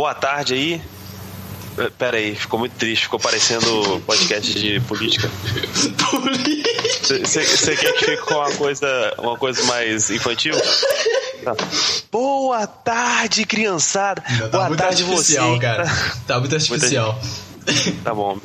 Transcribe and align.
boa 0.00 0.14
tarde 0.14 0.54
aí. 0.54 0.82
Eh, 1.76 1.90
Pera 1.98 2.16
aí, 2.16 2.34
ficou 2.34 2.58
muito 2.58 2.72
triste, 2.72 3.02
ficou 3.02 3.20
parecendo 3.20 4.00
podcast 4.06 4.58
de 4.58 4.80
política. 4.80 5.28
Você 7.04 7.76
quer 7.76 7.92
que 7.92 8.04
fique 8.06 8.16
com 8.22 8.34
uma 8.34 8.50
coisa, 8.52 9.14
uma 9.18 9.36
coisa 9.36 9.62
mais 9.64 10.08
infantil? 10.10 10.54
Tá. 11.44 11.54
Boa 12.10 12.66
tarde, 12.66 13.44
criançada. 13.44 14.22
Tá 14.22 14.48
Boa 14.48 14.68
muito 14.68 14.78
tarde, 14.80 15.02
você. 15.04 15.36
artificial, 15.38 15.58
cara. 15.58 15.84
Tá 16.26 16.40
muito 16.40 16.54
artificial. 16.54 17.20
Tá 18.02 18.14
bom. 18.14 18.38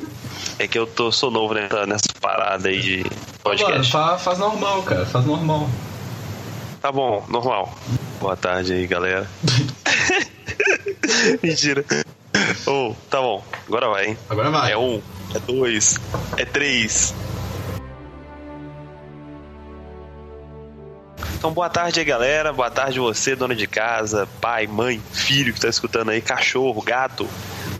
É 0.58 0.68
que 0.68 0.78
eu 0.78 0.86
tô, 0.86 1.10
sou 1.10 1.30
novo 1.30 1.54
nessa, 1.54 1.86
nessa 1.86 2.08
parada 2.20 2.68
aí 2.68 2.80
de 2.80 2.96
Mano, 2.98 3.10
podcast. 3.42 3.90
fa- 3.92 4.18
faz 4.18 4.38
normal, 4.38 4.82
cara. 4.82 5.06
Faz 5.06 5.24
normal. 5.24 5.70
Tá 6.82 6.92
bom, 6.92 7.24
normal. 7.30 7.74
Boa 8.20 8.36
tarde 8.36 8.74
aí, 8.74 8.86
galera. 8.86 9.26
Mentira. 11.42 11.84
Oh, 12.66 12.94
tá 13.10 13.20
bom, 13.20 13.44
agora 13.66 13.88
vai, 13.88 14.06
hein? 14.08 14.18
Agora 14.28 14.50
vai. 14.50 14.72
É 14.72 14.78
um, 14.78 15.00
é 15.34 15.38
dois, 15.38 15.98
é 16.36 16.44
três. 16.44 17.14
Então, 21.38 21.52
boa 21.52 21.68
tarde 21.68 22.00
aí, 22.00 22.04
galera. 22.04 22.52
Boa 22.52 22.70
tarde 22.70 22.98
você, 22.98 23.36
dona 23.36 23.54
de 23.54 23.66
casa, 23.66 24.28
pai, 24.40 24.66
mãe, 24.66 25.00
filho 25.12 25.52
que 25.52 25.60
tá 25.60 25.68
escutando 25.68 26.10
aí, 26.10 26.20
cachorro, 26.20 26.80
gato, 26.82 27.28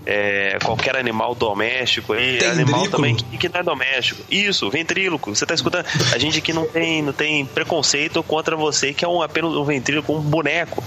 é, 0.07 0.57
qualquer 0.63 0.97
animal 0.97 1.35
doméstico 1.35 2.13
aí, 2.13 2.43
animal 2.47 2.89
também 2.89 3.17
que, 3.17 3.37
que 3.37 3.49
não 3.49 3.61
é 3.61 3.63
doméstico. 3.65 4.23
Isso, 4.31 4.71
ventríloco. 4.71 5.35
Você 5.35 5.45
tá 5.45 5.53
escutando? 5.53 5.85
A 6.13 6.19
gente 6.19 6.39
aqui 6.39 6.53
não 6.53 6.65
tem, 6.65 7.03
não 7.03 7.13
tem 7.13 7.45
preconceito 7.45 8.23
contra 8.23 8.55
você 8.57 8.95
que 8.95 9.05
é 9.05 9.09
um, 9.09 9.21
apenas 9.21 9.51
um 9.53 9.65
ventríloco, 9.65 10.15
um 10.15 10.21
boneco. 10.21 10.83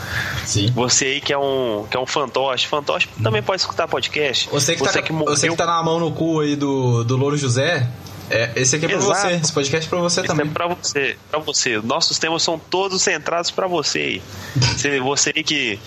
Sim. 0.45 0.71
Você 0.73 1.05
aí 1.05 1.21
que 1.21 1.33
é 1.33 1.37
um, 1.37 1.85
que 1.89 1.97
é 1.97 1.99
um 1.99 2.05
fantoche. 2.05 2.65
Fantoche 2.65 3.09
também 3.21 3.43
pode 3.43 3.61
escutar 3.61 3.89
podcast. 3.89 4.47
Você 4.49 4.75
que, 4.75 4.83
tá, 4.83 5.13
morreu. 5.13 5.35
você 5.35 5.49
que 5.49 5.55
tá 5.57 5.65
na 5.65 5.83
mão 5.83 5.99
no 5.99 6.11
cu 6.13 6.39
aí 6.39 6.55
do, 6.55 7.03
do 7.03 7.17
Louro 7.17 7.35
José, 7.35 7.89
é, 8.29 8.51
esse 8.55 8.77
aqui 8.77 8.85
é 8.85 8.87
pra 8.87 8.97
Exato. 8.97 9.21
você. 9.21 9.33
Esse 9.35 9.51
podcast 9.51 9.87
é 9.87 9.89
pra 9.89 9.99
você 9.99 10.21
Isso 10.21 10.27
também. 10.27 10.47
é 10.47 10.49
pra 10.49 10.67
você, 10.67 11.17
pra 11.29 11.39
você. 11.39 11.81
Nossos 11.83 12.17
temas 12.17 12.41
são 12.41 12.57
todos 12.57 13.01
centrados 13.01 13.51
pra 13.51 13.67
você 13.67 13.99
aí. 13.99 14.21
Você, 14.55 14.99
você 15.01 15.33
aí 15.35 15.43
que, 15.43 15.79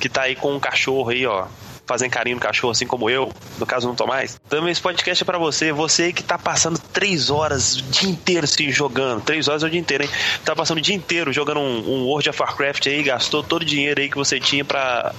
que 0.00 0.08
tá 0.08 0.22
aí 0.22 0.34
com 0.34 0.54
um 0.54 0.60
cachorro 0.60 1.10
aí, 1.10 1.26
ó. 1.26 1.46
Fazendo 1.86 2.10
carinho 2.10 2.36
no 2.36 2.42
cachorro, 2.42 2.72
assim 2.72 2.86
como 2.86 3.08
eu. 3.08 3.32
No 3.58 3.66
caso, 3.66 3.86
não 3.86 3.94
tô 3.94 4.06
mais. 4.06 4.40
Também 4.48 4.72
esse 4.72 4.80
podcast 4.80 5.22
é 5.22 5.24
pra 5.24 5.38
você. 5.38 5.72
Você 5.72 6.12
que 6.12 6.22
tá 6.22 6.38
passando 6.38 6.78
três 6.78 7.30
horas 7.30 7.76
o 7.76 7.82
dia 7.82 8.10
inteiro 8.10 8.44
assim, 8.44 8.70
jogando. 8.70 9.22
Três 9.22 9.48
horas 9.48 9.62
é 9.62 9.66
o 9.66 9.70
dia 9.70 9.80
inteiro, 9.80 10.04
hein? 10.04 10.10
Tá 10.44 10.54
passando 10.54 10.78
o 10.78 10.80
dia 10.80 10.94
inteiro 10.94 11.32
jogando 11.32 11.60
um, 11.60 11.78
um 11.88 12.04
World 12.06 12.28
of 12.28 12.42
Warcraft 12.42 12.86
aí, 12.86 13.02
gastou 13.02 13.42
todo 13.42 13.62
o 13.62 13.64
dinheiro 13.64 14.00
aí 14.00 14.08
que 14.08 14.16
você 14.16 14.40
tinha 14.40 14.64
pra, 14.64 15.12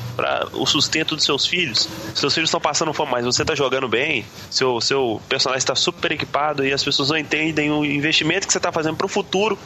o 0.54 0.66
sustento 0.66 1.16
dos 1.16 1.24
seus 1.24 1.46
filhos. 1.46 1.88
Seus 2.14 2.34
filhos 2.34 2.50
estão 2.50 2.60
passando 2.60 2.94
fome, 2.94 3.12
mas 3.12 3.26
você 3.26 3.46
tá 3.46 3.56
jogando 3.56 3.88
bem. 3.88 4.26
Seu, 4.50 4.82
seu 4.82 5.22
personagem 5.30 5.60
está 5.60 5.76
super 5.76 6.12
equipado 6.12 6.66
e 6.66 6.74
as 6.74 6.84
pessoas 6.84 7.10
não 7.10 7.18
entendem 7.18 7.72
o 7.72 7.86
investimento 7.86 8.46
que 8.46 8.54
você 8.54 8.60
tá 8.60 8.72
fazendo 8.72 8.96
pro 8.96 9.08
futuro 9.08 9.58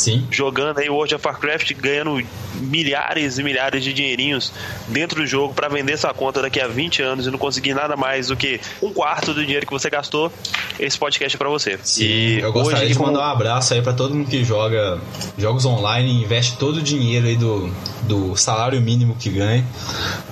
Sim. 0.00 0.26
jogando 0.30 0.78
aí 0.78 0.88
World 0.88 1.14
of 1.14 1.26
Warcraft, 1.26 1.74
ganhando 1.74 2.22
milhares 2.54 3.38
e 3.38 3.42
milhares 3.42 3.84
de 3.84 3.92
dinheirinhos 3.92 4.50
dentro 4.88 5.20
do 5.20 5.26
jogo 5.26 5.52
pra 5.52 5.68
vender 5.68 5.98
sua 5.98 6.14
conta 6.14 6.40
daqui 6.40 6.58
a 6.58 6.66
20 6.66 7.02
anos 7.02 7.26
e 7.26 7.30
não 7.30 7.38
conseguir 7.38 7.74
nada 7.74 7.96
mais 7.96 8.28
do 8.28 8.36
que 8.36 8.58
um 8.82 8.92
quarto 8.94 9.34
do 9.34 9.42
dinheiro 9.44 9.66
que 9.66 9.72
você 9.72 9.90
gastou, 9.90 10.32
esse 10.78 10.98
podcast 10.98 11.36
é 11.36 11.38
pra 11.38 11.48
você. 11.50 11.78
e 11.98 12.38
eu 12.40 12.50
gostaria 12.52 12.84
hoje, 12.84 12.92
de 12.92 12.98
como- 12.98 13.12
mandar 13.12 13.28
um 13.28 13.30
abraço 13.32 13.74
aí 13.74 13.82
pra 13.82 13.92
todo 13.92 14.14
mundo 14.14 14.28
que 14.30 14.42
joga 14.42 14.98
jogos 15.36 15.64
online 15.66 16.10
e 16.10 16.22
investe 16.24 16.56
todo 16.56 16.76
o 16.78 16.82
dinheiro 16.82 17.26
aí 17.26 17.36
do, 17.36 17.70
do 18.04 18.34
salário 18.36 18.80
mínimo 18.80 19.14
que 19.18 19.28
ganha. 19.28 19.64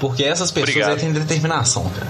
Porque 0.01 0.25
essas 0.25 0.51
pessoas 0.51 0.71
Obrigado. 0.71 0.95
aí 0.95 1.01
têm 1.01 1.13
determinação, 1.13 1.85
cara. 1.91 2.07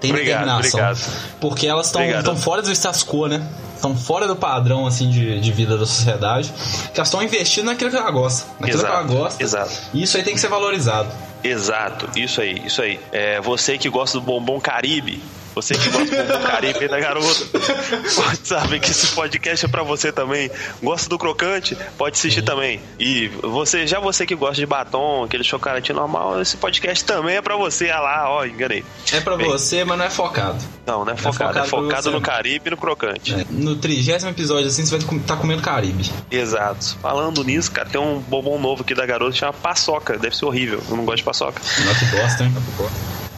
Tem 0.00 0.10
Obrigado, 0.10 0.40
determinação. 0.44 0.80
obrigado. 0.80 1.38
Porque 1.40 1.66
elas 1.66 1.86
estão 1.86 2.36
fora 2.36 2.62
do 2.62 2.70
status 2.72 3.04
quo, 3.04 3.26
né? 3.28 3.46
Estão 3.76 3.96
fora 3.96 4.26
do 4.26 4.34
padrão 4.34 4.86
assim 4.86 5.08
de, 5.08 5.38
de 5.40 5.52
vida 5.52 5.76
da 5.76 5.86
sociedade. 5.86 6.52
Que 6.92 6.98
elas 6.98 7.08
estão 7.08 7.22
investindo 7.22 7.66
naquilo 7.66 7.90
que 7.90 7.96
ela 7.96 8.10
gosta. 8.10 8.46
Naquilo 8.58 8.80
que 8.80 8.86
ela 8.86 8.98
Exato, 9.00 9.14
gosta. 9.14 9.42
exato. 9.42 9.72
E 9.94 10.02
isso 10.02 10.16
aí 10.16 10.22
tem 10.22 10.34
que 10.34 10.40
ser 10.40 10.48
valorizado. 10.48 11.08
Exato, 11.44 12.08
isso 12.18 12.40
aí, 12.40 12.60
isso 12.66 12.82
aí. 12.82 12.98
É, 13.12 13.40
você 13.40 13.78
que 13.78 13.88
gosta 13.88 14.18
do 14.18 14.24
bombom 14.24 14.58
Caribe, 14.60 15.22
você 15.56 15.74
que 15.74 15.88
gosta 15.88 16.22
do 16.22 16.38
Caribe 16.46 16.78
aí 16.80 16.88
da 16.88 17.00
garota, 17.00 17.46
pode 18.14 18.46
saber 18.46 18.78
que 18.78 18.90
esse 18.90 19.14
podcast 19.14 19.64
é 19.64 19.68
pra 19.68 19.82
você 19.82 20.12
também. 20.12 20.50
Gosta 20.82 21.08
do 21.08 21.18
crocante? 21.18 21.74
Pode 21.96 22.14
assistir 22.18 22.42
também. 22.42 22.78
E 23.00 23.28
você, 23.42 23.86
já 23.86 23.98
você 23.98 24.26
que 24.26 24.34
gosta 24.34 24.56
de 24.56 24.66
batom, 24.66 25.24
aquele 25.24 25.42
chocolate 25.42 25.94
normal, 25.94 26.42
esse 26.42 26.58
podcast 26.58 27.02
também 27.06 27.36
é 27.36 27.42
pra 27.42 27.56
você. 27.56 27.88
Ah 27.88 28.00
lá, 28.00 28.30
ó, 28.30 28.44
enganei. 28.44 28.84
É 29.10 29.20
pra 29.20 29.34
Bem. 29.34 29.46
você, 29.48 29.82
mas 29.82 29.96
não 29.96 30.04
é 30.04 30.10
focado. 30.10 30.62
Não, 30.86 31.06
não 31.06 31.12
é 31.14 31.16
focado, 31.16 31.54
focado 31.54 31.66
é 31.66 31.68
focado 31.68 32.10
no 32.10 32.20
Caribe 32.20 32.68
e 32.68 32.70
no 32.70 32.76
crocante. 32.76 33.32
É, 33.34 33.46
No 33.48 33.76
trigésimo 33.76 34.30
episódio, 34.30 34.66
assim, 34.68 34.84
você 34.84 34.98
vai 34.98 35.16
estar 35.18 35.36
comendo 35.36 35.62
Caribe. 35.62 36.12
Exato. 36.30 36.98
Falando 37.00 37.42
nisso, 37.42 37.72
cara, 37.72 37.88
tem 37.88 37.98
um 38.00 38.18
bombom 38.20 38.58
novo 38.60 38.82
aqui 38.82 38.94
da 38.94 39.06
garota 39.06 39.32
que 39.32 39.38
chama 39.38 39.54
paçoca. 39.54 40.18
Deve 40.18 40.36
ser 40.36 40.44
horrível. 40.44 40.82
Eu 40.90 40.96
não 40.98 41.04
gosto 41.06 41.16
de 41.18 41.24
paçoca. 41.24 41.62
Não 41.84 41.94
que 41.94 42.04
bosta, 42.04 42.44
hein? 42.44 42.52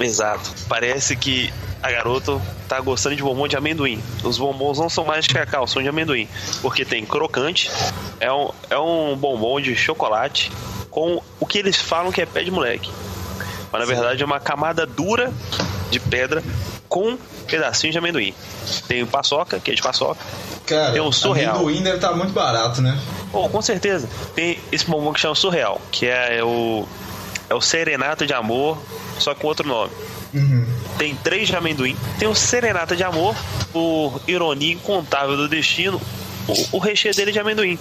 Exato. 0.01 0.51
Parece 0.69 1.17
que 1.17 1.53
a 1.83 1.91
garota 1.91 2.41
tá 2.69 2.81
gostando 2.81 3.17
de 3.17 3.23
bombom 3.23 3.47
de 3.49 3.57
amendoim. 3.57 4.03
Os 4.23 4.39
bombons 4.39 4.79
não 4.79 4.89
são 4.89 5.05
mais 5.05 5.25
de 5.27 5.35
cacau, 5.35 5.67
são 5.67 5.83
de 5.83 5.89
amendoim. 5.89 6.29
Porque 6.61 6.85
tem 6.85 7.05
crocante, 7.05 7.71
é 8.21 8.33
um, 8.33 8.51
é 8.71 8.79
um 8.79 9.17
bombom 9.17 9.61
de 9.61 9.75
chocolate 9.77 10.51
com 10.91 11.23
o 11.39 11.47
que 11.47 11.59
eles 11.59 11.77
falam 11.77 12.11
que 12.13 12.21
é 12.21 12.27
pé 12.27 12.43
de 12.43 12.51
moleque. 12.51 12.91
Mas 13.71 13.81
na 13.81 13.87
verdade 13.87 14.23
é 14.23 14.27
uma 14.27 14.41
camada 14.41 14.87
dura 14.87 15.33
de 15.91 16.01
pedra 16.01 16.43
com 16.89 17.19
pedacinho 17.47 17.93
de 17.93 17.99
amendoim. 17.99 18.35
Tem 18.87 19.05
paçoca, 19.05 19.61
que 19.61 19.71
é 19.71 19.75
de 19.75 19.83
paçoca. 19.83 20.21
Cara, 20.67 20.93
Tem 20.93 21.01
um 21.01 21.13
surreal. 21.13 21.57
amendoim 21.57 21.83
deve 21.83 21.97
estar 21.97 22.13
muito 22.13 22.33
barato, 22.33 22.81
né? 22.83 22.99
Oh, 23.33 23.49
com 23.49 23.61
certeza. 23.61 24.09
Tem 24.35 24.59
esse 24.73 24.87
bombom 24.87 25.13
que 25.13 25.21
chama 25.21 25.35
Surreal, 25.35 25.81
que 25.93 26.07
é 26.07 26.43
o. 26.43 26.87
É 27.49 27.55
o 27.55 27.61
Serenata 27.61 28.27
de 28.27 28.33
Amor, 28.35 28.79
só 29.19 29.35
com 29.35 29.47
outro 29.47 29.67
nome. 29.67 29.91
Tem 30.99 31.15
três 31.17 31.49
de 31.49 31.57
amendoim. 31.57 31.97
Tem 32.19 32.29
o 32.29 32.35
Serenata 32.35 32.95
de 32.95 33.03
Amor, 33.03 33.35
por 33.73 34.21
ironia 34.29 34.75
incontável 34.75 35.37
do 35.37 35.49
destino. 35.49 36.01
O, 36.47 36.77
o 36.77 36.79
recheio 36.79 37.15
dele 37.15 37.31
é 37.31 37.33
de 37.33 37.39
amendoim. 37.39 37.79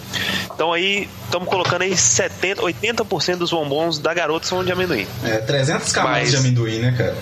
Então 0.54 0.74
aí, 0.74 1.10
estamos 1.26 1.48
colocando 1.48 1.82
aí 1.84 1.96
70, 1.96 2.62
80% 2.62 3.38
dos 3.38 3.52
bombons 3.52 4.00
da 4.00 4.14
garota 4.14 4.46
são 4.48 4.64
de 4.64 4.72
amendoim. 4.72 5.08
É, 5.24 5.38
300 5.38 5.92
camadas 5.92 6.20
Mas- 6.20 6.32
de 6.32 6.38
amendoim, 6.38 6.80
né, 6.80 6.94
cara? 6.98 7.16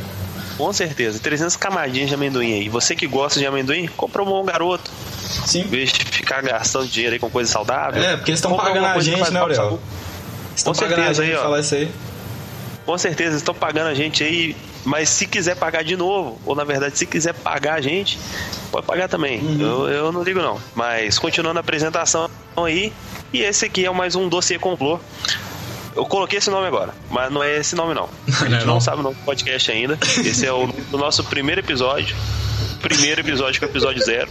Com 0.58 0.72
certeza. 0.72 1.20
300 1.20 1.56
camadinhas 1.58 2.08
de 2.10 2.16
amendoim 2.16 2.54
aí. 2.54 2.70
Você 2.70 2.96
que 2.96 3.06
gosta 3.06 3.40
de 3.40 3.46
amendoim, 3.46 3.88
compra 3.88 4.24
um 4.24 4.26
bom 4.26 4.44
garoto. 4.46 4.90
Sim. 5.46 5.62
Em 5.62 5.68
vez 5.68 5.92
de 5.92 6.06
ficar 6.06 6.42
gastando 6.42 6.88
dinheiro 6.88 7.14
aí 7.14 7.20
com 7.20 7.30
coisa 7.30 7.52
saudável. 7.52 8.02
É, 8.02 8.16
porque 8.16 8.32
eles 8.32 8.38
estão 8.40 8.56
pagando 8.56 8.86
a 8.86 9.00
gente, 9.00 9.32
né, 9.32 9.40
Aurel? 9.40 9.80
Estão 10.56 10.74
pagando 10.74 10.94
a 10.94 10.96
certeza 10.98 11.24
gente 11.24 11.34
aí, 11.34 11.38
ó. 11.40 11.44
falar 11.44 11.60
isso 11.60 11.76
aí. 11.76 11.92
Com 12.86 12.98
certeza, 12.98 13.36
estão 13.36 13.54
pagando 13.54 13.88
a 13.88 13.94
gente 13.96 14.24
aí, 14.24 14.56
mas 14.84 15.10
se 15.10 15.26
quiser 15.26 15.56
pagar 15.56 15.84
de 15.84 15.98
novo, 15.98 16.40
ou 16.46 16.56
na 16.56 16.64
verdade, 16.64 16.98
se 16.98 17.06
quiser 17.06 17.34
pagar 17.34 17.76
a 17.76 17.82
gente, 17.82 18.20
pode 18.72 18.86
pagar 18.86 19.08
também. 19.10 19.40
Uhum. 19.40 19.60
Eu, 19.62 19.88
eu 19.90 20.12
não 20.12 20.22
ligo 20.22 20.40
não. 20.42 20.60
Mas 20.76 21.18
continuando 21.18 21.58
a 21.58 21.62
apresentação 21.62 22.30
aí, 22.56 22.94
e 23.34 23.42
esse 23.42 23.66
aqui 23.66 23.86
é 23.86 23.90
mais 23.92 24.16
um 24.16 24.30
dossiê 24.30 24.60
complô. 24.60 25.00
Eu 25.96 26.06
coloquei 26.06 26.38
esse 26.40 26.50
nome 26.50 26.68
agora, 26.68 26.94
mas 27.10 27.32
não 27.32 27.42
é 27.42 27.58
esse 27.58 27.76
nome 27.76 27.94
não. 27.94 28.04
A 28.28 28.44
Não 28.44 28.48
é 28.48 28.50
gente 28.52 28.66
não, 28.68 28.74
não? 28.76 28.82
sabe 28.82 29.00
o 29.00 29.04
nome 29.04 29.16
do 29.16 29.24
podcast 29.24 29.72
ainda. 29.72 29.98
Esse 30.24 30.46
é 30.46 30.52
o 30.52 30.68
do 30.68 30.98
nosso 30.98 31.24
primeiro 31.24 31.62
episódio. 31.62 32.16
Primeiro 32.82 33.22
episódio 33.22 33.58
que 33.60 33.66
é 33.66 33.68
o 33.68 33.72
episódio 33.72 34.04
zero. 34.06 34.30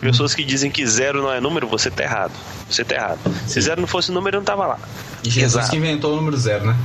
Pessoas 0.00 0.34
que 0.34 0.44
dizem 0.44 0.70
que 0.70 0.84
zero 0.86 1.22
não 1.22 1.32
é 1.32 1.40
número, 1.40 1.66
você 1.68 1.90
tá 1.90 2.02
errado. 2.02 2.32
Você 2.68 2.84
tá 2.84 2.94
errado. 2.96 3.18
Se 3.46 3.60
zero 3.60 3.80
não 3.80 3.86
fosse 3.88 4.10
número, 4.10 4.36
eu 4.36 4.40
não 4.40 4.44
tava 4.44 4.66
lá. 4.66 4.78
E 5.22 5.30
Jesus 5.30 5.54
Exato. 5.54 5.70
que 5.70 5.76
inventou 5.76 6.12
o 6.12 6.16
número 6.16 6.36
zero, 6.36 6.66
né? 6.66 6.76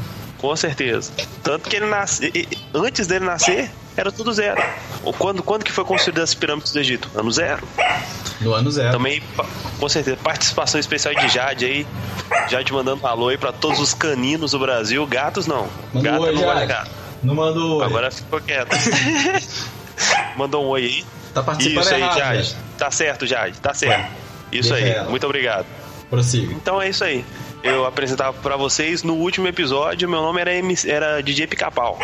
Com 0.45 0.55
certeza. 0.55 1.11
Tanto 1.41 1.67
que 1.67 1.75
ele 1.75 1.87
nasce, 1.87 2.47
antes 2.71 3.07
dele 3.07 3.25
nascer, 3.25 3.71
era 3.97 4.11
tudo 4.11 4.31
zero. 4.31 4.61
Quando, 5.17 5.41
quando 5.41 5.63
que 5.63 5.71
foi 5.71 5.83
construída 5.83 6.21
as 6.21 6.35
pirâmides 6.35 6.71
do 6.71 6.79
Egito? 6.79 7.09
Ano 7.15 7.31
zero. 7.31 7.67
No 8.39 8.53
ano 8.53 8.69
zero. 8.69 8.91
Também, 8.91 9.23
com 9.79 9.89
certeza, 9.89 10.17
participação 10.17 10.79
especial 10.79 11.15
de 11.15 11.27
Jade 11.29 11.65
aí. 11.65 11.87
Jade 12.47 12.71
mandando 12.71 13.01
um 13.03 13.07
alô 13.07 13.29
aí 13.29 13.39
pra 13.39 13.51
todos 13.51 13.79
os 13.79 13.95
caninos 13.95 14.51
do 14.51 14.59
Brasil. 14.59 15.03
Gatos 15.07 15.47
não. 15.47 15.67
Gata 15.95 16.19
oi, 16.19 16.31
não 16.35 16.41
Jade. 16.41 16.65
gato. 16.67 16.91
Não 17.23 17.33
mandou. 17.33 17.81
Agora 17.81 18.11
ficou 18.11 18.39
quieto. 18.39 18.69
Mandou 20.37 20.63
um 20.63 20.67
oi 20.67 20.83
aí. 20.83 21.05
Tá 21.33 21.41
participando 21.41 21.83
Isso 21.85 21.93
aí, 21.95 22.01
errado, 22.01 22.17
Jade. 22.19 22.37
Jade. 22.43 22.55
Tá 22.77 22.91
certo, 22.91 23.25
Jade. 23.25 23.59
Tá 23.59 23.73
certo. 23.73 23.99
Ué, 23.99 24.09
Isso 24.51 24.73
aí. 24.75 24.89
ela. 24.91 25.09
Muito 25.09 25.25
obrigado. 25.25 25.65
Prossiga. 26.07 26.53
Então 26.53 26.79
é 26.79 26.89
isso 26.89 27.03
aí. 27.03 27.25
Eu 27.65 27.85
apresentava 27.85 28.31
pra 28.41 28.55
vocês 28.55 29.01
no 29.01 29.15
último 29.15 29.47
episódio, 29.47 30.07
meu 30.07 30.21
nome 30.21 30.39
era, 30.39 30.53
MC, 30.53 30.89
era 30.89 31.21
DJ 31.21 31.47
Pica-Pau. 31.47 31.97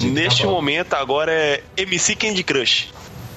Neste 0.00 0.44
bom. 0.44 0.52
momento 0.52 0.94
agora 0.94 1.30
é 1.32 1.62
MC 1.76 2.14
Candy 2.16 2.42
Crush. 2.42 2.88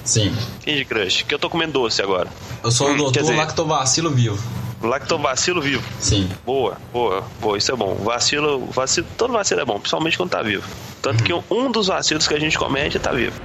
Sim. 0.04 0.34
Candy 0.64 0.84
Crush, 0.86 1.22
que 1.24 1.34
eu 1.34 1.38
tô 1.38 1.50
comendo 1.50 1.72
doce 1.74 2.00
agora. 2.00 2.28
Eu 2.64 2.70
sou 2.70 2.88
Hum, 2.88 2.94
o 2.94 2.96
doutor 2.96 3.12
quer 3.12 3.20
dizer- 3.20 3.36
lactovacilo 3.36 4.10
vivo. 4.10 4.38
Lactobacilo 4.82 5.60
vivo. 5.60 5.84
Sim. 6.00 6.28
Boa, 6.44 6.76
boa, 6.92 7.22
boa, 7.40 7.56
isso 7.58 7.70
é 7.70 7.76
bom. 7.76 7.94
Vacilo, 7.96 8.66
vacilo, 8.72 9.06
todo 9.16 9.32
vacilo 9.32 9.60
é 9.60 9.64
bom, 9.64 9.78
principalmente 9.78 10.16
quando 10.16 10.30
tá 10.30 10.42
vivo. 10.42 10.66
Tanto 11.00 11.22
que 11.22 11.32
um 11.32 11.70
dos 11.70 11.86
vacilos 11.88 12.26
que 12.26 12.34
a 12.34 12.40
gente 12.40 12.58
comete 12.58 12.98
tá 12.98 13.12
vivo. 13.12 13.40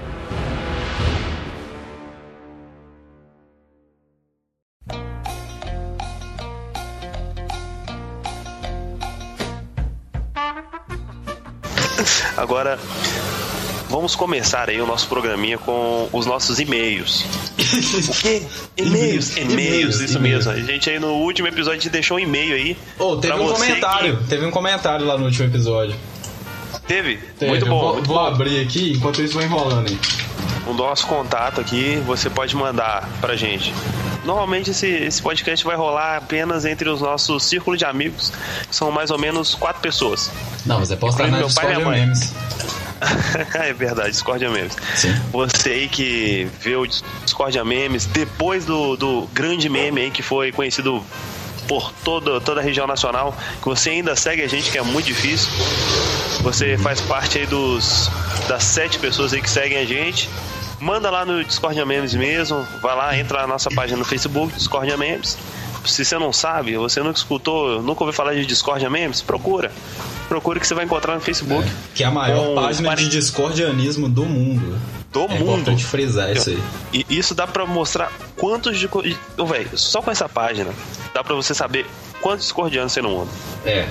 Agora, 12.58 12.80
vamos 13.88 14.16
começar 14.16 14.68
aí 14.68 14.82
o 14.82 14.88
nosso 14.88 15.08
programinha 15.08 15.60
com 15.60 16.10
os 16.12 16.26
nossos 16.26 16.60
e-mails. 16.60 17.24
O 18.10 18.14
quê? 18.20 18.42
E-mails, 18.76 19.38
e-mails, 19.38 19.52
E-mails, 19.54 20.00
isso 20.02 20.18
e-mails. 20.18 20.48
mesmo. 20.48 20.64
A 20.64 20.66
gente 20.66 20.90
aí 20.90 21.00
no 21.00 21.10
último 21.18 21.48
episódio 21.48 21.74
a 21.74 21.82
gente 21.84 21.92
deixou 21.92 22.18
um 22.18 22.20
e-mail 22.20 22.56
aí. 22.56 22.76
Oh, 22.98 23.16
teve 23.18 23.36
um 23.36 23.48
comentário. 23.54 24.20
Teve 24.28 24.44
um 24.48 24.50
comentário 24.50 25.06
lá 25.06 25.20
no 25.20 25.26
último 25.26 25.46
episódio. 25.46 25.96
Teve? 26.88 27.18
Teve. 27.38 27.52
Muito 27.52 27.68
bom, 27.68 27.80
Vou, 27.80 27.94
muito 27.94 28.08
vou 28.08 28.18
bom. 28.18 28.26
abrir 28.26 28.60
aqui, 28.60 28.94
enquanto 28.94 29.22
isso 29.22 29.36
vai 29.36 29.46
enrolando 29.46 29.90
aí. 29.90 30.00
O 30.68 30.74
nosso 30.74 31.08
contato 31.08 31.62
aqui, 31.62 32.02
você 32.06 32.30
pode 32.30 32.56
mandar 32.56 33.08
pra 33.22 33.36
gente. 33.36 33.74
Normalmente 34.24 34.72
esse, 34.72 34.88
esse 34.88 35.22
podcast 35.22 35.66
vai 35.66 35.76
rolar 35.76 36.18
apenas 36.18 36.66
entre 36.66 36.90
os 36.90 37.00
nossos 37.00 37.44
círculos 37.44 37.80
de 37.80 37.86
amigos, 37.86 38.34
que 38.70 38.76
são 38.76 38.92
mais 38.92 39.10
ou 39.10 39.18
menos 39.18 39.56
quatro 39.56 39.82
pessoas. 39.82 40.30
Não, 40.66 40.80
mas 40.80 40.92
é 40.92 40.96
postar 40.98 41.28
Incluindo 41.28 41.48
na 41.48 41.48
meu 41.48 41.56
pai 41.56 41.66
e 41.66 41.76
minha 41.76 41.86
mãe. 41.86 42.00
Memes. 42.02 42.34
é 43.54 43.74
verdade, 43.74 44.12
Discordia 44.12 44.50
Memes. 44.50 44.76
Sim. 44.96 45.16
Você 45.32 45.70
aí 45.70 45.88
que 45.88 46.48
vê 46.60 46.76
o 46.76 46.86
Discordia 46.86 47.64
Memes 47.64 48.06
depois 48.06 48.66
do, 48.66 48.98
do 48.98 49.30
grande 49.34 49.70
meme 49.70 50.02
aí 50.02 50.12
que 50.12 50.22
foi 50.22 50.52
conhecido 50.52 51.04
por 51.68 51.92
toda, 52.04 52.40
toda 52.42 52.62
a 52.62 52.64
região 52.64 52.88
nacional, 52.88 53.36
que 53.62 53.66
você 53.66 53.90
ainda 53.92 54.16
segue 54.16 54.42
a 54.42 54.48
gente, 54.48 54.72
que 54.72 54.78
é 54.78 54.82
muito 54.82 55.06
difícil. 55.06 55.50
Você 56.42 56.78
faz 56.78 57.02
parte 57.02 57.40
aí 57.40 57.46
dos 57.46 58.10
das 58.48 58.64
sete 58.64 58.98
pessoas 59.00 59.34
aí 59.34 59.42
que 59.42 59.50
seguem 59.50 59.78
a 59.78 59.86
gente. 59.86 60.30
Manda 60.80 61.10
lá 61.10 61.26
no 61.26 61.44
Discordia 61.44 61.86
Memes 61.86 62.14
mesmo, 62.14 62.66
vai 62.82 62.96
lá, 62.96 63.18
entra 63.18 63.42
na 63.42 63.48
nossa 63.48 63.70
página 63.72 63.98
no 63.98 64.06
Facebook, 64.06 64.54
Discordia 64.54 64.96
Memes. 64.98 65.38
Se 65.86 66.04
você 66.04 66.18
não 66.20 66.34
sabe, 66.34 66.76
você 66.78 67.02
nunca 67.02 67.18
escutou, 67.18 67.82
nunca 67.82 68.04
ouviu 68.04 68.14
falar 68.14 68.34
de 68.36 68.46
Discordia 68.46 68.90
Memes, 68.90 69.22
procura. 69.22 69.72
Procura 70.28 70.60
que 70.60 70.68
você 70.68 70.74
vai 70.76 70.84
encontrar 70.86 71.16
no 71.16 71.22
Facebook. 71.22 71.66
Que 71.96 72.04
é 72.04 72.08
a 72.08 72.12
maior 72.12 72.54
página 72.54 72.90
pare- 72.90 73.04
de 73.04 73.10
discordianismo 73.10 74.10
do 74.10 74.26
mundo. 74.26 74.78
Do 75.14 75.22
é 75.22 75.28
mundo. 75.40 75.44
importante 75.62 75.86
frisar 75.86 76.30
isso 76.36 76.50
aí. 76.50 76.62
E 76.94 77.06
isso 77.10 77.34
dá 77.34 77.48
pra 77.48 77.66
mostrar 77.66 78.12
quantos 78.36 78.78
de. 78.78 78.88
Velho, 78.88 79.78
só 79.78 80.02
com 80.02 80.12
essa 80.12 80.28
página 80.28 80.70
dá 81.14 81.24
pra 81.24 81.34
você 81.34 81.54
saber 81.54 81.86
quantos 82.22 82.44
discordianos 82.44 82.94
tem 82.94 83.02
no 83.02 83.10
mundo. 83.10 83.30
É. 83.66 83.88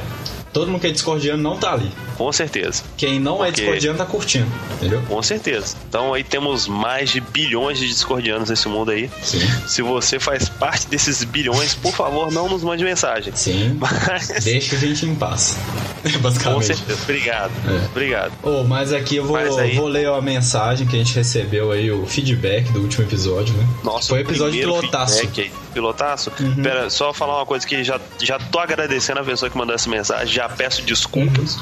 Todo 0.57 0.71
mundo 0.71 0.81
que 0.81 0.87
é 0.87 0.91
discordiano 0.91 1.43
não 1.43 1.59
tá 1.59 1.75
ali. 1.75 1.91
Com 2.17 2.33
certeza. 2.33 2.83
Quem 2.97 3.21
não 3.21 3.45
é 3.45 3.49
Porque- 3.49 3.61
discordiano 3.61 3.99
tá 3.99 4.07
curtindo, 4.07 4.47
entendeu? 4.75 5.03
Com 5.07 5.23
certeza. 5.23 5.77
Então 5.89 6.15
aí 6.15 6.25
temos 6.25 6.67
mais 6.67 7.11
de 7.11 7.21
bilhões 7.21 7.79
de 7.79 7.87
discordianos 7.87 8.49
nesse 8.49 8.67
mundo 8.69 8.91
aí. 8.91 9.11
Sim. 9.23 9.41
Se 9.67 9.83
você 9.83 10.19
faz 10.19 10.49
parte 10.49 10.87
desses 10.87 11.23
bilhões, 11.25 11.75
por 11.75 11.93
favor, 11.95 12.33
não 12.33 12.49
nos 12.49 12.63
mande 12.63 12.83
mensagem. 12.85 13.33
Sim. 13.37 13.77
Mas, 13.79 14.29
Deixa 14.45 14.77
a 14.77 14.79
gente 14.79 15.05
em 15.05 15.15
paz. 15.15 15.59
com 16.11 16.19
Basicamente. 16.21 16.67
certeza. 16.67 17.01
Obrigado. 17.03 17.53
É. 17.69 17.85
Obrigado. 17.87 18.33
Oh, 18.43 18.63
mas 18.63 18.93
aqui 18.93 19.17
eu 19.17 19.25
vou, 19.25 19.37
aí- 19.37 19.77
vou 19.77 19.89
ler 19.89 20.07
a 20.09 20.21
mensagem 20.23 20.87
que 20.87 20.95
a 20.97 20.99
gente 20.99 21.15
recebeu 21.15 21.71
aí, 21.73 21.91
o 21.91 22.07
feedback 22.07 22.71
do 22.73 22.81
último 22.81 23.05
episódio, 23.05 23.53
né? 23.55 23.67
Nossa, 23.85 24.09
Foi 24.09 24.19
o 24.19 24.23
episódio 24.23 24.59
pilotaço. 24.61 25.19
feedback. 25.21 25.53
Pilotaço? 25.75 26.33
Uhum. 26.41 26.63
Pera, 26.63 26.89
só 26.89 27.13
falar 27.13 27.37
uma 27.37 27.45
coisa 27.47 27.67
que 27.67 27.85
já, 27.85 28.01
já 28.19 28.39
tô 28.39 28.59
agradecendo 28.59 29.21
a 29.21 29.25
pessoa 29.25 29.51
que 29.51 29.59
mandou 29.59 29.75
essa 29.75 29.91
mensagem, 29.91 30.33
já 30.33 30.46
peço 30.49 30.83
desculpas. 30.83 31.59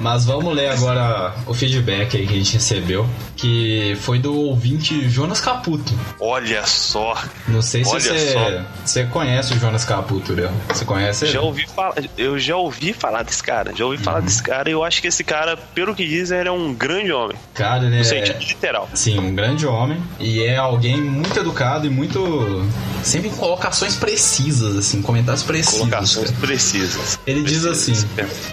Mas 0.00 0.24
vamos 0.24 0.54
ler 0.54 0.68
agora 0.70 1.34
o 1.46 1.54
feedback 1.54 2.16
aí 2.16 2.26
que 2.26 2.34
a 2.34 2.36
gente 2.36 2.54
recebeu, 2.54 3.08
que 3.36 3.96
foi 4.00 4.18
do 4.18 4.34
ouvinte 4.34 5.08
Jonas 5.08 5.40
Caputo. 5.40 5.92
Olha 6.20 6.66
só, 6.66 7.16
Não 7.48 7.62
sei 7.62 7.84
se 7.84 7.90
você, 7.90 8.32
só. 8.32 8.62
você 8.84 9.04
conhece 9.04 9.54
o 9.54 9.58
Jonas 9.58 9.84
Caputo, 9.84 10.32
Léo. 10.34 10.50
Você 10.68 10.84
conhece 10.84 11.24
ele? 11.24 11.32
já 11.32 11.40
ouvi 11.40 11.66
falar, 11.66 11.94
eu 12.16 12.38
já 12.38 12.56
ouvi 12.56 12.92
falar 12.92 13.22
desse 13.22 13.42
cara, 13.42 13.72
já 13.74 13.84
ouvi 13.84 13.96
Uhum. 13.98 14.02
falar 14.04 14.20
desse 14.20 14.42
cara 14.42 14.68
e 14.68 14.72
eu 14.72 14.84
acho 14.84 15.00
que 15.00 15.08
esse 15.08 15.24
cara, 15.24 15.56
pelo 15.56 15.94
que 15.94 16.06
diz, 16.06 16.30
ele 16.30 16.48
é 16.48 16.52
um 16.52 16.72
grande 16.74 17.12
homem, 17.12 17.36
Cara, 17.54 17.84
ele 17.86 17.94
no 17.96 18.00
é... 18.00 18.04
sentido 18.04 18.38
literal. 18.40 18.88
Sim, 18.94 19.18
um 19.18 19.34
grande 19.34 19.66
homem. 19.66 20.02
E 20.20 20.42
é 20.42 20.56
alguém 20.56 21.00
muito 21.00 21.38
educado 21.38 21.86
e 21.86 21.90
muito. 21.90 22.66
Sempre 23.02 23.28
em 23.28 23.32
colocações 23.32 23.96
precisas, 23.96 24.76
assim, 24.76 25.00
comentários 25.00 25.42
precisos. 25.42 25.78
Colocações 25.78 26.30
cara. 26.30 26.40
precisas. 26.46 27.18
Ele 27.26 27.42
diz 27.42 27.62
Precisas. 27.66 28.06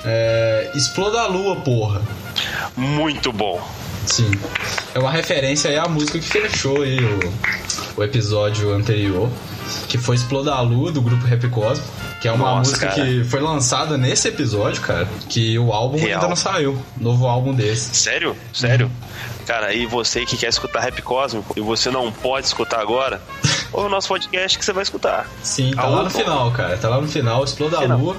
É, 0.06 0.72
Exploda 0.76 1.22
a 1.22 1.28
lua, 1.28 1.56
porra. 1.58 2.02
Muito 2.76 3.32
bom. 3.32 3.62
Sim. 4.06 4.32
É 4.94 5.00
uma 5.00 5.12
referência 5.12 5.70
aí 5.70 5.78
à 5.78 5.88
música 5.88 6.20
que 6.20 6.26
fechou 6.28 6.82
aí 6.82 7.00
o, 7.00 7.34
o 7.98 8.04
episódio 8.04 8.74
anterior, 8.74 9.30
que 9.88 9.98
foi 9.98 10.16
Exploda 10.16 10.54
a 10.54 10.62
Lua, 10.62 10.92
do 10.92 11.02
grupo 11.02 11.26
Rap 11.26 11.48
Cosmo. 11.50 11.86
Que 12.24 12.30
é 12.30 12.32
uma 12.32 12.52
Nossa, 12.52 12.70
música 12.72 12.88
cara. 12.88 13.04
que 13.04 13.26
foi 13.26 13.42
lançada 13.42 13.98
nesse 13.98 14.30
episódio, 14.30 14.82
cara. 14.82 15.06
Que 15.28 15.60
o 15.60 15.74
álbum 15.74 15.98
Real. 15.98 16.14
ainda 16.14 16.30
não 16.30 16.38
saiu. 16.38 16.82
Novo 16.96 17.28
álbum 17.28 17.54
desse. 17.54 17.94
Sério? 17.94 18.34
Sério? 18.54 18.90
Cara, 19.46 19.74
e 19.74 19.86
você 19.86 20.26
que 20.26 20.38
quer 20.38 20.48
escutar 20.48 20.80
rap 20.80 21.02
cósmico 21.02 21.54
e 21.58 21.60
você 21.60 21.92
não 21.92 22.14
pode 22.14 22.48
escutar 22.48 22.80
agora, 22.80 23.22
ou 23.74 23.88
o 23.88 23.90
nosso 23.90 24.08
podcast 24.08 24.58
que 24.58 24.64
você 24.64 24.72
vai 24.72 24.84
escutar. 24.84 25.30
Sim, 25.42 25.72
tá 25.76 25.86
lá 25.86 26.02
no 26.02 26.10
final, 26.10 26.50
cara. 26.52 26.78
Tá 26.78 26.88
lá 26.88 27.02
no 27.02 27.10
final, 27.10 27.44
Exploda 27.44 27.80
a 27.80 27.82
Final. 27.82 28.00
Lua. 28.00 28.16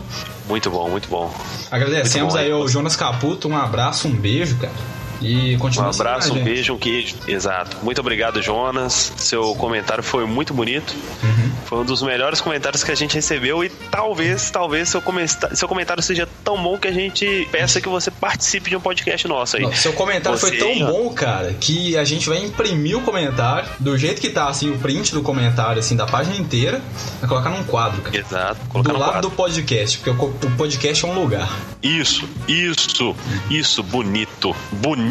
Muito 0.46 0.70
bom, 0.70 0.90
muito 0.90 1.08
bom. 1.08 1.34
Agradecemos 1.70 2.34
Muito 2.34 2.46
bom, 2.46 2.54
aí 2.56 2.60
ao 2.60 2.68
Jonas 2.68 2.96
Caputo, 2.96 3.48
um 3.48 3.56
abraço, 3.56 4.06
um 4.06 4.12
beijo, 4.14 4.58
cara. 4.58 4.74
E 5.20 5.56
Um 5.56 5.58
continua 5.58 5.92
seguindo 5.92 6.08
abraço, 6.08 6.32
a 6.32 6.36
um 6.36 6.44
beijo, 6.44 6.74
um 6.74 6.78
queijo. 6.78 7.14
Exato. 7.26 7.76
Muito 7.82 8.00
obrigado, 8.00 8.42
Jonas. 8.42 9.12
Seu 9.16 9.54
comentário 9.54 10.02
foi 10.02 10.26
muito 10.26 10.52
bonito. 10.52 10.94
Uhum. 11.22 11.50
Foi 11.66 11.78
um 11.78 11.84
dos 11.84 12.02
melhores 12.02 12.40
comentários 12.40 12.84
que 12.84 12.90
a 12.90 12.94
gente 12.94 13.14
recebeu 13.14 13.64
e 13.64 13.68
talvez, 13.68 14.50
talvez 14.50 14.88
seu, 14.88 15.00
comenta- 15.00 15.54
seu 15.54 15.66
comentário 15.66 16.02
seja 16.02 16.28
tão 16.44 16.62
bom 16.62 16.76
que 16.78 16.88
a 16.88 16.92
gente 16.92 17.48
peça 17.50 17.80
que 17.80 17.88
você 17.88 18.10
participe 18.10 18.70
de 18.70 18.76
um 18.76 18.80
podcast 18.80 19.26
nosso 19.26 19.56
aí. 19.56 19.62
Não, 19.62 19.72
seu 19.72 19.92
comentário 19.92 20.38
Você 20.38 20.48
foi 20.48 20.58
tão 20.58 20.78
bom, 20.86 21.10
cara, 21.10 21.54
que 21.58 21.96
a 21.96 22.04
gente 22.04 22.28
vai 22.28 22.38
imprimir 22.44 22.98
o 22.98 23.00
comentário 23.02 23.68
do 23.80 23.96
jeito 23.96 24.20
que 24.20 24.28
tá, 24.28 24.48
assim, 24.48 24.70
o 24.70 24.78
print 24.78 25.12
do 25.14 25.22
comentário, 25.22 25.78
assim, 25.80 25.96
da 25.96 26.06
página 26.06 26.36
inteira, 26.36 26.82
vai 27.20 27.28
colocar 27.28 27.50
num 27.50 27.64
quadro, 27.64 28.02
cara. 28.02 28.16
Exato. 28.16 28.60
Colocar 28.68 28.88
Do 28.90 28.94
no 28.94 29.00
lado 29.00 29.12
quadro. 29.12 29.30
do 29.30 29.36
podcast, 29.36 29.98
porque 29.98 30.10
o 30.46 30.50
podcast 30.56 31.04
é 31.04 31.08
um 31.08 31.14
lugar. 31.14 31.48
Isso, 31.82 32.28
isso, 32.48 33.14
isso, 33.50 33.82
bonito, 33.82 34.54
bonito. 34.72 35.03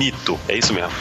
É 0.47 0.57
isso 0.57 0.73
mesmo. 0.73 0.91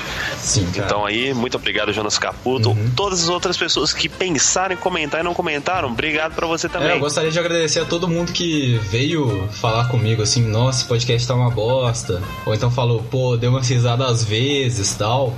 Sim, 0.40 0.66
cara. 0.72 0.87
Então 0.87 1.06
aí, 1.06 1.32
muito 1.34 1.56
obrigado, 1.56 1.92
Jonas 1.92 2.18
Caputo. 2.18 2.70
Uhum. 2.70 2.90
Todas 2.96 3.22
as 3.22 3.28
outras 3.28 3.56
pessoas 3.56 3.92
que 3.92 4.08
pensaram 4.08 4.75
em 4.75 4.76
comentar 4.76 5.20
e 5.20 5.22
não 5.25 5.34
comentaram, 5.34 5.88
obrigado 5.90 6.34
pra 6.34 6.46
você 6.46 6.66
É, 6.66 6.70
também. 6.70 6.90
eu 6.90 7.00
gostaria 7.00 7.30
de 7.30 7.38
agradecer 7.38 7.80
a 7.80 7.84
todo 7.84 8.06
mundo 8.08 8.32
que 8.32 8.78
veio 8.90 9.49
falar 9.52 9.88
comigo 9.88 10.22
assim, 10.22 10.42
nossa, 10.42 10.80
esse 10.80 10.88
podcast 10.88 11.26
tá 11.26 11.34
uma 11.34 11.50
bosta. 11.50 12.22
Ou 12.46 12.54
então 12.54 12.70
falou, 12.70 13.02
pô, 13.02 13.37
deu 13.37 13.50
uma 13.50 13.61
risada 13.61 14.06
às 14.06 14.22
vezes 14.25 14.92
tal. 14.92 15.34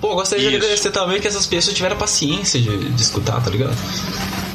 Pô, 0.00 0.14
gostaria 0.14 0.48
de 0.48 0.54
Isso. 0.56 0.64
agradecer 0.64 0.90
também 0.90 1.20
que 1.20 1.26
essas 1.28 1.46
pessoas 1.46 1.74
tiveram 1.74 1.96
paciência 1.96 2.60
de, 2.60 2.90
de 2.90 3.02
escutar, 3.02 3.40
tá 3.42 3.50
ligado? 3.50 3.76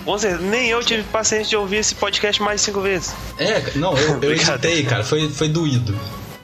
Com 0.05 0.17
certeza, 0.17 0.41
nem 0.49 0.69
eu 0.69 0.83
tive 0.83 1.03
paciência 1.03 1.49
de 1.49 1.55
ouvir 1.55 1.77
esse 1.77 1.93
podcast 1.95 2.41
mais 2.41 2.59
de 2.61 2.65
cinco 2.65 2.81
vezes. 2.81 3.13
É, 3.37 3.71
não, 3.75 3.95
eu, 3.97 4.19
eu 4.21 4.31
editei, 4.33 4.83
cara, 4.83 5.03
foi, 5.03 5.29
foi 5.29 5.47
doído. 5.49 5.95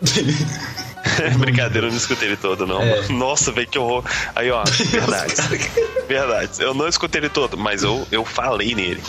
Brincadeira, 1.38 1.88
eu 1.88 1.92
não 1.92 1.98
escutei 1.98 2.28
ele 2.30 2.38
todo, 2.38 2.66
não. 2.68 2.82
É. 2.82 3.08
Nossa, 3.10 3.52
velho, 3.52 3.68
que 3.68 3.78
horror. 3.80 4.04
Aí, 4.36 4.50
ó, 4.52 4.64
verdade. 4.64 5.34
verdade. 6.08 6.52
Eu 6.60 6.74
não 6.74 6.88
escutei 6.88 7.22
ele 7.22 7.30
todo, 7.30 7.58
mas 7.58 7.84
eu, 7.84 8.08
eu 8.12 8.24
falei 8.26 8.74
nele. 8.76 9.02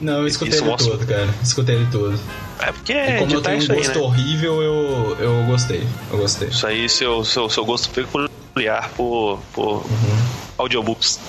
Não, 0.00 0.20
eu 0.20 0.26
escutei 0.26 0.54
Isso 0.54 0.62
ele 0.62 0.70
mostra- 0.70 0.90
todo, 0.92 1.06
cara. 1.06 1.28
Escutei 1.42 1.74
ele 1.76 1.88
todo. 1.92 2.18
É 2.58 2.72
porque 2.72 2.92
E 2.92 3.18
como 3.18 3.32
eu 3.34 3.40
tenho 3.42 3.56
um 3.56 3.58
isso 3.58 3.72
aí, 3.72 3.78
gosto 3.78 3.98
né? 3.98 4.04
horrível, 4.04 4.62
eu, 4.62 5.16
eu 5.20 5.44
gostei. 5.46 5.86
Eu 6.10 6.18
gostei. 6.18 6.48
Isso 6.48 6.66
aí, 6.66 6.88
seu, 6.88 7.24
seu, 7.24 7.48
seu 7.50 7.64
gosto 7.66 7.90
peculiar 7.90 8.88
por, 8.96 9.38
por 9.52 9.84
audiobooks. 10.56 11.20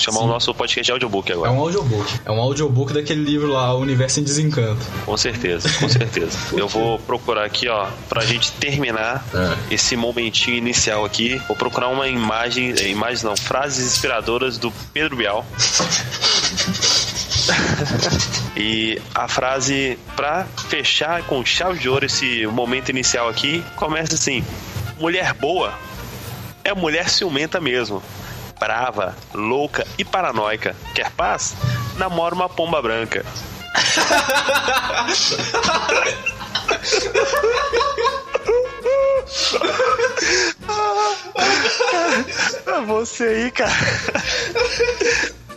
Chamar. 0.00 0.18
Sim. 0.20 0.24
o 0.24 0.28
nosso 0.28 0.54
podcast 0.54 0.84
de 0.86 0.92
audiobook 0.92 1.30
É 1.30 1.34
agora. 1.34 1.52
um 1.52 1.60
audiobook. 1.60 2.20
É 2.24 2.30
um 2.30 2.40
audiobook 2.40 2.92
daquele 2.92 3.22
livro 3.22 3.48
lá, 3.52 3.74
O 3.74 3.80
Universo 3.80 4.20
em 4.20 4.24
Desencanto. 4.24 4.80
Com 5.04 5.16
certeza, 5.16 5.68
com 5.78 5.86
certeza. 5.88 6.38
Eu 6.52 6.68
vou 6.68 6.98
procurar 6.98 7.44
aqui, 7.44 7.68
ó, 7.68 7.86
pra 8.08 8.24
gente 8.24 8.50
terminar 8.52 9.24
É. 9.34 9.74
esse 9.74 9.96
momentinho 9.96 10.56
inicial 10.56 11.04
aqui. 11.04 11.40
Vou 11.48 11.56
procurar 11.56 11.88
uma 11.88 12.08
imagem, 12.08 12.72
eh, 12.78 12.88
imagem 12.88 13.24
não, 13.24 13.36
frases 13.36 13.86
inspiradoras 13.92 14.58
do 14.58 14.70
Pedro 14.92 15.16
Bial. 15.16 15.44
e 18.56 19.00
a 19.14 19.28
frase 19.28 19.98
pra 20.16 20.46
fechar 20.68 21.22
com 21.24 21.44
chave 21.44 21.78
de 21.78 21.88
ouro 21.88 22.06
esse 22.06 22.46
momento 22.46 22.90
inicial 22.90 23.28
aqui 23.28 23.64
começa 23.76 24.14
assim: 24.14 24.44
mulher 24.98 25.32
boa 25.34 25.72
é 26.64 26.74
mulher 26.74 27.08
ciumenta 27.08 27.60
mesmo. 27.60 28.02
Brava, 28.60 29.16
louca 29.32 29.86
e 29.96 30.04
paranoica. 30.04 30.76
Quer 30.94 31.10
paz? 31.12 31.54
Namora 31.96 32.34
uma 32.34 32.46
pomba 32.46 32.82
branca. 32.82 33.24
Você 42.86 43.24
aí, 43.24 43.50
cara. 43.50 43.72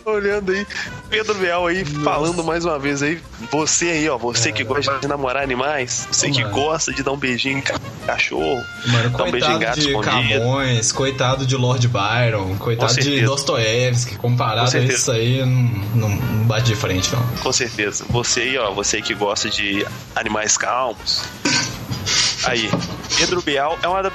Olhando 0.04 0.52
aí, 0.52 0.66
Pedro 1.08 1.34
Bial 1.34 1.66
aí 1.66 1.82
Nossa. 1.82 2.04
falando 2.04 2.44
mais 2.44 2.64
uma 2.64 2.78
vez 2.78 3.02
aí. 3.02 3.18
Você 3.50 3.86
aí, 3.86 4.08
ó, 4.08 4.18
você 4.18 4.50
é, 4.50 4.52
que 4.52 4.62
gosta 4.62 4.98
de 4.98 5.08
namorar 5.08 5.42
animais, 5.42 6.06
você 6.10 6.30
que 6.30 6.44
gosta 6.44 6.92
de 6.92 7.02
dar 7.02 7.12
um 7.12 7.16
beijinho 7.16 7.58
em 7.58 7.62
cachorro, 8.06 8.62
mano, 8.88 9.10
dar 9.10 9.24
um 9.24 9.30
beijinho 9.30 9.56
em 9.56 9.60
gato 9.60 9.80
de 9.80 9.92
Camões, 10.00 10.92
coitado 10.92 11.46
de 11.46 11.56
Lord 11.56 11.88
Byron, 11.88 12.54
coitado 12.58 12.94
de 12.94 13.22
Dostoevsky, 13.22 14.16
comparado 14.16 14.76
a 14.76 14.80
isso 14.80 15.10
aí, 15.10 15.44
não, 15.94 16.08
não 16.08 16.44
bate 16.44 16.66
de 16.66 16.76
frente, 16.76 17.10
não. 17.14 17.26
Com 17.42 17.52
certeza. 17.52 18.04
Você 18.10 18.40
aí, 18.40 18.58
ó, 18.58 18.72
você 18.72 19.00
que 19.00 19.14
gosta 19.14 19.48
de 19.48 19.86
animais 20.14 20.58
calmos, 20.58 21.22
Aí, 22.46 22.70
Pedro 23.16 23.42
Bial 23.42 23.78
é 23.82 23.88
uma, 23.88 24.02
da, 24.02 24.10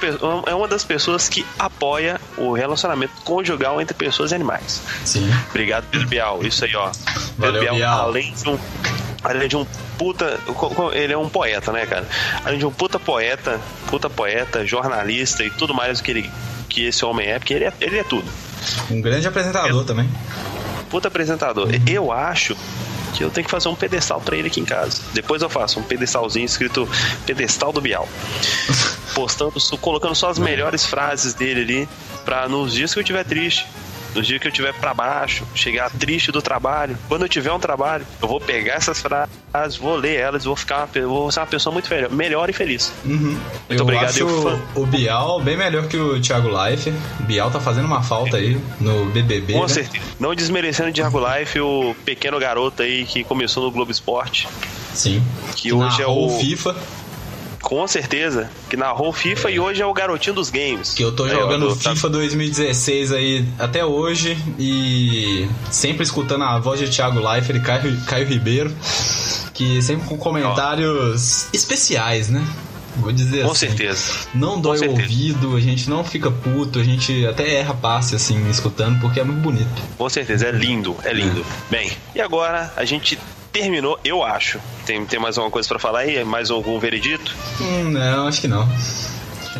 é 0.46 0.54
uma 0.54 0.68
das 0.68 0.84
pessoas 0.84 1.28
que 1.28 1.44
apoia 1.58 2.20
o 2.36 2.52
relacionamento 2.52 3.12
conjugal 3.24 3.80
entre 3.80 3.94
pessoas 3.94 4.32
e 4.32 4.34
animais. 4.34 4.80
Sim. 5.04 5.30
Obrigado, 5.48 5.86
Pedro 5.90 6.08
Bial. 6.08 6.44
Isso 6.44 6.64
aí, 6.64 6.74
ó. 6.74 6.90
Valeu, 7.36 7.60
Pedro 7.60 7.60
Bial, 7.60 7.76
Bial. 7.76 8.00
além 8.00 8.32
de 8.32 8.48
um 8.48 8.58
além 9.22 9.48
de 9.48 9.56
um 9.56 9.66
puta. 9.98 10.38
Ele 10.92 11.12
é 11.12 11.18
um 11.18 11.28
poeta, 11.28 11.72
né, 11.72 11.86
cara? 11.86 12.06
Além 12.44 12.58
de 12.58 12.66
um 12.66 12.70
puta 12.70 12.98
poeta, 12.98 13.60
puta 13.88 14.08
poeta, 14.08 14.66
jornalista 14.66 15.44
e 15.44 15.50
tudo 15.50 15.74
mais 15.74 16.00
que, 16.00 16.10
ele, 16.10 16.30
que 16.68 16.86
esse 16.86 17.04
homem 17.04 17.28
é, 17.28 17.38
porque 17.38 17.54
ele 17.54 17.64
é, 17.64 17.72
ele 17.80 17.98
é 17.98 18.04
tudo. 18.04 18.28
Um 18.90 19.00
grande 19.00 19.26
apresentador 19.26 19.84
também. 19.84 20.08
Puta 20.88 21.08
apresentador. 21.08 21.68
Uhum. 21.68 21.84
Eu 21.86 22.12
acho 22.12 22.56
que 23.12 23.24
eu 23.24 23.30
tenho 23.30 23.44
que 23.44 23.50
fazer 23.50 23.68
um 23.68 23.74
pedestal 23.74 24.20
para 24.20 24.36
ele 24.36 24.48
aqui 24.48 24.60
em 24.60 24.64
casa. 24.64 25.02
Depois 25.12 25.42
eu 25.42 25.48
faço 25.48 25.78
um 25.80 25.82
pedestalzinho 25.82 26.44
escrito 26.44 26.88
Pedestal 27.26 27.72
do 27.72 27.80
Bial. 27.80 28.08
Postando, 29.14 29.52
colocando 29.80 30.14
só 30.14 30.30
as 30.30 30.38
melhores 30.38 30.86
frases 30.86 31.34
dele 31.34 31.60
ali, 31.60 31.88
para 32.24 32.48
nos 32.48 32.72
dias 32.72 32.92
que 32.92 32.98
eu 32.98 33.02
estiver 33.02 33.24
triste, 33.24 33.66
nos 34.14 34.26
dias 34.26 34.40
que 34.40 34.46
eu 34.46 34.50
estiver 34.50 34.72
para 34.74 34.92
baixo, 34.94 35.46
chegar 35.54 35.90
triste 35.90 36.32
do 36.32 36.42
trabalho, 36.42 36.96
quando 37.08 37.22
eu 37.22 37.28
tiver 37.28 37.52
um 37.52 37.58
trabalho, 37.58 38.06
eu 38.20 38.28
vou 38.28 38.40
pegar 38.40 38.74
essas 38.74 39.00
frases, 39.00 39.76
vou 39.76 39.96
ler 39.96 40.16
elas, 40.16 40.44
vou 40.44 40.56
ficar, 40.56 40.86
vou 40.86 41.30
ser 41.30 41.40
uma 41.40 41.46
pessoa 41.46 41.72
muito 41.72 41.88
melhor, 41.90 42.10
melhor 42.10 42.50
e 42.50 42.52
feliz. 42.52 42.92
Uhum. 43.04 43.18
Muito 43.20 43.40
eu 43.70 43.82
obrigado. 43.82 44.10
Acho 44.10 44.20
eu... 44.20 44.62
o 44.74 44.86
Bial 44.86 45.40
bem 45.40 45.56
melhor 45.56 45.86
que 45.86 45.96
o 45.96 46.20
Thiago 46.20 46.48
Life. 46.48 46.92
O 47.20 47.22
Bial 47.24 47.50
tá 47.50 47.60
fazendo 47.60 47.86
uma 47.86 48.02
falta 48.02 48.36
aí 48.36 48.60
no 48.80 49.06
BBB. 49.06 49.54
Com 49.54 49.62
né? 49.62 49.68
certeza. 49.68 50.04
Não 50.18 50.34
desmerecendo 50.34 50.90
o 50.90 50.92
Thiago 50.92 51.18
Life, 51.18 51.60
o 51.60 51.94
pequeno 52.04 52.38
garoto 52.38 52.82
aí 52.82 53.04
que 53.04 53.24
começou 53.24 53.64
no 53.64 53.70
Globo 53.70 53.90
Esporte. 53.90 54.48
Sim. 54.94 55.22
Que, 55.54 55.62
que 55.62 55.72
hoje 55.72 56.02
é 56.02 56.06
o 56.06 56.28
FIFA. 56.38 56.76
Com 57.62 57.86
certeza. 57.86 58.50
Que 58.68 58.76
narrou 58.76 59.12
FIFA 59.12 59.50
e 59.50 59.60
hoje 59.60 59.82
é 59.82 59.86
o 59.86 59.92
garotinho 59.92 60.34
dos 60.34 60.50
games. 60.50 60.94
Que 60.94 61.02
eu 61.02 61.12
tô 61.12 61.28
jogando 61.28 61.66
eu, 61.66 61.76
FIFA 61.76 62.08
2016 62.08 63.12
aí 63.12 63.44
até 63.58 63.84
hoje 63.84 64.36
e 64.58 65.48
sempre 65.70 66.02
escutando 66.02 66.44
a 66.44 66.58
voz 66.58 66.80
de 66.80 66.88
Thiago 66.88 67.20
Leifert 67.20 67.58
e 67.58 67.62
Caio, 67.62 68.00
Caio 68.06 68.26
Ribeiro, 68.26 68.74
que 69.52 69.80
sempre 69.82 70.06
com 70.08 70.16
comentários 70.16 71.46
Ó. 71.46 71.50
especiais, 71.52 72.28
né? 72.28 72.44
Vou 72.96 73.12
dizer 73.12 73.44
Com 73.44 73.52
assim. 73.52 73.68
certeza. 73.68 74.02
Não 74.34 74.60
dói 74.60 74.80
o 74.80 74.90
ouvido, 74.90 75.56
a 75.56 75.60
gente 75.60 75.88
não 75.88 76.02
fica 76.04 76.30
puto, 76.30 76.78
a 76.80 76.84
gente 76.84 77.24
até 77.26 77.54
erra 77.54 77.72
passe 77.72 78.16
assim, 78.16 78.48
escutando, 78.50 79.00
porque 79.00 79.20
é 79.20 79.24
muito 79.24 79.40
bonito. 79.40 79.82
Com 79.96 80.08
certeza, 80.08 80.46
é 80.46 80.50
lindo, 80.50 80.96
é 81.04 81.12
lindo. 81.12 81.40
É. 81.40 81.70
Bem, 81.70 81.92
e 82.14 82.20
agora 82.20 82.72
a 82.76 82.84
gente 82.84 83.18
terminou, 83.52 83.98
eu 84.04 84.22
acho. 84.22 84.60
Tem, 84.86 85.04
tem 85.04 85.18
mais 85.20 85.36
alguma 85.36 85.50
coisa 85.50 85.68
para 85.68 85.78
falar 85.78 86.00
aí? 86.00 86.24
Mais 86.24 86.50
algum 86.50 86.78
veredito? 86.78 87.34
Hum, 87.60 87.90
não, 87.90 88.26
acho 88.26 88.40
que 88.40 88.48
não. 88.48 88.68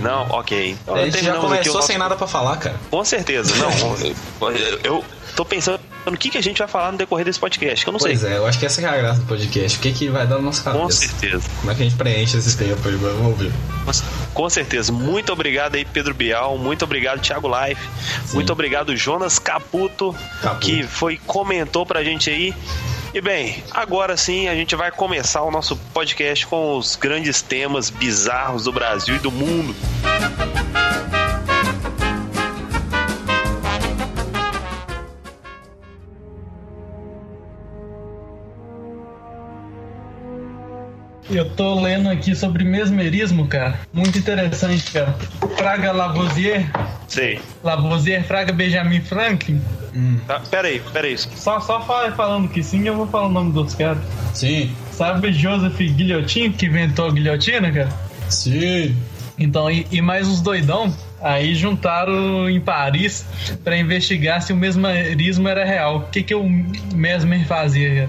Não, 0.01 0.27
ok. 0.31 0.77
Então, 0.83 0.95
a 0.95 1.05
gente 1.05 1.25
já 1.25 1.35
começou 1.35 1.75
nosso... 1.75 1.87
sem 1.87 1.99
nada 1.99 2.17
para 2.17 2.27
falar, 2.27 2.57
cara. 2.57 2.77
Com 2.91 3.05
certeza, 3.05 3.55
não. 3.57 4.51
eu, 4.51 4.81
eu 4.83 5.05
tô 5.37 5.45
pensando 5.45 5.81
no 6.07 6.17
que, 6.17 6.31
que 6.31 6.39
a 6.39 6.43
gente 6.43 6.59
vai 6.59 6.69
falar 6.69 6.93
no 6.93 6.99
decorrer 6.99 7.25
desse 7.25 7.39
podcast, 7.39 7.85
que 7.85 7.89
eu 7.89 7.93
não 7.93 7.99
pois 7.99 8.19
sei. 8.19 8.29
Pois 8.29 8.33
é, 8.33 8.43
eu 8.43 8.47
acho 8.47 8.59
que 8.59 8.67
essa 8.67 8.81
é 8.81 8.85
a 8.87 8.97
graça 8.97 9.21
do 9.21 9.27
podcast. 9.27 9.79
O 9.79 9.81
que, 9.81 9.93
que 9.93 10.09
vai 10.09 10.27
dar 10.27 10.37
no 10.37 10.43
nosso 10.43 10.63
cabeça? 10.63 10.83
Com 10.83 10.91
certeza. 10.91 11.49
Como 11.59 11.71
é 11.71 11.75
que 11.75 11.83
a 11.83 11.85
gente 11.85 11.97
preenche 11.97 12.37
esse 12.39 12.57
tempo 12.57 12.89
aí? 12.89 12.95
Vamos 12.95 13.27
ouvir. 13.27 13.53
Com 14.33 14.49
certeza. 14.49 14.93
Muito 14.93 15.33
obrigado 15.33 15.75
aí, 15.75 15.85
Pedro 15.85 16.15
Bial. 16.15 16.57
Muito 16.57 16.85
obrigado, 16.85 17.21
Thiago 17.21 17.49
Life. 17.49 17.83
Sim. 18.27 18.35
Muito 18.35 18.53
obrigado, 18.53 18.97
Jonas 18.97 19.39
Caputo, 19.39 20.15
Caputo, 20.41 20.61
que 20.61 20.83
foi 20.85 21.19
comentou 21.27 21.85
pra 21.85 22.03
gente 22.03 22.31
aí. 22.31 22.55
E 23.13 23.21
bem, 23.21 23.63
agora 23.73 24.17
sim 24.17 24.47
a 24.47 24.55
gente 24.55 24.77
vai 24.77 24.93
começar 24.93 25.43
o 25.43 25.51
nosso 25.51 25.77
podcast 25.93 26.47
com 26.47 26.79
os 26.79 26.95
grandes 26.95 27.43
temas 27.43 27.91
bizarros 27.91 28.65
do 28.65 28.73
Brasil 28.73 29.17
e 29.17 29.19
do 29.19 29.33
mundo. 29.33 29.75
Eu 41.31 41.49
tô 41.49 41.81
lendo 41.81 42.09
aqui 42.09 42.35
sobre 42.35 42.65
mesmerismo, 42.65 43.47
cara. 43.47 43.79
Muito 43.93 44.19
interessante, 44.19 44.91
cara. 44.91 45.15
Fraga 45.57 45.93
Lavoisier. 45.93 46.69
Sim. 47.07 47.39
Lavoisier, 47.63 48.25
Fraga 48.25 48.53
Benjamin 48.53 49.01
Franklin. 49.01 49.61
Hum. 49.95 50.19
Tá, 50.27 50.41
peraí, 50.51 50.81
peraí. 50.93 51.17
Só, 51.17 51.61
só 51.61 51.81
fala, 51.83 52.11
falando 52.13 52.49
que 52.49 52.63
sim, 52.63 52.87
eu 52.87 52.97
vou 52.97 53.07
falar 53.07 53.27
o 53.27 53.33
nome 53.33 53.53
dos 53.53 53.75
caras. 53.75 54.03
Sim. 54.35 54.75
Sabe 54.91 55.33
Joseph 55.33 55.79
Guilhotin, 55.79 56.51
que 56.51 56.67
inventou 56.67 57.07
a 57.07 57.13
guilhotina, 57.13 57.71
cara? 57.71 57.89
Sim. 58.29 58.97
Então, 59.39 59.71
e, 59.71 59.87
e 59.91 60.03
mais 60.03 60.27
uns 60.27 60.41
doidão 60.41 60.93
Aí 61.23 61.55
juntaram 61.55 62.49
em 62.49 62.59
Paris 62.61 63.27
para 63.63 63.77
investigar 63.77 64.41
se 64.41 64.53
o 64.53 64.57
mesmerismo 64.57 65.47
era 65.49 65.65
real. 65.65 65.99
O 65.99 66.01
que, 66.03 66.23
que 66.23 66.35
o 66.35 66.49
Mesmer 66.95 67.47
fazia? 67.47 68.09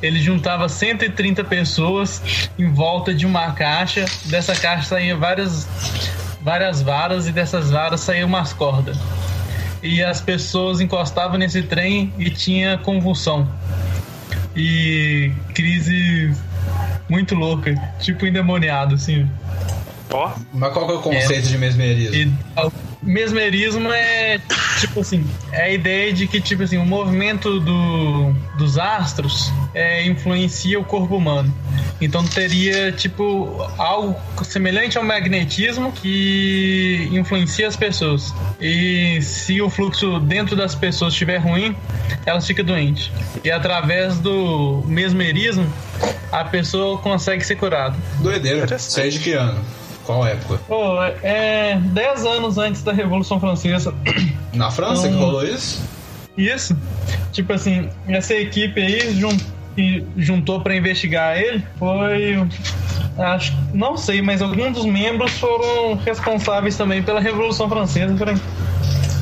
Ele 0.00 0.20
juntava 0.20 0.68
130 0.68 1.42
pessoas 1.44 2.22
em 2.58 2.70
volta 2.70 3.12
de 3.12 3.26
uma 3.26 3.50
caixa. 3.52 4.04
Dessa 4.26 4.54
caixa 4.54 4.90
saíam 4.90 5.18
várias, 5.18 5.66
várias 6.40 6.82
varas 6.82 7.26
e 7.26 7.32
dessas 7.32 7.70
varas 7.70 8.00
saíam 8.00 8.28
umas 8.28 8.52
cordas. 8.52 8.96
E 9.82 10.02
as 10.02 10.20
pessoas 10.20 10.80
encostavam 10.80 11.38
nesse 11.38 11.62
trem 11.62 12.12
e 12.18 12.30
tinha 12.30 12.78
convulsão. 12.78 13.48
E 14.54 15.32
crise 15.52 16.32
muito 17.08 17.34
louca, 17.34 17.74
tipo 18.00 18.26
endemoniado, 18.26 18.94
assim. 18.94 19.28
Ó. 20.10 20.32
Mas 20.52 20.72
qual 20.72 20.86
que 20.86 20.92
é 20.92 20.96
o 20.96 21.02
conceito 21.02 21.46
é, 21.46 21.50
de 21.50 21.58
mesmerismo? 21.58 22.14
E, 22.14 22.32
mesmerismo 23.02 23.90
é 23.92 24.40
tipo 24.80 25.00
assim, 25.00 25.24
é 25.52 25.62
a 25.62 25.70
ideia 25.70 26.12
de 26.12 26.26
que 26.26 26.40
tipo 26.40 26.62
assim, 26.62 26.76
o 26.76 26.84
movimento 26.84 27.60
do, 27.60 28.32
dos 28.58 28.78
astros 28.78 29.50
é, 29.74 30.04
influencia 30.04 30.78
o 30.78 30.84
corpo 30.84 31.16
humano. 31.16 31.52
Então 32.00 32.26
teria 32.26 32.92
tipo 32.92 33.56
algo 33.78 34.16
semelhante 34.44 34.98
ao 34.98 35.04
magnetismo 35.04 35.92
que 35.92 37.08
influencia 37.12 37.66
as 37.66 37.76
pessoas. 37.76 38.34
E 38.60 39.20
se 39.22 39.62
o 39.62 39.70
fluxo 39.70 40.20
dentro 40.20 40.54
das 40.54 40.74
pessoas 40.74 41.14
estiver 41.14 41.38
ruim, 41.38 41.74
elas 42.26 42.46
ficam 42.46 42.64
doentes. 42.64 43.10
E 43.42 43.50
através 43.50 44.18
do 44.18 44.82
mesmerismo, 44.86 45.66
a 46.30 46.44
pessoa 46.44 46.98
consegue 46.98 47.44
ser 47.44 47.56
curada. 47.56 47.96
Doideira. 48.20 48.66
É 48.96 49.08
de 49.08 49.18
que 49.18 49.32
ano? 49.32 49.64
Qual 50.06 50.24
época? 50.24 50.60
Pô, 50.68 51.02
é 51.02 51.78
10 51.82 52.24
anos 52.24 52.58
antes 52.58 52.82
da 52.82 52.92
Revolução 52.92 53.40
Francesa. 53.40 53.92
Na 54.54 54.70
França 54.70 55.08
então, 55.08 55.18
que 55.18 55.24
rolou 55.24 55.44
isso? 55.44 55.82
Isso. 56.38 56.76
Tipo 57.32 57.52
assim, 57.52 57.88
essa 58.06 58.32
equipe 58.32 58.80
aí 58.80 59.14
jun, 59.18 59.36
juntou 60.16 60.60
para 60.60 60.76
investigar 60.76 61.36
ele 61.36 61.62
foi. 61.76 62.46
Acho, 63.18 63.52
não 63.74 63.96
sei, 63.96 64.22
mas 64.22 64.40
alguns 64.40 64.74
dos 64.74 64.84
membros 64.84 65.32
foram 65.32 65.96
responsáveis 65.96 66.76
também 66.76 67.02
pela 67.02 67.18
Revolução 67.18 67.68
Francesa. 67.68 68.14
Peraí. 68.14 68.36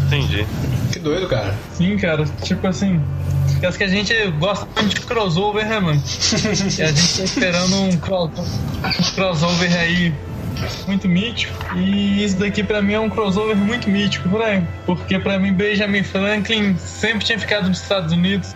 Entendi. 0.07 0.47
Que 0.93 0.99
doido, 0.99 1.27
cara. 1.29 1.55
Sim, 1.73 1.97
cara. 1.97 2.25
Tipo 2.43 2.67
assim, 2.67 3.01
Aquelas 3.57 3.77
que 3.77 3.85
a 3.85 3.89
gente 3.89 4.31
gosta 4.33 4.67
muito 4.77 4.95
de 4.95 5.01
crossover, 5.07 5.67
né, 5.67 5.81
mano? 5.81 6.03
e 6.79 6.83
a 6.83 6.93
gente 6.93 7.17
tá 7.17 7.25
esperando 7.25 7.75
um 7.75 7.97
crossover 9.15 9.75
aí 9.79 10.13
muito 10.87 11.09
mítico. 11.09 11.53
E 11.77 12.25
isso 12.25 12.37
daqui 12.37 12.63
para 12.63 12.81
mim 12.83 12.95
é 12.95 13.01
um 13.01 13.11
crossover 13.11 13.57
muito 13.57 13.89
mítico, 13.89 14.29
né? 14.39 14.67
Porque 14.87 15.19
para 15.19 15.39
mim 15.39 15.53
Benjamin 15.53 16.03
Franklin 16.03 16.77
sempre 16.79 17.25
tinha 17.25 17.39
ficado 17.39 17.69
nos 17.69 17.81
Estados 17.81 18.13
Unidos. 18.13 18.55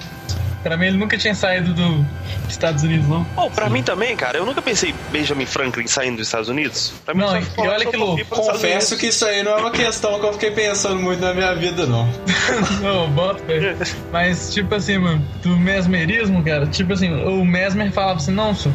Pra 0.63 0.77
mim, 0.77 0.87
ele 0.87 0.97
nunca 0.97 1.17
tinha 1.17 1.35
saído 1.35 1.73
dos 1.73 2.05
Estados 2.49 2.83
Unidos, 2.83 3.07
não. 3.09 3.25
Oh, 3.37 3.49
pra 3.49 3.71
mim 3.71 3.83
também, 3.83 4.17
cara. 4.17 4.39
Eu 4.39 4.45
nunca 4.45 4.61
pensei 4.61 4.95
Benjamin 5.13 5.47
Franklin 5.47 5.87
saindo 5.87 6.17
dos 6.17 6.27
Estados 6.27 6.49
Unidos. 6.49 6.93
Pra 7.05 7.15
mim, 7.15 7.21
Não, 7.21 7.29
só 7.29 7.65
e 7.65 7.69
olha 7.69 7.87
que 7.87 7.97
louco. 7.97 8.25
Confesso 8.27 8.97
que 8.97 9.07
isso 9.07 9.25
aí 9.25 9.43
não 9.43 9.53
é 9.53 9.57
uma 9.57 9.71
questão 9.71 10.19
que 10.19 10.27
eu 10.27 10.33
fiquei 10.33 10.51
pensando 10.51 11.01
muito 11.01 11.21
na 11.21 11.33
minha 11.33 11.55
vida, 11.55 11.87
não. 11.87 12.09
Não, 12.83 13.09
bota, 13.11 13.43
velho. 13.45 13.77
Mas, 14.13 14.53
tipo 14.53 14.75
assim, 14.75 14.99
mano, 14.99 15.25
do 15.43 15.57
mesmerismo, 15.57 16.43
cara, 16.43 16.67
tipo 16.67 16.93
assim, 16.93 17.13
o 17.13 17.45
Mesmer 17.45 17.93
falava 17.93 18.19
assim, 18.19 18.33
não, 18.33 18.55
senhor, 18.55 18.75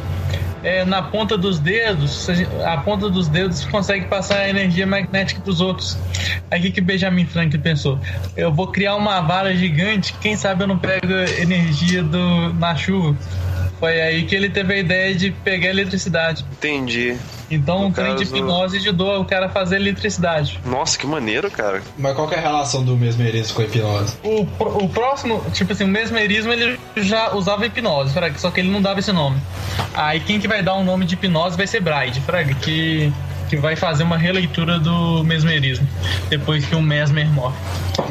é, 0.64 0.86
na 0.86 1.02
ponta 1.02 1.38
dos 1.38 1.60
dedos, 1.60 2.28
a 2.66 2.74
a 2.74 2.78
ponta 2.78 3.08
dos 3.10 3.28
dedos 3.28 3.64
consegue 3.66 4.08
passar 4.08 4.40
a 4.40 4.50
energia 4.50 4.86
magnética 4.88 5.40
pros 5.42 5.62
outros. 5.62 5.98
Aí 6.50 6.60
o 6.60 6.64
que, 6.64 6.72
que 6.72 6.82
Benjamin 6.82 7.26
Franklin 7.26 7.60
pensou? 7.60 8.00
Eu 8.36 8.52
vou 8.52 8.68
criar 8.68 8.96
uma 8.96 9.22
vara 9.22 9.56
gigante, 9.56 10.14
quem 10.20 10.36
sabe 10.36 10.64
eu 10.64 10.68
não 10.68 10.78
pego 10.78 11.14
energia 11.40 12.02
do, 12.02 12.54
na 12.54 12.76
chuva. 12.76 13.16
Foi 13.80 14.02
aí 14.02 14.24
que 14.26 14.36
ele 14.36 14.50
teve 14.50 14.74
a 14.74 14.78
ideia 14.78 15.14
de 15.14 15.32
pegar 15.32 15.70
eletricidade. 15.70 16.44
Entendi. 16.54 17.16
Então, 17.50 17.80
No 17.80 17.86
um 17.88 17.92
trem 17.92 18.16
de 18.16 18.24
hipnose 18.24 18.78
ajudou 18.78 19.20
o 19.20 19.26
cara 19.26 19.48
a 19.48 19.50
fazer 19.50 19.76
eletricidade. 19.78 20.60
Nossa, 20.66 20.98
que 20.98 21.06
maneiro, 21.06 21.50
cara. 21.52 21.82
Mas 21.98 22.16
qual 22.16 22.28
que 22.28 22.36
é 22.36 22.38
a 22.38 22.42
relação 22.42 22.84
do 22.84 22.96
mesmerismo 22.98 23.56
com 23.56 23.62
a 23.62 23.66
hipnose? 23.66 24.18
O, 24.24 24.42
o 24.84 24.90
próximo, 24.90 25.44
tipo 25.54 25.74
assim, 25.74 25.84
o 25.84 25.88
mesmerismo 25.88 26.52
ele 26.52 26.80
já 26.98 27.34
usava 27.34 27.66
hipnose, 27.66 28.14
fraga, 28.14 28.38
só 28.38 28.50
que 28.50 28.60
ele 28.60 28.70
não 28.70 28.82
dava 28.82 29.00
esse 29.00 29.12
nome. 29.12 29.38
Aí 29.94 30.20
quem 30.20 30.40
que 30.40 30.48
vai 30.48 30.62
dar 30.64 30.76
o 30.76 30.84
nome 30.84 31.06
de 31.06 31.16
hipnose 31.16 31.58
vai 31.58 31.68
ser 31.68 31.82
Bride, 31.82 32.22
fraga, 32.22 32.54
que, 32.56 33.12
que 33.50 33.58
vai 33.58 33.76
fazer 33.76 34.04
uma 34.04 34.18
releitura 34.18 34.80
do 34.80 35.24
mesmerismo, 35.24 35.88
depois 36.30 36.66
que 36.66 36.76
o 36.76 36.82
Mesmer 36.82 37.30
morre. 37.32 37.56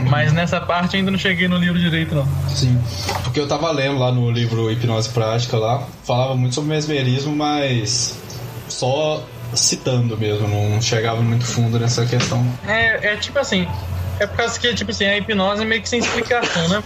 Mas 0.08 0.32
nessa 0.32 0.60
parte 0.60 0.96
ainda 0.96 1.10
não 1.10 1.18
cheguei 1.18 1.48
no 1.48 1.56
livro 1.56 1.78
direito, 1.78 2.14
não. 2.14 2.26
Sim. 2.48 2.80
Porque 3.24 3.40
eu 3.40 3.48
tava 3.48 3.70
lendo 3.70 3.98
lá 3.98 4.12
no 4.12 4.30
livro 4.30 4.70
Hipnose 4.70 5.08
Prática 5.08 5.56
lá, 5.56 5.82
falava 6.04 6.34
muito 6.34 6.54
sobre 6.54 6.70
mesmerismo, 6.70 7.34
mas 7.34 8.16
só 8.72 9.24
citando 9.54 10.16
mesmo, 10.16 10.48
não 10.48 10.80
chegava 10.80 11.20
muito 11.20 11.44
fundo 11.44 11.78
nessa 11.78 12.06
questão. 12.06 12.44
É, 12.66 13.12
é 13.12 13.16
tipo 13.16 13.38
assim, 13.38 13.68
é 14.18 14.26
por 14.26 14.36
causa 14.36 14.58
que, 14.58 14.74
tipo 14.74 14.90
assim, 14.90 15.04
a 15.04 15.18
hipnose 15.18 15.62
é 15.62 15.64
meio 15.64 15.82
que 15.82 15.88
sem 15.88 15.98
explicação, 15.98 16.68
né? 16.68 16.82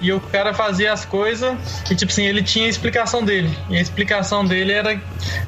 E 0.00 0.12
o 0.12 0.20
cara 0.20 0.54
fazia 0.54 0.92
as 0.92 1.04
coisas 1.04 1.56
e, 1.90 1.94
tipo 1.94 2.10
assim, 2.10 2.24
ele 2.24 2.42
tinha 2.42 2.66
a 2.66 2.68
explicação 2.68 3.24
dele. 3.24 3.50
E 3.68 3.76
a 3.76 3.80
explicação 3.80 4.44
dele 4.44 4.72
era, 4.72 5.00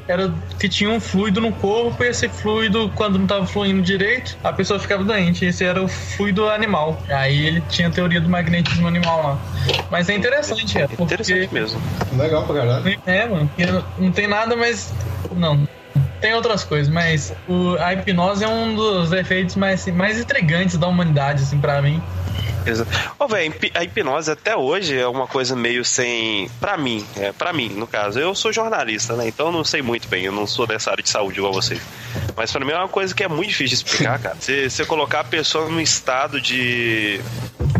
era 0.06 0.32
que 0.58 0.68
tinha 0.68 0.90
um 0.90 1.00
fluido 1.00 1.40
no 1.40 1.52
corpo 1.52 2.02
e 2.04 2.08
esse 2.08 2.28
fluido, 2.28 2.90
quando 2.94 3.18
não 3.18 3.26
tava 3.26 3.46
fluindo 3.46 3.82
direito, 3.82 4.36
a 4.44 4.52
pessoa 4.52 4.78
ficava 4.78 5.02
doente. 5.04 5.44
Esse 5.44 5.64
era 5.64 5.82
o 5.82 5.88
fluido 5.88 6.48
animal. 6.48 7.02
Aí 7.08 7.46
ele 7.46 7.62
tinha 7.68 7.88
a 7.88 7.90
teoria 7.90 8.20
do 8.20 8.28
magnetismo 8.28 8.86
animal 8.86 9.22
lá. 9.22 9.38
Mas 9.90 10.08
é 10.08 10.14
interessante, 10.14 10.78
é, 10.78 10.86
porque... 10.86 11.02
Interessante 11.02 11.52
mesmo. 11.52 11.80
Legal 12.16 12.44
pra 12.44 12.56
caralho. 12.56 13.00
É, 13.06 13.26
mano, 13.26 13.50
não 13.98 14.12
tem 14.12 14.26
nada, 14.26 14.56
mas. 14.56 14.92
Não. 15.34 15.66
Tem 16.22 16.34
outras 16.34 16.62
coisas, 16.62 16.88
mas 16.88 17.32
o, 17.48 17.74
a 17.80 17.92
hipnose 17.92 18.44
é 18.44 18.48
um 18.48 18.76
dos 18.76 19.10
efeitos 19.10 19.56
mais, 19.56 19.84
mais 19.88 20.20
intrigantes 20.20 20.78
da 20.78 20.86
humanidade, 20.86 21.42
assim, 21.42 21.58
pra 21.58 21.82
mim. 21.82 22.00
Beleza. 22.62 22.86
Ô, 23.18 23.26
velho, 23.26 23.52
a 23.74 23.82
hipnose 23.82 24.30
até 24.30 24.56
hoje 24.56 24.96
é 24.96 25.06
uma 25.06 25.26
coisa 25.26 25.56
meio 25.56 25.84
sem. 25.84 26.48
Pra 26.60 26.76
mim, 26.76 27.04
é, 27.16 27.32
pra 27.32 27.52
mim, 27.52 27.70
no 27.70 27.88
caso. 27.88 28.20
Eu 28.20 28.36
sou 28.36 28.52
jornalista, 28.52 29.16
né? 29.16 29.26
Então 29.26 29.50
não 29.50 29.64
sei 29.64 29.82
muito 29.82 30.06
bem, 30.06 30.24
eu 30.24 30.32
não 30.32 30.46
sou 30.46 30.64
dessa 30.64 30.92
área 30.92 31.02
de 31.02 31.08
saúde 31.08 31.38
igual 31.38 31.52
você. 32.32 32.34
Mas 32.36 32.52
pra 32.52 32.64
mim 32.64 32.72
é 32.72 32.78
uma 32.78 32.88
coisa 32.88 33.14
que 33.14 33.22
é 33.22 33.28
muito 33.28 33.48
difícil 33.48 33.68
de 33.68 33.74
explicar, 33.74 34.18
cara. 34.18 34.36
Você, 34.38 34.68
você 34.68 34.84
colocar 34.84 35.20
a 35.20 35.24
pessoa 35.24 35.68
num 35.68 35.80
estado 35.80 36.40
de. 36.40 37.20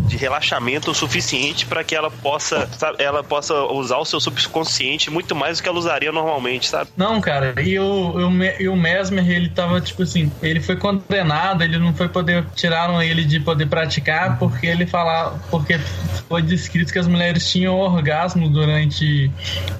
De 0.07 0.17
relaxamento 0.17 0.91
o 0.91 0.93
suficiente 0.93 1.65
para 1.65 1.83
que 1.83 1.95
ela 1.95 2.11
possa, 2.11 2.69
sabe, 2.77 3.01
ela 3.01 3.23
possa 3.23 3.55
usar 3.63 3.97
o 3.97 4.05
seu 4.05 4.19
subconsciente 4.19 5.09
muito 5.09 5.33
mais 5.33 5.57
do 5.57 5.63
que 5.63 5.69
ela 5.69 5.77
usaria 5.77 6.11
normalmente, 6.11 6.67
sabe? 6.67 6.91
Não, 6.95 7.19
cara, 7.19 7.55
e 7.61 7.79
o, 7.79 8.13
e 8.59 8.67
o 8.67 8.75
Mesmer, 8.75 9.27
ele 9.27 9.49
tava, 9.49 9.81
tipo 9.81 10.03
assim, 10.03 10.31
ele 10.41 10.61
foi 10.61 10.75
condenado, 10.75 11.63
ele 11.63 11.79
não 11.79 11.95
foi 11.95 12.09
poder, 12.09 12.45
tiraram 12.53 13.01
ele 13.01 13.23
de 13.23 13.39
poder 13.39 13.65
praticar 13.65 14.37
porque 14.37 14.67
ele 14.67 14.85
falava, 14.85 15.39
porque 15.49 15.79
foi 16.29 16.41
descrito 16.41 16.91
que 16.91 16.97
as 16.99 17.07
mulheres 17.07 17.49
tinham 17.51 17.75
orgasmo 17.77 18.49
durante 18.49 19.29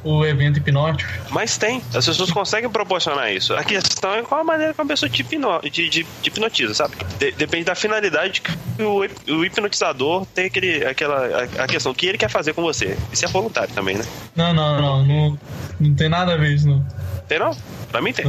o 0.04 0.24
evento 0.26 0.58
hipnótico. 0.60 1.12
Mas 1.30 1.58
tem. 1.58 1.82
As 1.94 2.06
pessoas 2.06 2.32
conseguem 2.32 2.70
proporcionar 2.70 3.32
isso. 3.34 3.54
A 3.54 3.64
questão 3.64 4.14
é 4.14 4.22
qual 4.22 4.42
a 4.42 4.44
maneira 4.44 4.74
que 4.74 4.80
uma 4.82 4.88
pessoa 4.88 5.10
te, 5.10 5.22
hipno- 5.22 5.60
de- 5.62 5.70
de- 5.70 5.90
de 5.90 6.06
hipnotiza, 6.24 6.74
sabe? 6.74 6.96
De- 7.18 7.32
depende 7.32 7.66
da 7.66 7.76
finalidade 7.76 8.42
que 8.42 8.52
o, 8.84 9.00
o 9.36 9.46
hipnotizador 9.46 10.26
tem 10.28 10.46
aquele, 10.46 10.86
aquela 10.86 11.48
a, 11.60 11.64
a 11.64 11.68
questão 11.68 11.94
que 11.94 12.06
ele 12.06 12.18
quer 12.18 12.30
fazer 12.30 12.54
com 12.54 12.62
você. 12.62 12.98
Isso 13.12 13.26
é 13.26 13.28
voluntário 13.28 13.74
também, 13.74 13.98
né? 13.98 14.06
Não, 14.36 14.54
não, 14.54 14.82
não, 14.82 15.06
não, 15.06 15.40
não 15.80 15.94
tem 15.96 16.10
nada 16.10 16.34
a 16.34 16.38
ver 16.38 16.54
isso, 16.54 16.68
não. 16.68 16.86
Tem 17.28 17.40
não? 17.40 17.56
Pra 17.92 18.02
mim 18.02 18.12
tem. 18.12 18.26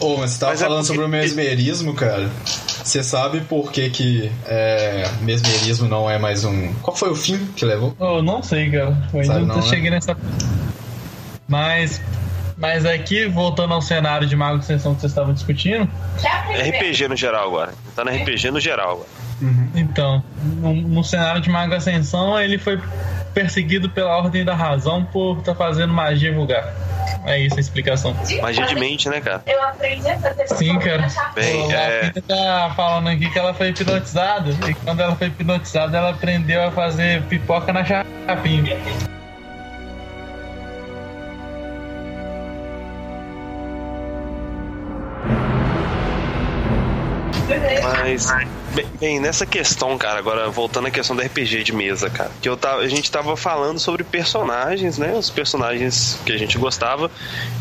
Ô, 0.00 0.16
mas 0.16 0.32
você 0.32 0.40
tava 0.40 0.52
Mas 0.52 0.62
é 0.62 0.64
falando 0.64 0.78
porque- 0.78 0.86
sobre 0.86 1.04
o 1.04 1.08
mesmerismo, 1.08 1.94
cara. 1.94 2.30
Você 2.84 3.02
sabe 3.02 3.40
por 3.42 3.70
que 3.70 3.90
que 3.90 4.32
é, 4.46 5.08
mesmerismo 5.20 5.88
não 5.88 6.10
é 6.10 6.18
mais 6.18 6.44
um... 6.44 6.72
Qual 6.82 6.96
foi 6.96 7.10
o 7.10 7.14
fim 7.16 7.46
que 7.56 7.64
levou? 7.64 7.96
Eu 8.00 8.22
não 8.22 8.42
sei, 8.42 8.70
cara. 8.70 8.96
Eu 9.12 9.20
ainda 9.20 9.24
Sabe 9.24 9.46
não, 9.46 9.56
não, 9.56 9.62
né? 9.62 9.62
cheguei 9.62 9.90
nessa. 9.90 10.16
Mas. 11.46 12.00
Mas 12.56 12.84
aqui, 12.86 13.26
voltando 13.26 13.74
ao 13.74 13.82
cenário 13.82 14.26
de 14.26 14.36
Mago 14.36 14.58
de 14.58 14.66
Sessão 14.66 14.94
que 14.94 15.00
vocês 15.00 15.10
estavam 15.10 15.34
discutindo, 15.34 15.88
RPG 16.68 17.08
no 17.08 17.16
geral 17.16 17.48
agora. 17.48 17.74
Tá 17.96 18.04
no 18.04 18.10
RPG 18.10 18.50
no 18.52 18.60
geral 18.60 18.92
agora. 18.92 19.08
então, 19.74 20.22
no, 20.44 20.72
no 20.72 21.02
cenário 21.02 21.40
de 21.40 21.50
Mago 21.50 21.74
Ascensão, 21.74 22.38
ele 22.38 22.58
foi 22.58 22.80
perseguido 23.34 23.90
pela 23.90 24.16
Ordem 24.16 24.44
da 24.44 24.54
Razão 24.54 25.04
por 25.04 25.38
estar 25.38 25.54
fazendo 25.54 25.92
magia 25.92 26.32
vulgar. 26.32 26.72
É 27.26 27.38
isso 27.38 27.56
a 27.56 27.60
explicação. 27.60 28.14
Magia 28.40 28.66
de 28.66 28.74
mente, 28.74 29.08
né, 29.08 29.20
cara? 29.20 29.42
Eu 29.46 29.62
aprendi 29.62 30.08
a 30.08 30.18
fazer 30.18 30.48
Sim, 30.48 30.78
cara. 30.78 31.06
Bem, 31.34 31.74
a 31.74 31.80
é- 31.80 32.00
Pita 32.10 32.22
tá 32.22 32.72
falando 32.76 33.08
aqui 33.08 33.30
que 33.30 33.38
ela 33.38 33.54
foi 33.54 33.68
hipnotizada. 33.68 34.50
E 34.68 34.74
quando 34.74 35.00
ela 35.00 35.14
foi 35.16 35.28
hipnotizada, 35.28 35.96
ela 35.96 36.10
aprendeu 36.10 36.62
a 36.62 36.70
fazer 36.70 37.22
pipoca 37.24 37.72
na 37.72 37.84
chapinha. 37.84 38.76
Mas, 47.82 48.26
bem, 48.74 48.86
bem, 49.00 49.20
nessa 49.20 49.44
questão, 49.46 49.96
cara, 49.98 50.18
agora 50.18 50.48
voltando 50.48 50.88
à 50.88 50.90
questão 50.90 51.14
do 51.14 51.22
RPG 51.22 51.62
de 51.64 51.72
mesa, 51.74 52.08
cara, 52.10 52.30
que 52.40 52.48
eu 52.48 52.56
tava, 52.56 52.80
a 52.82 52.88
gente 52.88 53.10
tava 53.10 53.36
falando 53.36 53.78
sobre 53.78 54.02
personagens, 54.04 54.98
né? 54.98 55.12
Os 55.14 55.30
personagens 55.30 56.18
que 56.24 56.32
a 56.32 56.36
gente 56.38 56.56
gostava, 56.58 57.10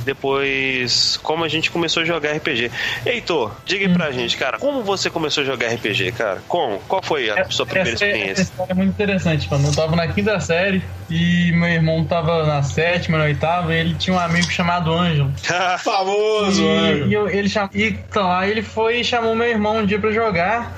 depois 0.06 1.18
como 1.24 1.44
a 1.44 1.48
gente 1.48 1.72
começou 1.72 2.04
a 2.04 2.06
jogar 2.06 2.32
RPG. 2.34 2.72
Heitor, 3.06 3.52
diga 3.66 3.86
aí 3.88 3.94
pra 3.94 4.12
gente, 4.12 4.38
cara, 4.38 4.58
como 4.60 4.84
você 4.84 5.10
começou 5.10 5.44
a 5.44 5.46
jogar 5.46 5.68
RPG, 5.74 6.12
cara? 6.14 6.42
Como? 6.48 6.80
Qual 6.88 7.02
foi 7.02 7.30
a 7.30 7.50
sua 7.50 7.66
primeira 7.66 7.90
essa, 7.92 8.06
essa 8.06 8.14
experiência? 8.18 8.42
história 8.44 8.72
é 8.72 8.76
muito 8.76 8.90
interessante, 8.90 9.50
mano. 9.50 9.68
Eu 9.68 9.76
tava 9.76 9.96
na 9.96 10.08
quinta 10.08 10.40
série 10.40 10.82
e 11.10 11.52
meu 11.54 11.70
irmão 11.70 12.04
tava 12.06 12.46
na 12.46 12.64
sétima, 12.64 13.18
na 13.18 13.26
oitava, 13.26 13.74
e 13.74 13.80
ele 13.80 13.96
tinha 13.96 14.16
um 14.16 14.20
amigo 14.20 14.50
chamado 14.52 14.94
Ângelo. 14.94 15.32
Famoso, 15.84 16.62
E, 16.62 16.66
mano. 16.66 17.08
e 17.08 17.14
eu- 17.14 17.28
ele 17.30 17.50
cham... 17.50 17.70
e, 17.74 17.88
então, 17.88 18.32
aí 18.32 18.52
ele 18.52 18.62
foi 18.62 19.00
e 19.00 19.04
chamou 19.04 19.36
meu 19.36 19.48
irmão 19.48 19.78
um 19.78 19.86
dia 19.86 20.00
pra 20.00 20.12
jogar. 20.12 20.72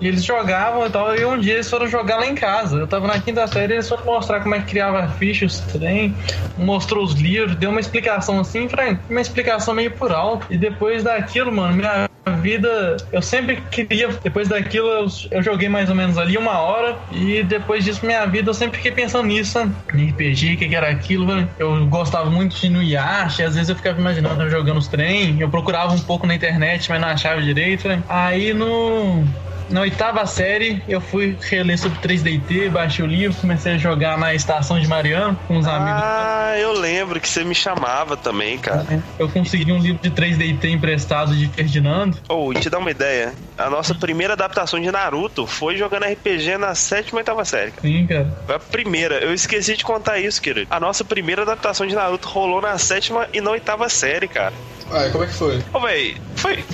E 0.00 0.06
eles 0.06 0.24
jogavam 0.24 0.86
e 0.86 0.90
tal, 0.90 1.14
e 1.16 1.24
um 1.24 1.38
dia 1.38 1.54
eles 1.54 1.68
foram 1.68 1.86
jogar 1.86 2.16
lá 2.18 2.26
em 2.26 2.34
casa. 2.34 2.78
Eu 2.78 2.86
tava 2.86 3.06
na 3.06 3.20
quinta 3.20 3.46
série, 3.46 3.74
eles 3.74 3.88
foram 3.88 4.04
mostrar 4.04 4.40
como 4.40 4.54
é 4.54 4.60
que 4.60 4.66
criava 4.66 5.08
fichas, 5.08 5.60
trem, 5.60 6.16
mostrou 6.56 7.04
os 7.04 7.14
livros, 7.14 7.56
deu 7.56 7.70
uma 7.70 7.80
explicação 7.80 8.38
assim, 8.40 8.68
pra- 8.68 8.98
uma 9.08 9.20
explicação 9.20 9.74
meio 9.74 9.90
por 9.92 10.12
alto. 10.12 10.46
E 10.52 10.56
depois 10.56 11.02
daquilo, 11.02 11.52
mano, 11.52 11.74
minha 11.74 12.08
vida, 12.40 12.96
eu 13.12 13.22
sempre 13.22 13.60
queria, 13.70 14.08
depois 14.22 14.48
daquilo 14.48 14.86
eu, 14.88 15.06
eu 15.30 15.42
joguei 15.42 15.68
mais 15.68 15.88
ou 15.88 15.94
menos 15.94 16.18
ali 16.18 16.36
uma 16.36 16.58
hora, 16.60 16.98
e 17.10 17.42
depois 17.42 17.84
disso 17.84 18.04
minha 18.04 18.26
vida 18.26 18.50
eu 18.50 18.54
sempre 18.54 18.76
fiquei 18.76 18.92
pensando 18.92 19.26
nisso? 19.26 19.58
Em 19.94 20.08
RPG, 20.10 20.54
o 20.54 20.58
que, 20.58 20.74
era 20.74 20.90
aquilo, 20.90 21.26
velho. 21.26 21.48
Eu 21.58 21.86
gostava 21.86 22.30
muito 22.30 22.54
de 22.56 22.68
Yashi, 22.92 23.42
às 23.42 23.54
vezes 23.54 23.68
eu 23.70 23.76
ficava 23.76 23.98
imaginando 23.98 24.48
jogando 24.48 24.78
os 24.78 24.88
trem, 24.88 25.40
eu 25.40 25.48
procurava 25.50 25.92
um 25.92 26.00
pouco 26.00 26.26
na 26.26 26.34
internet, 26.34 26.88
mas 26.88 27.00
não 27.00 27.08
achava 27.08 27.42
direito, 27.42 27.84
velho. 27.88 28.04
Aí 28.08 28.52
no. 28.52 29.24
Na 29.68 29.82
oitava 29.82 30.24
série, 30.26 30.82
eu 30.88 31.00
fui 31.00 31.36
reler 31.40 31.78
sobre 31.78 31.98
3DT, 31.98 32.70
baixei 32.70 33.04
o 33.04 33.08
livro, 33.08 33.36
comecei 33.38 33.72
a 33.72 33.78
jogar 33.78 34.16
na 34.18 34.34
estação 34.34 34.80
de 34.80 34.86
Mariano 34.88 35.38
com 35.46 35.58
os 35.58 35.66
amigos. 35.66 36.02
Ah, 36.02 36.54
eu 36.58 36.72
lembro 36.72 37.20
que 37.20 37.28
você 37.28 37.44
me 37.44 37.54
chamava 37.54 38.16
também, 38.16 38.58
cara. 38.58 39.02
Eu 39.18 39.28
consegui 39.28 39.70
um 39.70 39.78
livro 39.78 40.00
de 40.02 40.10
3DT 40.10 40.70
emprestado 40.70 41.34
de 41.36 41.48
Ferdinando. 41.48 42.16
Ou, 42.28 42.54
te 42.54 42.70
dar 42.70 42.78
uma 42.78 42.90
ideia, 42.90 43.34
a 43.56 43.68
nossa 43.68 43.94
primeira 43.94 44.32
adaptação 44.32 44.80
de 44.80 44.90
Naruto 44.90 45.46
foi 45.46 45.76
jogando 45.76 46.04
RPG 46.04 46.56
na 46.58 46.74
sétima 46.74 47.18
e 47.18 47.20
oitava 47.20 47.44
série. 47.44 47.72
cara. 47.72 47.82
Sim, 47.86 48.06
cara. 48.06 48.42
Foi 48.46 48.54
a 48.54 48.58
primeira. 48.58 49.16
Eu 49.16 49.34
esqueci 49.34 49.76
de 49.76 49.84
contar 49.84 50.18
isso, 50.18 50.40
querido. 50.40 50.66
A 50.70 50.80
nossa 50.80 51.04
primeira 51.04 51.42
adaptação 51.42 51.86
de 51.86 51.94
Naruto 51.94 52.28
rolou 52.28 52.62
na 52.62 52.78
sétima 52.78 53.28
e 53.32 53.40
na 53.40 53.50
oitava 53.50 53.88
série, 53.88 54.28
cara. 54.28 54.54
Ah, 54.90 55.08
como 55.10 55.24
é 55.24 55.26
que 55.26 55.34
foi? 55.34 55.62
Ô, 55.72 55.80
véi, 55.80 56.16
foi. 56.36 56.64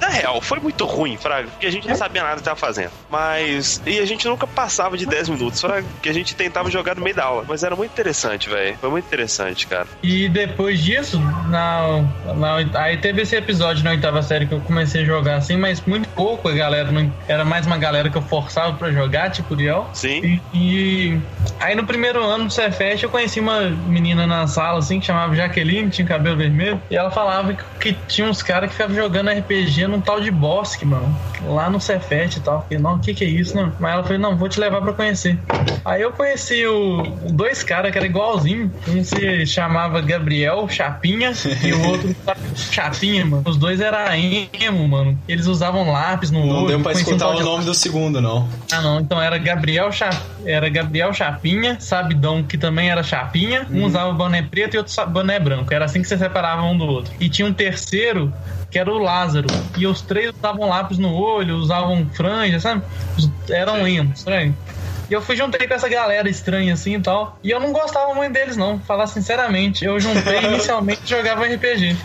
Na 0.00 0.08
real, 0.08 0.40
foi 0.40 0.60
muito 0.60 0.84
ruim, 0.84 1.16
Fraga, 1.16 1.48
porque 1.48 1.66
a 1.66 1.72
gente 1.72 1.88
não 1.88 1.94
sabia 1.94 2.22
nada 2.22 2.36
que 2.36 2.42
tava 2.42 2.56
fazendo. 2.56 2.90
Mas. 3.10 3.80
E 3.86 3.98
a 3.98 4.04
gente 4.04 4.26
nunca 4.28 4.46
passava 4.46 4.96
de 4.96 5.06
10 5.06 5.30
minutos, 5.30 5.60
Fraga, 5.60 5.86
que 6.02 6.08
a 6.08 6.12
gente 6.12 6.34
tentava 6.34 6.70
jogar 6.70 6.94
no 6.96 7.02
meio 7.02 7.16
da 7.16 7.24
aula. 7.24 7.44
Mas 7.48 7.64
era 7.64 7.74
muito 7.74 7.92
interessante, 7.92 8.48
velho. 8.48 8.76
Foi 8.78 8.90
muito 8.90 9.06
interessante, 9.06 9.66
cara. 9.66 9.86
E 10.02 10.28
depois 10.28 10.82
disso, 10.82 11.18
na, 11.48 12.04
na, 12.36 12.80
aí 12.80 12.98
teve 12.98 13.22
esse 13.22 13.34
episódio 13.34 13.82
na 13.82 13.90
oitava 13.90 14.22
série 14.22 14.46
que 14.46 14.54
eu 14.54 14.60
comecei 14.60 15.02
a 15.02 15.04
jogar 15.04 15.36
assim, 15.36 15.56
mas 15.56 15.80
muito 15.82 16.08
pouco 16.10 16.48
a 16.48 16.52
galera. 16.52 16.90
Não, 16.90 17.12
era 17.26 17.44
mais 17.44 17.66
uma 17.66 17.78
galera 17.78 18.10
que 18.10 18.16
eu 18.16 18.22
forçava 18.22 18.74
pra 18.74 18.90
jogar, 18.92 19.30
tipo 19.30 19.54
Riel. 19.54 19.88
Sim. 19.92 20.40
E, 20.52 21.14
e 21.14 21.20
aí 21.58 21.74
no 21.74 21.84
primeiro 21.84 22.22
ano 22.22 22.44
do 22.44 22.52
Cefest 22.52 23.02
eu 23.02 23.10
conheci 23.10 23.40
uma 23.40 23.60
menina 23.60 24.26
na 24.26 24.46
sala 24.46 24.78
assim 24.78 25.00
que 25.00 25.06
chamava 25.06 25.34
Jaqueline, 25.34 25.90
tinha 25.90 26.06
cabelo 26.06 26.36
vermelho, 26.36 26.80
e 26.90 26.96
ela 26.96 27.10
falava 27.10 27.23
que, 27.80 27.92
que 27.92 27.98
tinha 28.08 28.28
uns 28.28 28.42
caras 28.42 28.68
que 28.70 28.76
ficavam 28.76 28.94
jogando 28.96 29.30
RPG 29.30 29.86
num 29.86 30.00
tal 30.00 30.20
de 30.20 30.30
Bosque, 30.30 30.84
mano. 30.84 31.14
Lá 31.46 31.68
no 31.68 31.80
Cefet 31.80 32.36
e 32.36 32.40
tal. 32.40 32.62
Falei, 32.62 32.78
não, 32.78 32.94
o 32.94 32.98
que 33.00 33.12
que 33.14 33.24
é 33.24 33.28
isso, 33.28 33.54
não? 33.56 33.72
Mas 33.78 33.92
ela 33.92 34.02
falou, 34.02 34.18
não, 34.18 34.36
vou 34.36 34.48
te 34.48 34.58
levar 34.58 34.80
pra 34.80 34.92
conhecer. 34.92 35.38
Aí 35.84 36.00
eu 36.02 36.12
conheci 36.12 36.66
o, 36.66 37.02
dois 37.30 37.62
caras 37.62 37.90
que 37.92 37.98
eram 37.98 38.06
igualzinho. 38.06 38.72
Um 38.88 39.04
se 39.04 39.44
chamava 39.46 40.00
Gabriel 40.00 40.66
Chapinha 40.68 41.32
e 41.62 41.72
o 41.72 41.86
outro 41.88 42.14
Chapinha, 42.56 43.24
mano. 43.24 43.42
Os 43.46 43.56
dois 43.56 43.80
eram 43.80 43.98
emo, 44.14 44.88
mano. 44.88 45.18
Eles 45.28 45.46
usavam 45.46 45.90
lápis 45.90 46.30
no 46.30 46.44
Não 46.46 46.56
olho. 46.60 46.66
deu 46.68 46.80
pra 46.80 46.92
um 46.92 46.94
escutar 46.94 47.18
tal 47.18 47.32
o 47.34 47.36
de- 47.36 47.42
nome 47.42 47.64
do 47.64 47.74
segundo, 47.74 48.20
não. 48.20 48.48
Ah, 48.72 48.80
não. 48.80 49.00
Então 49.00 49.20
era 49.20 49.36
Gabriel, 49.38 49.92
Cha... 49.92 50.10
era 50.44 50.68
Gabriel 50.68 51.12
Chapinha, 51.12 51.76
Sabidão, 51.80 52.42
que 52.42 52.56
também 52.56 52.90
era 52.90 53.02
Chapinha. 53.02 53.66
Um 53.70 53.84
usava 53.84 54.12
boné 54.12 54.42
preto 54.42 54.74
e 54.74 54.78
outro 54.78 55.06
boné 55.08 55.38
branco. 55.38 55.72
Era 55.72 55.84
assim 55.84 56.00
que 56.00 56.08
você 56.08 56.16
separava 56.16 56.62
um 56.62 56.76
do 56.76 56.84
outro. 56.86 57.12
E 57.20 57.28
tinha 57.28 57.46
um 57.46 57.52
terceiro, 57.52 58.32
que 58.70 58.78
era 58.78 58.92
o 58.92 58.98
Lázaro. 58.98 59.48
E 59.76 59.86
os 59.86 60.02
três 60.02 60.32
usavam 60.36 60.68
lápis 60.68 60.98
no 60.98 61.12
olho, 61.14 61.56
usavam 61.56 62.08
franja, 62.10 62.60
sabe? 62.60 62.82
Eram 63.48 63.86
emos, 63.86 64.18
estranho. 64.18 64.56
E 65.08 65.12
eu 65.12 65.20
fui 65.22 65.36
juntei 65.36 65.66
com 65.66 65.74
essa 65.74 65.88
galera 65.88 66.28
estranha 66.28 66.72
assim 66.74 66.96
e 66.96 67.00
tal. 67.00 67.38
E 67.42 67.50
eu 67.50 67.60
não 67.60 67.72
gostava 67.72 68.14
muito 68.14 68.32
deles, 68.32 68.56
não. 68.56 68.78
Falar 68.80 69.06
sinceramente. 69.06 69.84
Eu 69.84 69.98
juntei 70.00 70.40
inicialmente 70.44 71.00
e 71.04 71.08
jogava 71.08 71.44
RPG. 71.46 71.96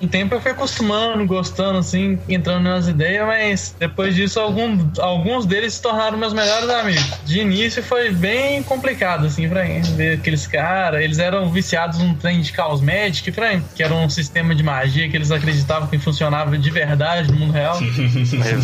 Um 0.00 0.08
tempo 0.08 0.34
eu 0.34 0.40
fui 0.40 0.52
acostumando, 0.52 1.24
gostando, 1.26 1.78
assim, 1.78 2.18
entrando 2.28 2.64
nas 2.64 2.88
ideias, 2.88 3.26
mas 3.26 3.74
depois 3.78 4.14
disso, 4.14 4.38
algum, 4.40 4.78
alguns 4.98 5.44
deles 5.46 5.74
se 5.74 5.82
tornaram 5.82 6.16
meus 6.16 6.32
melhores 6.32 6.68
amigos. 6.68 7.04
De 7.24 7.40
início 7.40 7.82
foi 7.82 8.10
bem 8.10 8.62
complicado, 8.62 9.26
assim, 9.26 9.48
pra 9.48 9.64
mim, 9.64 9.80
ver 9.96 10.18
aqueles 10.18 10.46
caras. 10.46 11.02
Eles 11.02 11.18
eram 11.18 11.50
viciados 11.50 11.98
num 11.98 12.14
trem 12.14 12.40
de 12.40 12.52
Chaos 12.52 12.80
Magic, 12.80 13.30
pra 13.32 13.54
mim, 13.54 13.64
que 13.74 13.82
era 13.82 13.94
um 13.94 14.08
sistema 14.08 14.54
de 14.54 14.62
magia 14.62 15.08
que 15.08 15.16
eles 15.16 15.30
acreditavam 15.30 15.88
que 15.88 15.98
funcionava 15.98 16.56
de 16.56 16.70
verdade 16.70 17.30
no 17.30 17.38
mundo 17.38 17.52
real. 17.52 17.78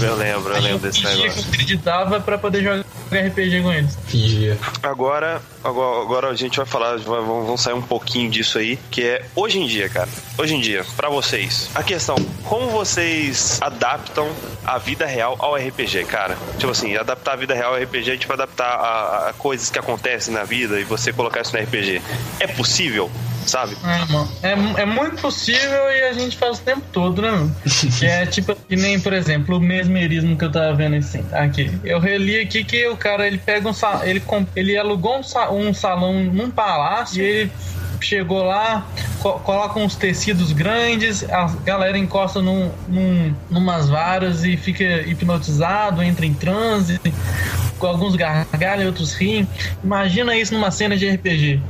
Eu 0.04 0.16
lembro, 0.16 0.52
eu 0.54 0.60
lembro 0.60 0.78
desse 0.80 1.04
eu 1.04 1.10
negócio. 1.10 1.44
acreditava 1.48 2.20
pra 2.20 2.36
poder 2.38 2.62
jogar 2.62 2.84
RPG 3.10 3.33
com 3.62 3.72
eles. 3.72 3.96
Fingia. 4.06 4.58
Agora, 4.82 5.40
agora, 5.64 6.02
agora 6.02 6.28
a 6.28 6.34
gente 6.34 6.56
vai 6.56 6.66
falar, 6.66 6.96
vamos 6.98 7.60
sair 7.60 7.74
um 7.74 7.82
pouquinho 7.82 8.30
disso 8.30 8.58
aí, 8.58 8.78
que 8.90 9.02
é 9.02 9.24
hoje 9.34 9.58
em 9.58 9.66
dia, 9.66 9.88
cara. 9.88 10.08
Hoje 10.36 10.54
em 10.54 10.60
dia, 10.60 10.84
pra 10.96 11.08
vocês, 11.08 11.70
a 11.74 11.82
questão, 11.82 12.16
como 12.44 12.68
vocês 12.68 13.58
adaptam 13.60 14.28
a 14.64 14.78
vida 14.78 15.06
real 15.06 15.36
ao 15.38 15.56
RPG, 15.56 16.04
cara? 16.04 16.36
Tipo 16.58 16.72
assim, 16.72 16.96
adaptar 16.96 17.32
a 17.32 17.36
vida 17.36 17.54
real 17.54 17.74
ao 17.74 17.82
RPG, 17.82 18.10
a 18.10 18.14
gente 18.14 18.26
vai 18.26 18.36
adaptar 18.36 18.66
a, 18.66 19.28
a 19.30 19.32
coisas 19.32 19.70
que 19.70 19.78
acontecem 19.78 20.34
na 20.34 20.44
vida 20.44 20.78
e 20.78 20.84
você 20.84 21.12
colocar 21.12 21.40
isso 21.40 21.56
no 21.56 21.62
RPG. 21.62 22.02
É 22.40 22.46
possível? 22.46 23.10
Sabe? 23.46 23.76
É, 23.84 24.12
mano. 24.12 24.28
É, 24.42 24.82
é 24.82 24.86
muito 24.86 25.20
possível 25.20 25.90
e 25.90 26.04
a 26.04 26.12
gente 26.12 26.36
faz 26.36 26.58
o 26.58 26.62
tempo 26.62 26.82
todo, 26.92 27.22
né? 27.22 27.30
Que 27.98 28.06
é 28.06 28.26
tipo, 28.26 28.54
que 28.54 28.76
nem, 28.76 28.98
por 28.98 29.12
exemplo, 29.12 29.56
o 29.56 29.60
mesmerismo 29.60 30.36
que 30.36 30.44
eu 30.44 30.50
tava 30.50 30.74
vendo 30.74 30.96
assim, 30.96 31.24
aqui. 31.32 31.70
Eu 31.84 32.00
reli 32.00 32.40
aqui 32.40 32.64
que 32.64 32.86
o 32.88 32.96
cara, 32.96 33.26
ele 33.26 33.38
pega 33.38 33.68
um 33.68 33.74
ele, 34.02 34.22
ele 34.56 34.76
alugou 34.76 35.18
um, 35.18 35.22
um 35.58 35.72
salão 35.74 36.12
num 36.24 36.50
palácio 36.50 37.22
e 37.22 37.26
ele 37.26 37.52
chegou 38.00 38.42
lá, 38.42 38.86
co- 39.20 39.38
coloca 39.40 39.78
uns 39.78 39.94
tecidos 39.96 40.52
grandes, 40.52 41.24
a 41.30 41.46
galera 41.64 41.96
encosta 41.96 42.42
num, 42.42 42.70
num, 42.86 43.34
numas 43.50 43.88
varas 43.88 44.44
e 44.44 44.56
fica 44.56 44.84
hipnotizado, 45.08 46.02
entra 46.02 46.26
em 46.26 46.34
transe, 46.34 47.00
com 47.78 47.86
alguns 47.86 48.14
gargalham, 48.14 48.86
outros 48.86 49.14
riem. 49.14 49.48
Imagina 49.82 50.36
isso 50.36 50.52
numa 50.52 50.70
cena 50.70 50.96
de 50.96 51.08
RPG. 51.08 51.62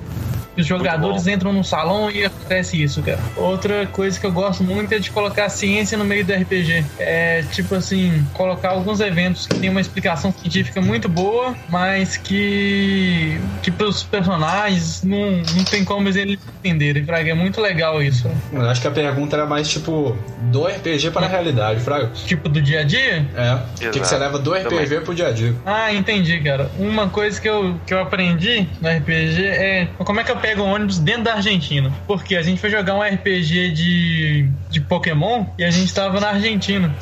Os 0.56 0.66
jogadores 0.66 1.26
entram 1.26 1.52
num 1.52 1.62
salão 1.62 2.10
e 2.10 2.24
acontece 2.24 2.82
isso, 2.82 3.02
cara. 3.02 3.18
Outra 3.36 3.86
coisa 3.86 4.18
que 4.18 4.26
eu 4.26 4.32
gosto 4.32 4.62
muito 4.62 4.92
é 4.92 4.98
de 4.98 5.10
colocar 5.10 5.48
ciência 5.48 5.96
no 5.98 6.04
meio 6.04 6.24
do 6.24 6.32
RPG. 6.32 6.84
É 6.98 7.44
tipo 7.52 7.74
assim, 7.74 8.24
colocar 8.32 8.70
alguns 8.70 9.00
eventos 9.00 9.46
que 9.46 9.58
tem 9.58 9.70
uma 9.70 9.80
explicação 9.80 10.32
científica 10.32 10.80
muito 10.80 11.08
boa, 11.08 11.54
mas 11.68 12.16
que, 12.16 13.38
que 13.62 13.70
pros 13.70 14.02
personagens 14.02 15.02
não, 15.02 15.42
não 15.54 15.64
tem 15.64 15.84
como 15.84 16.08
eles 16.08 16.38
entenderem, 16.58 17.04
Fraga. 17.04 17.30
É 17.30 17.34
muito 17.34 17.60
legal 17.60 18.02
isso. 18.02 18.30
Eu 18.52 18.68
acho 18.68 18.80
que 18.80 18.88
a 18.88 18.90
pergunta 18.90 19.36
era 19.36 19.46
mais 19.46 19.68
tipo 19.68 20.16
do 20.50 20.66
RPG 20.66 21.10
para 21.10 21.26
a 21.26 21.28
realidade, 21.28 21.80
Fraga. 21.80 22.10
Tipo 22.26 22.48
do 22.48 22.60
dia 22.60 22.80
a 22.80 22.84
dia. 22.84 23.26
É. 23.36 23.54
O 23.54 23.90
que, 23.90 24.00
que 24.00 24.06
você 24.06 24.16
leva 24.16 24.38
do 24.38 24.52
RPG 24.52 24.68
Também. 24.68 25.00
pro 25.00 25.14
dia 25.14 25.28
a 25.28 25.32
dia? 25.32 25.54
Ah, 25.66 25.92
entendi, 25.92 26.40
cara. 26.40 26.70
Uma 26.78 27.08
coisa 27.08 27.40
que 27.40 27.48
eu, 27.48 27.78
que 27.86 27.92
eu 27.92 28.00
aprendi 28.00 28.68
no 28.80 28.88
RPG 28.88 29.44
é 29.44 29.88
como 29.98 30.20
é 30.20 30.24
que 30.24 30.30
eu 30.30 30.36
pego 30.44 30.62
um 30.62 30.74
ônibus 30.74 30.98
dentro 30.98 31.22
da 31.22 31.34
Argentina. 31.36 31.90
Porque 32.06 32.36
a 32.36 32.42
gente 32.42 32.60
foi 32.60 32.68
jogar 32.68 32.94
um 32.94 33.02
RPG 33.02 33.70
de, 33.70 34.48
de 34.68 34.78
Pokémon 34.78 35.46
e 35.58 35.64
a 35.64 35.70
gente 35.70 35.92
tava 35.94 36.20
na 36.20 36.28
Argentina. 36.28 36.94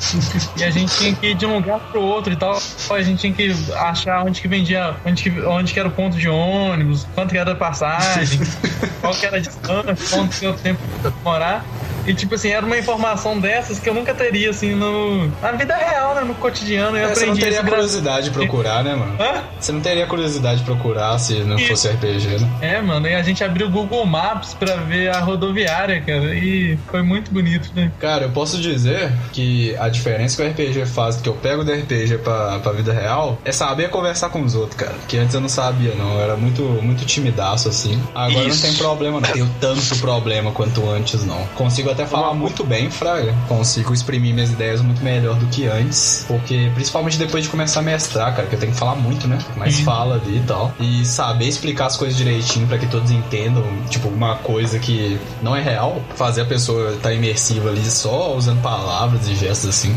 e 0.55 0.63
a 0.63 0.69
gente 0.69 0.95
tinha 0.97 1.13
que 1.13 1.27
ir 1.27 1.35
de 1.35 1.45
um 1.45 1.55
lugar 1.55 1.77
pro 1.91 2.01
outro 2.01 2.31
e 2.31 2.37
tal. 2.37 2.57
A 2.89 3.01
gente 3.01 3.19
tinha 3.19 3.33
que 3.33 3.53
achar 3.75 4.23
onde 4.23 4.39
que 4.39 4.47
vendia, 4.47 4.95
onde 5.05 5.23
que, 5.23 5.41
onde 5.41 5.73
que 5.73 5.79
era 5.79 5.89
o 5.89 5.91
ponto 5.91 6.15
de 6.15 6.29
ônibus, 6.29 7.05
quanto 7.13 7.31
que 7.31 7.37
era 7.37 7.51
a 7.51 7.55
passagem, 7.55 8.39
qual 9.01 9.13
que 9.13 9.25
era 9.25 9.35
a 9.35 9.39
distância, 9.41 10.17
quanto 10.17 10.39
que 10.39 10.45
era 10.45 10.55
o 10.55 10.57
tempo 10.57 10.79
pra 11.01 11.09
demorar. 11.09 11.65
E 12.05 12.13
tipo 12.13 12.35
assim, 12.35 12.49
era 12.49 12.65
uma 12.65 12.77
informação 12.77 13.39
dessas 13.39 13.79
que 13.79 13.89
eu 13.89 13.93
nunca 13.93 14.13
teria 14.13 14.49
assim 14.49 14.73
no, 14.73 15.27
na 15.41 15.51
vida 15.51 15.75
real, 15.75 16.15
né? 16.15 16.21
No 16.21 16.35
cotidiano. 16.35 16.97
Eu 16.97 17.05
É, 17.05 17.15
você 17.15 17.23
aprendi 17.23 17.29
não 17.29 17.35
teria 17.37 17.59
isso 17.59 17.67
curiosidade 17.67 18.25
de 18.25 18.31
procurar, 18.31 18.83
né, 18.83 18.95
mano? 18.95 19.15
Hã? 19.19 19.43
Você 19.59 19.71
não 19.71 19.81
teria 19.81 20.05
curiosidade 20.05 20.59
de 20.59 20.65
procurar 20.65 21.17
se 21.19 21.35
não 21.39 21.57
Isso. 21.57 21.69
fosse 21.69 21.87
RPG, 21.89 22.39
né? 22.39 22.49
É, 22.61 22.81
mano, 22.81 23.07
e 23.07 23.15
a 23.15 23.21
gente 23.23 23.43
abriu 23.43 23.67
o 23.67 23.69
Google 23.69 24.05
Maps 24.05 24.53
pra 24.53 24.75
ver 24.75 25.09
a 25.09 25.19
rodoviária, 25.19 26.01
cara, 26.01 26.33
e 26.35 26.77
foi 26.89 27.01
muito 27.01 27.31
bonito, 27.31 27.71
né? 27.75 27.91
Cara, 27.99 28.25
eu 28.25 28.29
posso 28.29 28.57
dizer 28.59 29.11
que 29.31 29.75
a 29.77 29.89
diferença 29.89 30.35
que 30.35 30.43
o 30.43 30.51
RPG 30.51 30.85
faz, 30.85 31.17
que 31.17 31.29
eu 31.29 31.33
pego 31.33 31.63
do 31.63 31.71
RPG 31.71 32.19
pra, 32.19 32.59
pra 32.59 32.71
vida 32.71 32.91
real, 32.93 33.37
é 33.45 33.51
saber 33.51 33.89
conversar 33.89 34.29
com 34.29 34.41
os 34.41 34.55
outros, 34.55 34.75
cara. 34.75 34.95
Que 35.07 35.17
antes 35.17 35.33
eu 35.33 35.41
não 35.41 35.49
sabia, 35.49 35.93
não. 35.95 36.15
Eu 36.15 36.21
era 36.21 36.35
muito, 36.35 36.61
muito 36.61 37.05
timidaço, 37.05 37.69
assim. 37.69 38.01
Agora 38.13 38.47
Isso. 38.47 38.63
não 38.65 38.71
tem 38.71 38.77
problema, 38.77 39.19
não. 39.21 39.29
Tenho 39.29 39.49
tanto 39.59 39.97
problema 39.97 40.51
quanto 40.51 40.87
antes, 40.89 41.25
não. 41.25 41.45
Consigo 41.55 41.89
até 41.93 42.05
falar 42.05 42.33
muito 42.33 42.63
bem, 42.63 42.89
Fraga. 42.91 43.33
Consigo 43.47 43.93
exprimir 43.93 44.33
minhas 44.33 44.51
ideias 44.51 44.81
muito 44.81 45.03
melhor 45.03 45.35
do 45.35 45.45
que 45.47 45.65
antes. 45.67 46.25
Porque, 46.27 46.69
principalmente 46.73 47.17
depois 47.17 47.43
de 47.43 47.49
começar 47.49 47.79
a 47.79 47.83
mestrar, 47.83 48.35
cara, 48.35 48.47
que 48.47 48.55
eu 48.55 48.59
tenho 48.59 48.71
que 48.71 48.77
falar 48.77 48.95
muito, 48.95 49.27
né? 49.27 49.37
Mais 49.55 49.77
Uhum. 49.79 49.85
fala 49.85 50.15
ali 50.15 50.37
e 50.37 50.43
tal. 50.45 50.73
E 50.79 51.05
saber 51.05 51.47
explicar 51.47 51.85
as 51.87 51.97
coisas 51.97 52.17
direitinho 52.17 52.67
pra 52.67 52.77
que 52.77 52.87
todos 52.87 53.09
entendam, 53.11 53.63
tipo, 53.89 54.07
uma 54.09 54.35
coisa 54.37 54.77
que 54.79 55.19
não 55.41 55.55
é 55.55 55.61
real, 55.61 56.01
fazer 56.15 56.41
a 56.41 56.45
pessoa 56.45 56.91
estar 56.93 57.13
imersiva 57.13 57.69
ali 57.69 57.83
só 57.89 58.33
usando 58.35 58.61
palavras 58.61 59.27
e 59.27 59.35
gestos 59.35 59.69
assim. 59.69 59.95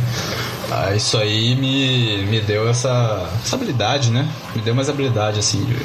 Ah, 0.71 0.93
isso 0.95 1.17
aí 1.17 1.55
me, 1.55 2.27
me 2.27 2.41
deu 2.41 2.69
essa, 2.69 3.31
essa 3.45 3.55
habilidade, 3.55 4.11
né? 4.11 4.29
Me 4.55 4.61
deu 4.63 4.75
mais 4.75 4.89
habilidade, 4.89 5.39
assim, 5.39 5.65
de 5.65 5.77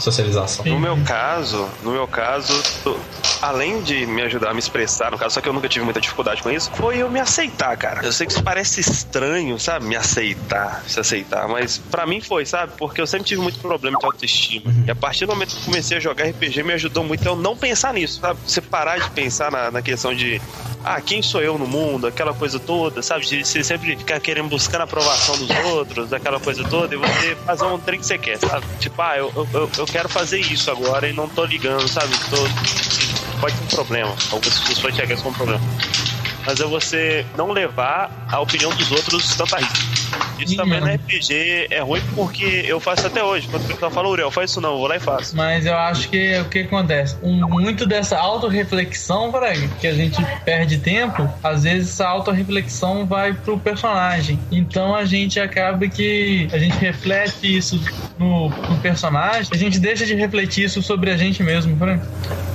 socialização. 0.00 0.64
No 0.64 0.78
meu 0.78 0.96
caso, 1.04 1.66
no 1.82 1.90
meu 1.90 2.06
caso, 2.06 2.54
além 3.42 3.82
de 3.82 4.06
me 4.06 4.22
ajudar 4.22 4.50
a 4.50 4.52
me 4.54 4.60
expressar, 4.60 5.10
no 5.10 5.18
caso, 5.18 5.34
só 5.34 5.40
que 5.40 5.48
eu 5.48 5.52
nunca 5.58 5.68
tive 5.68 5.84
muita 5.84 6.00
dificuldade 6.00 6.42
com 6.42 6.50
isso, 6.50 6.70
foi 6.74 6.98
eu 6.98 7.10
me 7.10 7.20
aceitar, 7.20 7.76
cara. 7.76 8.04
Eu 8.04 8.12
sei 8.12 8.26
que 8.26 8.32
isso 8.32 8.42
parece 8.42 8.80
estranho, 8.80 9.58
sabe? 9.58 9.86
Me 9.86 9.96
aceitar, 9.96 10.84
se 10.86 10.98
aceitar, 11.00 11.48
mas 11.48 11.78
pra 11.78 12.06
mim 12.06 12.20
foi, 12.20 12.46
sabe? 12.46 12.72
Porque 12.76 13.00
eu 13.00 13.06
sempre 13.06 13.26
tive 13.26 13.42
muito 13.42 13.58
problema 13.58 13.98
de 13.98 14.06
autoestima. 14.06 14.72
E 14.86 14.90
a 14.90 14.94
partir 14.94 15.26
do 15.26 15.32
momento 15.32 15.54
que 15.54 15.60
eu 15.60 15.64
comecei 15.64 15.96
a 15.96 16.00
jogar 16.00 16.24
RPG, 16.26 16.62
me 16.62 16.72
ajudou 16.74 17.04
muito 17.04 17.26
a 17.26 17.32
eu 17.32 17.36
não 17.36 17.56
pensar 17.56 17.92
nisso, 17.92 18.20
sabe? 18.20 18.38
Você 18.46 18.60
parar 18.60 18.98
de 18.98 19.10
pensar 19.10 19.50
na, 19.50 19.70
na 19.70 19.82
questão 19.82 20.14
de 20.14 20.40
ah, 20.84 21.00
quem 21.00 21.20
sou 21.20 21.42
eu 21.42 21.58
no 21.58 21.66
mundo, 21.66 22.06
aquela 22.06 22.32
coisa 22.32 22.58
toda, 22.58 23.02
sabe? 23.02 23.26
De 23.26 23.44
você 23.44 23.64
sempre 23.64 23.96
ficar 23.96 24.20
querendo 24.20 24.48
buscar 24.48 24.80
a 24.80 24.84
aprovação 24.84 25.36
dos 25.36 25.50
outros, 25.66 26.12
aquela 26.12 26.38
coisa 26.38 26.64
toda, 26.64 26.94
e 26.94 26.98
você 26.98 27.36
fazer 27.44 27.64
um 27.64 27.78
trem 27.78 27.98
que 27.98 28.06
você 28.06 28.16
quer, 28.16 28.38
sabe? 28.38 28.64
Tipo, 28.78 29.02
ah, 29.02 29.16
eu, 29.16 29.32
eu, 29.52 29.70
eu 29.76 29.86
quero 29.86 30.08
fazer 30.08 30.38
isso 30.38 30.70
agora 30.70 31.08
e 31.08 31.12
não 31.12 31.28
tô 31.28 31.44
ligando, 31.44 31.86
sabe? 31.88 32.14
Tô, 32.30 33.07
pode 33.38 33.56
ser 33.56 33.64
um 33.64 33.66
problema. 33.66 34.16
Algumas 34.30 34.58
pessoas 34.60 34.94
chegar 34.94 35.14
isso 35.14 35.22
como 35.22 35.34
um 35.34 35.38
problema. 35.38 35.64
Mas 36.46 36.60
é 36.60 36.64
você 36.64 37.26
não 37.36 37.52
levar 37.52 38.10
a 38.30 38.40
opinião 38.40 38.70
dos 38.74 38.90
outros 38.90 39.36
tanto 39.36 39.54
a 39.56 39.58
risco. 39.58 39.97
Isso 40.44 40.56
também 40.56 40.80
na 40.80 40.94
RPG 40.94 41.68
é 41.70 41.80
ruim 41.80 42.02
porque 42.14 42.64
eu 42.66 42.80
faço 42.80 43.06
até 43.06 43.22
hoje. 43.22 43.48
Quando 43.48 43.64
o 43.64 43.68
pessoal 43.68 43.90
fala, 43.90 44.08
Uriel, 44.08 44.30
faz 44.30 44.50
isso 44.50 44.60
não, 44.60 44.72
eu 44.72 44.78
vou 44.78 44.86
lá 44.86 44.96
e 44.96 45.00
faço. 45.00 45.36
Mas 45.36 45.66
eu 45.66 45.76
acho 45.76 46.08
que 46.08 46.38
o 46.38 46.44
que 46.46 46.60
acontece? 46.60 47.16
Um, 47.22 47.48
muito 47.48 47.86
dessa 47.86 48.18
autorreflexão, 48.18 49.30
Frag, 49.30 49.68
que 49.80 49.86
a 49.86 49.94
gente 49.94 50.24
perde 50.44 50.78
tempo, 50.78 51.28
às 51.42 51.62
vezes 51.62 51.90
essa 51.90 52.08
autorreflexão 52.08 53.06
vai 53.06 53.32
pro 53.32 53.58
personagem. 53.58 54.38
Então 54.50 54.94
a 54.94 55.04
gente 55.04 55.40
acaba 55.40 55.86
que 55.88 56.48
a 56.52 56.58
gente 56.58 56.76
reflete 56.76 57.56
isso 57.56 57.80
no, 58.18 58.48
no 58.48 58.78
personagem, 58.78 59.48
a 59.52 59.56
gente 59.56 59.78
deixa 59.78 60.04
de 60.04 60.14
refletir 60.14 60.64
isso 60.64 60.82
sobre 60.82 61.10
a 61.10 61.16
gente 61.16 61.42
mesmo, 61.42 61.76
Frag. 61.76 62.00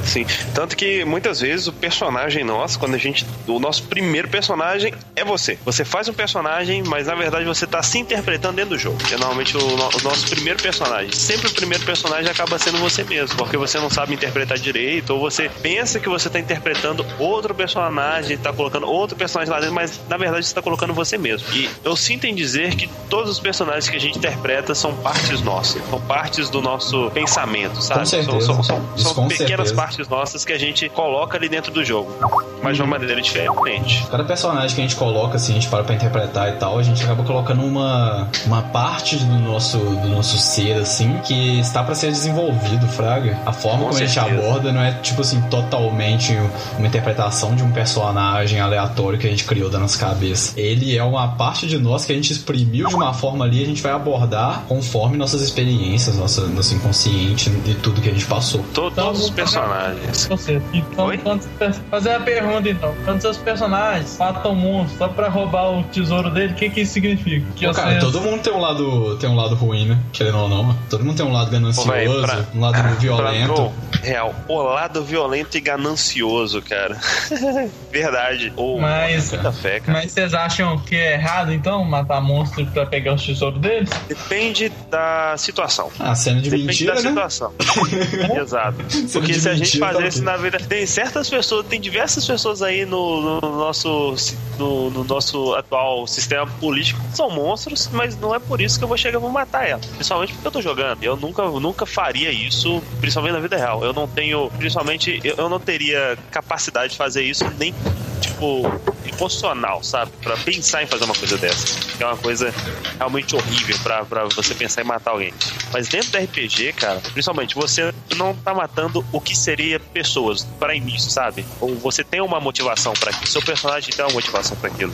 Sim, 0.03 0.25
tanto 0.53 0.75
que 0.75 1.05
muitas 1.05 1.39
vezes 1.39 1.67
o 1.67 1.73
personagem 1.73 2.43
nosso, 2.43 2.77
quando 2.77 2.95
a 2.95 2.97
gente. 2.97 3.25
O 3.47 3.59
nosso 3.59 3.83
primeiro 3.83 4.27
personagem 4.27 4.93
é 5.15 5.23
você. 5.23 5.57
Você 5.63 5.85
faz 5.85 6.07
um 6.07 6.13
personagem, 6.13 6.83
mas 6.83 7.07
na 7.07 7.15
verdade 7.15 7.45
você 7.45 7.65
tá 7.73 7.81
se 7.81 7.97
interpretando 7.97 8.55
dentro 8.57 8.75
do 8.75 8.77
jogo. 8.77 8.97
Que 8.99 9.15
é 9.15 9.17
normalmente 9.17 9.57
o, 9.57 9.59
o 9.59 10.03
nosso 10.03 10.29
primeiro 10.29 10.61
personagem. 10.61 11.11
Sempre 11.11 11.47
o 11.47 11.51
primeiro 11.51 11.83
personagem 11.83 12.29
acaba 12.29 12.59
sendo 12.59 12.77
você 12.77 13.03
mesmo, 13.03 13.35
porque 13.35 13.57
você 13.57 13.79
não 13.79 13.89
sabe 13.89 14.13
interpretar 14.13 14.59
direito, 14.59 15.15
ou 15.15 15.19
você 15.19 15.49
pensa 15.49 15.99
que 15.99 16.07
você 16.07 16.29
tá 16.29 16.39
interpretando 16.39 17.03
outro 17.17 17.55
personagem, 17.55 18.37
tá 18.37 18.53
colocando 18.53 18.87
outro 18.87 19.17
personagem 19.17 19.51
lá 19.51 19.59
dentro, 19.59 19.73
mas 19.73 19.99
na 20.07 20.17
verdade 20.17 20.45
você 20.45 20.53
tá 20.53 20.61
colocando 20.61 20.93
você 20.93 21.17
mesmo. 21.17 21.51
E 21.51 21.67
eu 21.83 21.95
sinto 21.95 22.27
em 22.27 22.35
dizer 22.35 22.75
que 22.75 22.87
todos 23.09 23.31
os 23.31 23.39
personagens 23.39 23.89
que 23.89 23.97
a 23.97 23.99
gente 23.99 24.19
interpreta 24.19 24.75
são 24.75 24.95
partes 24.97 25.41
nossas, 25.41 25.81
são 25.89 25.99
partes 25.99 26.51
do 26.51 26.61
nosso 26.61 27.09
pensamento, 27.11 27.81
sabe? 27.81 28.07
São, 28.07 28.39
são, 28.39 28.63
são, 28.63 28.89
Isso 28.95 29.05
são 29.05 29.15
com 29.15 29.27
pequenas 29.27 29.69
certeza. 29.69 29.75
partes 29.75 30.07
nossas 30.07 30.45
que 30.45 30.53
a 30.53 30.59
gente 30.59 30.87
coloca 30.89 31.37
ali 31.37 31.49
dentro 31.49 31.71
do 31.71 31.83
jogo, 31.83 32.13
mas 32.61 32.75
de 32.75 32.83
uma 32.83 32.99
maneira 32.99 33.19
diferente. 33.19 34.05
Cada 34.11 34.23
personagem 34.23 34.75
que 34.75 34.81
a 34.81 34.83
gente 34.83 34.95
coloca, 34.95 35.37
assim, 35.37 35.53
a 35.53 35.55
gente 35.55 35.69
para 35.69 35.83
pra 35.83 35.95
interpretar 35.95 36.49
e 36.49 36.57
tal, 36.57 36.77
a 36.77 36.83
gente 36.83 37.03
acaba 37.03 37.23
colocando 37.23 37.62
uma, 37.65 38.27
uma 38.45 38.61
parte 38.61 39.15
do 39.17 39.39
nosso, 39.39 39.77
do 39.77 40.07
nosso 40.09 40.37
ser, 40.37 40.73
assim, 40.73 41.17
que 41.25 41.59
está 41.59 41.83
pra 41.83 41.95
ser 41.95 42.07
desenvolvido, 42.11 42.87
Fraga. 42.87 43.37
A 43.45 43.53
forma 43.53 43.79
Com 43.79 43.85
como 43.89 43.97
a 43.97 43.99
gente 44.05 44.13
certeza. 44.13 44.39
aborda 44.39 44.71
não 44.71 44.81
é, 44.81 44.91
tipo 45.01 45.21
assim, 45.21 45.41
totalmente 45.49 46.37
uma 46.77 46.87
interpretação 46.87 47.55
de 47.55 47.63
um 47.63 47.71
personagem 47.71 48.59
aleatório 48.59 49.17
que 49.19 49.27
a 49.27 49.29
gente 49.29 49.43
criou 49.45 49.69
da 49.69 49.79
nossa 49.79 49.97
cabeça. 49.97 50.59
Ele 50.59 50.95
é 50.97 51.03
uma 51.03 51.29
parte 51.29 51.67
de 51.67 51.77
nós 51.77 52.05
que 52.05 52.11
a 52.11 52.15
gente 52.15 52.31
exprimiu 52.31 52.87
de 52.87 52.95
uma 52.95 53.13
forma 53.13 53.45
ali 53.45 53.59
e 53.61 53.63
a 53.63 53.67
gente 53.67 53.81
vai 53.81 53.91
abordar 53.91 54.63
conforme 54.67 55.17
nossas 55.17 55.41
experiências, 55.41 56.17
nossa, 56.17 56.47
nosso 56.47 56.73
inconsciente 56.75 57.49
e 57.65 57.73
tudo 57.75 58.01
que 58.01 58.09
a 58.09 58.13
gente 58.13 58.25
passou. 58.25 58.61
To- 58.73 58.87
Então, 58.93 59.05
Todos 59.05 59.23
os 59.23 59.29
personagens. 59.29 60.25
Você. 60.27 60.61
Então, 60.73 61.05
Oi? 61.05 61.17
quantos 61.17 61.47
per- 61.59 61.73
fazer 61.89 62.11
a 62.13 62.19
pergunta 62.19 62.69
então. 62.69 62.93
Quando 63.05 63.21
seus 63.21 63.37
personagens 63.37 64.17
matam 64.17 64.51
um 64.51 64.55
monstro 64.55 64.97
só 64.97 65.07
pra 65.07 65.29
roubar 65.29 65.71
o 65.71 65.83
tesouro 65.83 66.29
dele, 66.29 66.53
o 66.53 66.55
que 66.55 66.69
que 66.69 66.81
isso 66.81 66.93
significa? 66.93 67.45
Que 67.55 67.67
Pô, 67.67 67.73
cara, 67.73 67.91
vocês- 67.91 68.03
todo 68.03 68.21
mundo 68.21 68.41
tem 68.41 68.51
um 68.53 68.59
lado, 68.59 69.17
tem 69.17 69.29
um 69.29 69.35
lado 69.35 69.55
ruim, 69.55 69.85
né? 69.85 69.99
Querendo 70.11 70.37
ou 70.39 70.49
não. 70.49 70.75
Todo 70.89 71.03
mundo 71.03 71.15
tem 71.17 71.25
um 71.25 71.31
lado 71.31 71.51
ganancioso, 71.51 71.87
Pô, 71.87 71.93
véi, 71.93 72.07
pra- 72.21 72.45
um 72.55 72.59
lado 72.59 72.81
violento. 72.99 73.71
Pra, 73.91 73.99
real, 74.01 74.35
o 74.47 74.61
lado 74.63 75.03
violento 75.03 75.55
e 75.57 75.61
ganancioso, 75.61 76.61
cara. 76.61 76.97
Verdade. 77.91 78.51
Ou 78.55 78.79
Mas- 78.79 79.31
fé, 79.61 79.79
cara. 79.79 79.99
Mas 79.99 80.11
vocês 80.11 80.33
acham 80.33 80.77
que 80.79 80.95
é 80.95 81.13
errado 81.13 81.53
então 81.53 81.83
matar 81.83 82.21
monstro 82.21 82.65
pra 82.67 82.85
pegar 82.85 83.13
os 83.13 83.25
tesouros 83.25 83.59
deles? 83.61 83.89
Depende 84.07 84.71
da 84.89 85.35
situação. 85.37 85.89
Ah, 85.99 86.15
cena 86.15 86.41
de 86.41 86.49
Depende 86.49 86.67
mentira, 86.67 86.95
da 86.95 87.01
né? 87.01 87.09
situação. 87.09 87.53
Exato. 88.41 88.77
Cena 88.89 89.07
Porque 89.13 89.33
se 89.33 89.47
a 89.49 89.53
gente 89.53 89.65
mentira, 89.77 89.85
fazer 89.87 90.01
tá 90.01 90.07
isso 90.07 90.23
na 90.23 90.37
vida. 90.37 90.57
Tem 90.59 90.85
certas 90.85 91.29
pessoas, 91.29 91.65
tem 91.67 91.79
diversas 91.79 92.25
pessoas 92.25 92.61
aí 92.61 92.85
no, 92.85 93.39
no 93.41 93.57
nosso. 93.57 94.15
No, 94.57 94.91
no 94.91 95.03
nosso 95.03 95.55
atual 95.55 96.05
sistema 96.05 96.45
político 96.59 97.01
que 97.09 97.17
são 97.17 97.27
monstros, 97.31 97.42
mas 97.91 98.17
não 98.17 98.33
é 98.33 98.39
por 98.39 98.61
isso 98.61 98.77
que 98.77 98.83
eu 98.83 98.87
vou 98.87 98.97
chegar 98.97 99.17
e 99.17 99.21
vou 99.21 99.29
matar 99.29 99.67
ela. 99.67 99.81
Principalmente 99.95 100.33
porque 100.33 100.47
eu 100.47 100.51
tô 100.51 100.61
jogando. 100.61 101.03
Eu 101.03 101.15
nunca, 101.15 101.43
nunca 101.43 101.85
faria 101.85 102.31
isso, 102.31 102.81
principalmente 102.99 103.33
na 103.33 103.39
vida 103.39 103.57
real. 103.57 103.83
Eu 103.83 103.93
não 103.93 104.07
tenho. 104.07 104.49
Principalmente, 104.57 105.19
eu, 105.23 105.35
eu 105.35 105.49
não 105.49 105.59
teria 105.59 106.17
capacidade 106.31 106.91
de 106.91 106.97
fazer 106.97 107.23
isso 107.23 107.45
nem 107.57 107.73
tipo, 108.21 108.63
emocional, 109.05 109.83
sabe? 109.83 110.11
Pra 110.21 110.35
pensar 110.37 110.83
em 110.83 110.87
fazer 110.87 111.05
uma 111.05 111.15
coisa 111.15 111.37
dessa. 111.37 111.65
Que 111.97 112.03
é 112.03 112.07
uma 112.07 112.17
coisa 112.17 112.53
realmente 112.97 113.35
horrível 113.35 113.77
pra, 113.83 114.05
pra 114.05 114.25
você 114.25 114.53
pensar 114.55 114.81
em 114.81 114.85
matar 114.85 115.11
alguém. 115.11 115.33
Mas 115.71 115.87
dentro 115.87 116.11
do 116.11 116.17
RPG, 116.17 116.73
cara, 116.73 116.99
principalmente, 117.13 117.55
você 117.55 117.93
não 118.15 118.33
tá 118.35 118.53
matando 118.53 119.05
o 119.11 119.19
que 119.19 119.35
seria 119.37 119.79
pessoas 119.79 120.47
para 120.59 120.75
início, 120.75 121.09
sabe? 121.09 121.45
Ou 121.59 121.75
você 121.75 122.03
tem 122.03 122.21
uma 122.21 122.39
motivação 122.39 122.93
pra 122.93 123.09
aquilo. 123.11 123.27
Seu 123.27 123.41
personagem 123.41 123.89
tem 123.93 124.03
uma 124.05 124.13
motivação 124.13 124.55
pra 124.57 124.69
aquilo. 124.69 124.93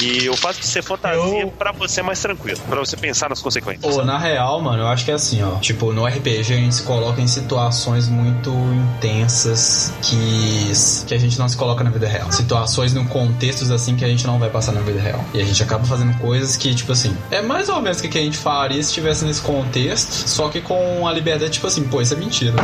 E 0.00 0.28
o 0.28 0.36
fato 0.36 0.58
de 0.58 0.66
ser 0.66 0.82
fantasia 0.82 1.42
Eu- 1.42 1.50
pra 1.50 1.70
você 1.72 2.00
é 2.00 2.02
mais 2.02 2.20
tranquilo, 2.20 2.58
pra 2.68 2.80
você 2.80 2.96
pensar 2.96 3.28
nas 3.30 3.40
consequências. 3.40 3.94
Pô, 3.94 4.02
na 4.04 4.18
real, 4.18 4.60
mano, 4.60 4.82
eu 4.82 4.86
acho 4.88 5.04
que 5.04 5.10
é 5.10 5.14
assim, 5.14 5.42
ó. 5.42 5.56
Tipo, 5.60 5.92
no 5.92 6.04
RPG 6.06 6.38
a 6.40 6.42
gente 6.42 6.74
se 6.74 6.82
coloca 6.82 7.20
em 7.20 7.26
situações 7.28 8.08
muito 8.08 8.50
intensas 8.98 9.92
que, 10.02 10.72
que 11.06 11.14
a 11.14 11.18
gente 11.18 11.38
não 11.38 11.48
se 11.48 11.56
coloca 11.56 11.84
na 11.84 11.90
vida 11.90 12.08
real. 12.08 12.30
Situações 12.32 12.92
num 12.92 13.06
contextos 13.34 13.70
assim 13.70 13.96
que 13.96 14.04
a 14.04 14.08
gente 14.08 14.26
não 14.26 14.38
vai 14.38 14.48
passar 14.48 14.72
na 14.72 14.80
vida 14.80 15.00
real. 15.00 15.24
E 15.34 15.40
a 15.40 15.44
gente 15.44 15.62
acaba 15.62 15.84
fazendo 15.84 16.16
coisas 16.18 16.56
que, 16.56 16.74
tipo 16.74 16.92
assim, 16.92 17.16
é 17.30 17.42
mais 17.42 17.68
ou 17.68 17.80
menos 17.80 17.98
o 17.98 18.08
que 18.08 18.16
a 18.16 18.22
gente 18.22 18.38
faria 18.38 18.82
se 18.82 18.88
estivesse 18.88 19.24
nesse 19.24 19.40
contexto, 19.40 20.28
só 20.28 20.48
que 20.48 20.60
com 20.60 21.06
a 21.06 21.12
liberdade, 21.12 21.52
tipo 21.52 21.66
assim, 21.66 21.82
pô, 21.84 22.00
isso 22.00 22.14
é 22.14 22.16
mentira. 22.16 22.54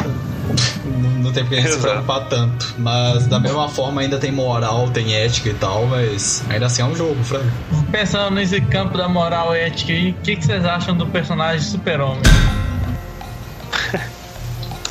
Não, 0.84 1.10
não 1.22 1.32
tem 1.32 1.42
porque 1.42 1.56
a 1.56 1.60
gente 1.60 1.72
se 1.72 1.78
preocupar 1.78 2.28
tanto. 2.28 2.74
Mas 2.78 3.26
da 3.26 3.40
mesma 3.40 3.68
forma 3.68 4.00
ainda 4.00 4.18
tem 4.18 4.30
moral, 4.30 4.88
tem 4.90 5.14
ética 5.14 5.50
e 5.50 5.54
tal, 5.54 5.86
mas 5.86 6.44
ainda 6.48 6.66
assim 6.66 6.82
é 6.82 6.84
um 6.84 6.94
jogo, 6.94 7.22
Frank. 7.24 7.46
Pensando 7.90 8.34
nesse 8.34 8.60
campo 8.60 8.96
da 8.96 9.08
moral 9.08 9.54
e 9.54 9.58
ética 9.58 9.92
aí, 9.92 10.10
o 10.10 10.14
que, 10.22 10.36
que 10.36 10.44
vocês 10.44 10.64
acham 10.64 10.96
do 10.96 11.06
personagem 11.06 11.60
super-homem? 11.60 12.22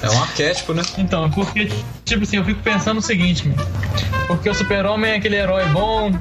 É 0.01 0.09
um 0.09 0.21
arquétipo, 0.21 0.73
né? 0.73 0.81
Então, 0.97 1.29
porque, 1.31 1.69
tipo 2.05 2.23
assim, 2.23 2.37
eu 2.37 2.45
fico 2.45 2.61
pensando 2.61 2.99
o 2.99 3.01
seguinte, 3.01 3.47
mano. 3.47 3.67
Porque 4.27 4.49
o 4.49 4.53
super-homem 4.53 5.11
é 5.11 5.15
aquele 5.17 5.35
herói 5.35 5.65
bom, 5.67 6.11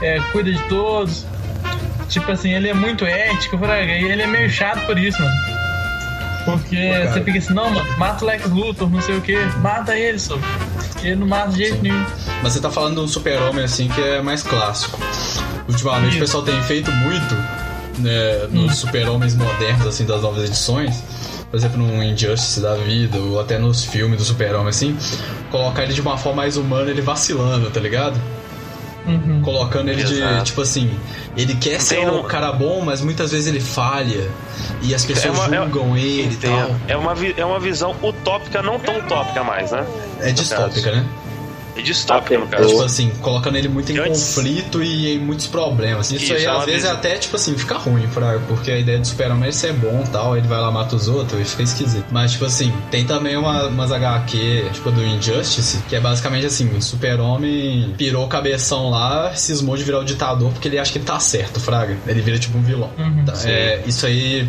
é, 0.00 0.18
cuida 0.32 0.50
de 0.50 0.62
todos. 0.68 1.26
Tipo 2.08 2.32
assim, 2.32 2.52
ele 2.52 2.68
é 2.68 2.74
muito 2.74 3.04
ético, 3.04 3.56
e 3.56 4.04
ele 4.04 4.22
é 4.22 4.26
meio 4.26 4.50
chato 4.50 4.84
por 4.86 4.98
isso, 4.98 5.20
mano. 5.22 5.34
Porque 6.44 6.90
cara. 6.90 7.12
você 7.12 7.22
fica 7.22 7.38
assim, 7.38 7.54
não, 7.54 7.70
mano, 7.70 7.98
mata 7.98 8.24
o 8.24 8.28
Lex 8.28 8.46
Luthor, 8.50 8.90
não 8.90 9.00
sei 9.00 9.16
o 9.16 9.20
que, 9.20 9.36
mata 9.58 9.96
ele, 9.96 10.18
só. 10.18 10.36
Ele 11.02 11.16
não 11.16 11.26
mata 11.26 11.50
de 11.50 11.58
jeito 11.58 11.82
nenhum. 11.82 12.04
Mas 12.42 12.52
você 12.54 12.60
tá 12.60 12.70
falando 12.70 12.94
de 12.96 13.00
um 13.00 13.08
super-homem 13.08 13.64
assim 13.64 13.88
que 13.88 14.00
é 14.00 14.20
mais 14.22 14.42
clássico. 14.42 14.98
Ultimamente 15.68 16.10
Isso. 16.10 16.16
o 16.18 16.20
pessoal 16.20 16.42
tem 16.42 16.60
feito 16.62 16.90
muito 16.90 17.34
né, 17.98 18.46
nos 18.50 18.72
Hum. 18.72 18.74
super-homens 18.74 19.34
modernos 19.34 19.86
assim 19.86 20.04
das 20.04 20.22
novas 20.22 20.44
edições. 20.44 21.02
Por 21.52 21.58
exemplo, 21.58 21.76
no 21.78 22.02
Injustice 22.02 22.60
da 22.60 22.74
vida, 22.76 23.18
ou 23.18 23.38
até 23.38 23.58
nos 23.58 23.84
filmes 23.84 24.16
do 24.16 24.24
super-homem 24.24 24.68
assim, 24.70 24.96
colocar 25.50 25.82
ele 25.84 25.92
de 25.92 26.00
uma 26.00 26.16
forma 26.16 26.38
mais 26.42 26.56
humana, 26.56 26.90
ele 26.90 27.02
vacilando, 27.02 27.70
tá 27.70 27.78
ligado? 27.78 28.18
Uhum. 29.06 29.42
Colocando 29.42 29.88
ele 29.90 30.02
de, 30.02 30.14
Exato. 30.14 30.44
tipo 30.44 30.62
assim, 30.62 30.90
ele 31.36 31.54
quer 31.56 31.78
ser 31.80 31.96
Tem 31.96 32.08
um 32.08 32.20
um- 32.20 32.22
cara 32.22 32.52
bom, 32.52 32.80
mas 32.82 33.02
muitas 33.02 33.32
vezes 33.32 33.46
ele 33.48 33.60
falha. 33.60 34.30
E 34.80 34.94
as 34.94 35.04
pessoas 35.04 35.36
uma- 35.36 35.54
é- 35.54 35.58
julgam 35.60 35.94
ele 35.96 36.32
e 36.32 36.36
tal. 36.36 36.70
É 36.88 36.96
uma, 36.96 37.14
é 37.36 37.44
uma 37.44 37.60
visão 37.60 37.94
utópica, 38.02 38.62
não 38.62 38.78
tão 38.78 38.96
utópica 38.98 39.44
mais, 39.44 39.72
né? 39.72 39.84
É 40.20 40.30
distópica, 40.32 40.90
né? 40.90 41.04
É 41.74 41.80
distópica, 41.80 42.38
no 42.38 42.44
É, 42.44 42.48
caso. 42.48 42.68
tipo 42.68 42.82
assim, 42.82 43.10
colocando 43.22 43.56
ele 43.56 43.68
muito 43.68 43.90
em 43.92 43.98
antes- 43.98 44.34
conflito 44.34 44.82
e 44.82 45.14
em 45.14 45.18
muitos 45.18 45.46
problemas. 45.46 46.10
Isso, 46.10 46.24
Isso, 46.24 46.34
aí 46.34 46.44
é 46.44 46.48
às 46.50 46.64
vezes 46.64 46.80
é 46.84 46.88
visão. 46.88 46.92
até, 46.92 47.14
tipo 47.16 47.36
assim, 47.36 47.56
fica 47.56 47.76
ruim, 47.78 48.06
pra, 48.08 48.38
porque 48.48 48.70
a 48.70 48.78
ideia 48.78 48.98
do 48.98 49.06
super-homem 49.06 49.48
é 49.48 49.52
ser 49.52 49.72
bom 49.72 50.04
e 50.06 50.08
tal, 50.10 50.36
ele 50.36 50.46
vai 50.46 50.60
lá 50.60 50.70
mata 50.70 50.94
os 50.94 51.08
outros 51.08 51.40
e 51.40 51.44
fica 51.44 51.62
esquisito. 51.62 52.04
Mas, 52.10 52.32
tipo 52.32 52.44
assim, 52.44 52.72
tem 52.90 53.04
também 53.06 53.36
uma, 53.36 53.68
umas 53.68 53.90
HQ, 53.90 54.66
tipo 54.72 54.90
do 54.90 55.02
Injustice, 55.02 55.78
que 55.88 55.96
é 55.96 56.00
basicamente 56.00 56.44
assim, 56.46 56.68
o 56.76 56.82
super-homem 56.82 57.94
pirou 57.96 58.24
o 58.24 58.28
cabeção 58.28 58.90
lá, 58.90 59.34
cismou 59.34 59.76
de 59.76 59.84
virar 59.84 60.00
o 60.00 60.04
ditador 60.04 60.50
porque 60.52 60.68
ele 60.68 60.78
acha 60.78 60.92
que 60.92 60.98
ele 60.98 61.04
tá 61.06 61.18
certo, 61.18 61.58
fraga. 61.60 61.96
Ele 62.06 62.20
vira 62.20 62.38
tipo 62.38 62.58
um 62.58 62.62
vilão. 62.62 62.90
Uhum. 62.98 63.24
Tá, 63.24 63.32
é, 63.44 63.82
isso 63.86 64.04
aí 64.06 64.46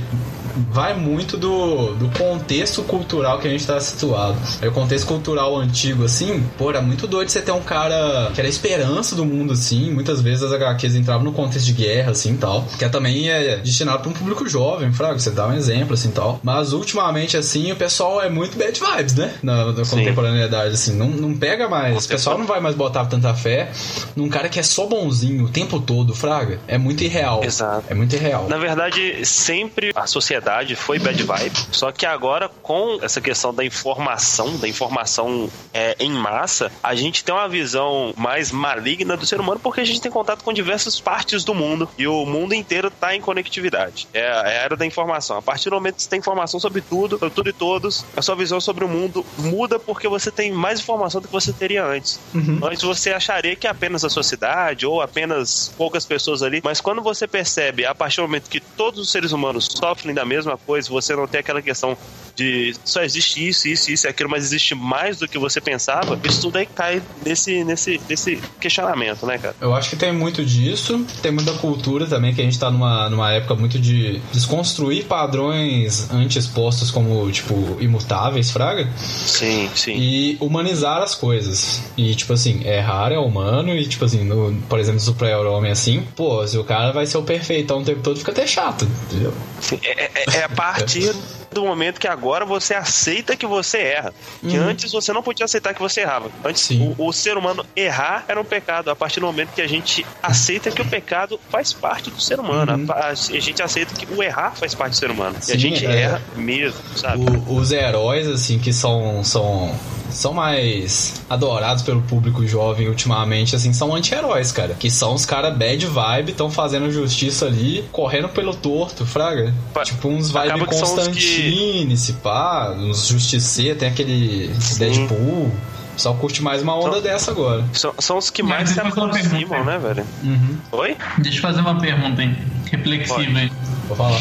vai 0.55 0.93
muito 0.93 1.37
do, 1.37 1.93
do 1.95 2.09
contexto 2.17 2.83
cultural 2.83 3.39
que 3.39 3.47
a 3.47 3.51
gente 3.51 3.65
tá 3.65 3.79
situado. 3.79 4.37
Aí 4.61 4.67
o 4.67 4.71
contexto 4.71 5.07
cultural 5.07 5.57
antigo, 5.57 6.05
assim, 6.05 6.43
pô, 6.57 6.69
era 6.69 6.81
muito 6.81 7.07
doido 7.07 7.29
você 7.29 7.41
ter 7.41 7.51
um 7.51 7.61
cara 7.61 8.31
que 8.33 8.39
era 8.39 8.47
a 8.47 8.49
esperança 8.49 9.15
do 9.15 9.25
mundo, 9.25 9.53
assim. 9.53 9.91
Muitas 9.91 10.21
vezes 10.21 10.43
as 10.43 10.51
HQs 10.51 10.95
entravam 10.95 11.23
no 11.23 11.31
contexto 11.31 11.65
de 11.65 11.73
guerra, 11.73 12.11
assim, 12.11 12.35
tal. 12.37 12.65
Que 12.77 12.85
é 12.85 12.89
também 12.89 13.29
é 13.29 13.57
destinado 13.57 13.99
pra 13.99 14.09
um 14.09 14.13
público 14.13 14.47
jovem, 14.47 14.91
fraco, 14.93 15.19
você 15.19 15.31
dá 15.31 15.47
um 15.47 15.53
exemplo, 15.53 15.93
assim, 15.93 16.11
tal. 16.11 16.39
Mas 16.43 16.73
ultimamente, 16.73 17.35
assim, 17.35 17.71
o 17.71 17.75
pessoal 17.75 18.21
é 18.21 18.29
muito 18.29 18.57
bad 18.57 18.79
vibes, 18.79 19.15
né? 19.15 19.33
Na, 19.41 19.71
na 19.71 19.85
contemporaneidade, 19.85 20.73
assim. 20.73 20.95
Não, 20.95 21.09
não 21.09 21.35
pega 21.35 21.67
mais. 21.67 22.05
O 22.05 22.07
pessoal 22.07 22.37
não 22.37 22.45
vai 22.45 22.59
mais 22.59 22.75
botar 22.75 23.05
tanta 23.05 23.33
fé 23.33 23.71
num 24.15 24.29
cara 24.29 24.49
que 24.49 24.59
é 24.59 24.63
só 24.63 24.85
bonzinho 24.85 25.45
o 25.45 25.49
tempo 25.49 25.79
todo, 25.79 26.13
fraga. 26.13 26.59
É 26.67 26.77
muito 26.77 27.03
irreal. 27.03 27.43
Exato. 27.43 27.85
É 27.89 27.93
muito 27.93 28.15
irreal. 28.15 28.47
Na 28.47 28.57
verdade, 28.57 29.25
sempre 29.25 29.91
a 29.95 30.05
sociedade 30.05 30.42
sociedade 30.43 30.75
foi 30.75 30.99
bad 30.99 31.23
vibe. 31.23 31.57
Só 31.71 31.91
que 31.91 32.05
agora, 32.05 32.49
com 32.61 32.99
essa 33.01 33.21
questão 33.21 33.53
da 33.53 33.63
informação, 33.63 34.57
da 34.57 34.67
informação 34.67 35.49
é, 35.73 35.95
em 35.99 36.11
massa, 36.11 36.71
a 36.83 36.93
gente 36.93 37.23
tem 37.23 37.33
uma 37.33 37.47
visão 37.47 38.13
mais 38.17 38.51
maligna 38.51 39.15
do 39.15 39.25
ser 39.25 39.39
humano 39.39 39.59
porque 39.61 39.81
a 39.81 39.85
gente 39.85 40.01
tem 40.01 40.11
contato 40.11 40.43
com 40.43 40.51
diversas 40.51 40.99
partes 40.99 41.43
do 41.43 41.55
mundo 41.55 41.89
e 41.97 42.07
o 42.07 42.25
mundo 42.25 42.53
inteiro 42.53 42.89
está 42.89 43.15
em 43.15 43.21
conectividade. 43.21 44.07
É 44.13 44.27
a 44.27 44.49
era 44.49 44.75
da 44.75 44.85
informação. 44.85 45.37
A 45.37 45.41
partir 45.41 45.69
do 45.69 45.75
momento 45.75 45.95
que 45.95 46.03
você 46.03 46.09
tem 46.09 46.19
informação 46.19 46.59
sobre 46.59 46.81
tudo, 46.81 47.17
sobre 47.17 47.33
tudo 47.33 47.49
e 47.49 47.53
todos, 47.53 48.05
a 48.15 48.21
sua 48.21 48.35
visão 48.35 48.59
sobre 48.59 48.83
o 48.83 48.87
mundo 48.87 49.25
muda 49.37 49.79
porque 49.79 50.07
você 50.07 50.29
tem 50.29 50.51
mais 50.51 50.79
informação 50.79 51.21
do 51.21 51.27
que 51.27 51.33
você 51.33 51.53
teria 51.53 51.85
antes. 51.85 52.19
Uhum. 52.33 52.59
Antes 52.63 52.81
você 52.81 53.11
acharia 53.11 53.55
que 53.55 53.67
é 53.67 53.69
apenas 53.69 54.03
a 54.03 54.09
sua 54.09 54.23
cidade 54.23 54.85
ou 54.85 55.01
apenas 55.01 55.73
poucas 55.77 56.05
pessoas 56.05 56.43
ali, 56.43 56.61
mas 56.63 56.81
quando 56.81 57.01
você 57.01 57.27
percebe, 57.27 57.85
a 57.85 57.95
partir 57.95 58.17
do 58.17 58.23
momento 58.23 58.49
que 58.49 58.59
todos 58.59 58.99
os 58.99 59.09
seres 59.09 59.31
humanos 59.31 59.67
sofrem 59.71 60.13
da 60.13 60.25
mesma 60.25 60.32
coisa, 60.65 60.89
você 60.89 61.15
não 61.15 61.27
tem 61.27 61.39
aquela 61.39 61.61
questão 61.61 61.97
de 62.35 62.73
só 62.83 63.03
existe 63.03 63.47
isso, 63.47 63.67
isso, 63.67 63.91
isso 63.91 64.07
e 64.07 64.09
aquilo, 64.09 64.29
mas 64.29 64.43
existe 64.45 64.73
mais 64.73 65.19
do 65.19 65.27
que 65.27 65.37
você 65.37 65.61
pensava, 65.61 66.19
isso 66.23 66.41
tudo 66.41 66.57
aí 66.57 66.65
cai 66.65 67.01
nesse, 67.25 67.63
nesse, 67.63 68.01
nesse 68.09 68.41
questionamento, 68.59 69.25
né, 69.25 69.37
cara? 69.37 69.55
Eu 69.61 69.73
acho 69.73 69.89
que 69.89 69.95
tem 69.95 70.11
muito 70.11 70.43
disso, 70.43 71.05
tem 71.21 71.31
muita 71.31 71.53
cultura 71.53 72.07
também, 72.07 72.33
que 72.33 72.41
a 72.41 72.43
gente 72.43 72.57
tá 72.57 72.71
numa, 72.71 73.09
numa 73.09 73.31
época 73.31 73.55
muito 73.55 73.79
de 73.79 74.19
desconstruir 74.31 75.05
padrões 75.05 76.09
anti-expostos 76.11 76.89
como, 76.89 77.29
tipo, 77.31 77.77
imutáveis, 77.79 78.51
fraga. 78.51 78.89
Sim, 78.97 79.69
sim. 79.75 79.95
E 79.95 80.37
humanizar 80.39 81.01
as 81.01 81.15
coisas. 81.15 81.83
E, 81.95 82.15
tipo 82.15 82.33
assim, 82.33 82.61
é 82.65 82.79
raro, 82.79 83.13
é 83.13 83.19
humano, 83.19 83.75
e, 83.75 83.85
tipo 83.87 84.05
assim, 84.05 84.23
no, 84.23 84.53
por 84.67 84.79
exemplo, 84.79 84.99
super-homem 84.99 85.71
assim, 85.71 86.03
pô, 86.15 86.45
se 86.47 86.57
o 86.57 86.63
cara 86.63 86.91
vai 86.91 87.05
ser 87.05 87.17
o 87.17 87.23
perfeitão 87.23 87.81
o 87.81 87.83
tempo 87.83 88.01
todo, 88.01 88.17
fica 88.17 88.31
até 88.31 88.47
chato, 88.47 88.87
entendeu? 89.05 89.33
Sim, 89.59 89.79
é, 89.83 90.22
é, 90.31 90.37
é 90.37 90.43
a 90.43 90.49
partir 90.49 91.13
do 91.51 91.63
momento 91.63 91.99
que 91.99 92.07
agora 92.07 92.45
você 92.45 92.73
aceita 92.73 93.35
que 93.35 93.45
você 93.45 93.77
erra. 93.77 94.13
Que 94.41 94.57
uhum. 94.57 94.69
antes 94.69 94.91
você 94.91 95.13
não 95.13 95.21
podia 95.21 95.45
aceitar 95.45 95.73
que 95.73 95.79
você 95.79 96.01
errava. 96.01 96.29
Antes 96.43 96.69
o, 96.71 96.95
o, 96.97 97.13
ser 97.13 97.37
humano 97.37 97.65
errar 97.75 98.25
era 98.27 98.39
um 98.39 98.43
pecado. 98.43 98.89
A 98.89 98.95
partir 98.95 99.19
do 99.19 99.25
momento 99.25 99.53
que 99.53 99.61
a 99.61 99.67
gente 99.67 100.05
aceita 100.21 100.71
que 100.71 100.81
o 100.81 100.85
pecado 100.85 101.39
faz 101.49 101.71
parte 101.71 102.09
do 102.09 102.19
ser 102.19 102.39
humano. 102.39 102.75
Uhum. 102.75 102.91
A, 102.91 103.07
a, 103.07 103.13
gente 103.13 103.61
aceita 103.61 103.93
que 103.93 104.11
o 104.11 104.21
errar 104.21 104.55
faz 104.55 104.73
parte 104.73 104.93
do 104.93 104.97
ser 104.97 105.11
humano. 105.11 105.35
Sim, 105.39 105.51
e 105.51 105.55
a 105.55 105.59
gente 105.59 105.85
é. 105.85 106.01
erra 106.01 106.21
mesmo, 106.35 106.79
sabe? 106.95 107.23
O, 107.23 107.55
os 107.55 107.71
heróis, 107.71 108.27
assim, 108.27 108.59
que 108.59 108.73
são, 108.73 109.23
são 109.23 109.73
são 110.13 110.33
mais 110.33 111.21
adorados 111.29 111.83
pelo 111.83 112.01
público 112.01 112.45
jovem 112.45 112.87
ultimamente, 112.87 113.55
assim, 113.55 113.73
são 113.73 113.93
anti-heróis, 113.95 114.51
cara. 114.51 114.73
Que 114.73 114.89
são 114.89 115.13
os 115.13 115.25
caras 115.25 115.55
bad 115.57 115.85
vibe, 115.85 116.31
estão 116.31 116.49
fazendo 116.49 116.91
justiça 116.91 117.45
ali, 117.45 117.83
correndo 117.91 118.29
pelo 118.29 118.53
torto, 118.53 119.05
fraga. 119.05 119.53
Pa 119.73 119.83
tipo 119.83 120.07
uns 120.07 120.29
vibe 120.29 120.65
Constantine, 120.65 121.87
que... 121.87 121.97
se 121.97 122.13
pá, 122.13 122.73
uns 122.77 123.07
Justiceia, 123.07 123.75
tem 123.75 123.87
aquele 123.87 124.53
Sim. 124.59 124.79
Deadpool. 124.79 125.51
Só 125.95 126.13
curte 126.13 126.41
mais 126.41 126.63
uma 126.63 126.75
onda 126.75 126.93
são, 126.93 127.01
dessa 127.01 127.31
agora. 127.31 127.63
São, 127.71 127.93
são 127.99 128.17
os 128.17 128.29
que 128.29 128.41
mais 128.41 128.69
se 128.69 128.79
aproximam, 128.79 129.63
né, 129.63 129.77
velho? 129.77 130.03
Uhum. 130.23 130.57
Oi? 130.71 130.97
Deixa 131.19 131.37
eu 131.37 131.41
fazer 131.41 131.61
uma 131.61 131.79
pergunta, 131.79 132.23
hein? 132.23 132.35
Reflexiva 132.71 133.39
aí. 133.39 133.51
Vou 133.87 133.95
falar. 133.95 134.19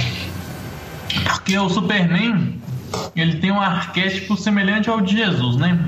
Porque 1.24 1.56
o 1.58 1.68
Superman, 1.68 2.60
ele 3.14 3.36
tem 3.38 3.50
um 3.50 3.60
arquétipo 3.60 4.36
semelhante 4.36 4.88
ao 4.88 5.00
de 5.00 5.16
Jesus, 5.16 5.56
né? 5.56 5.78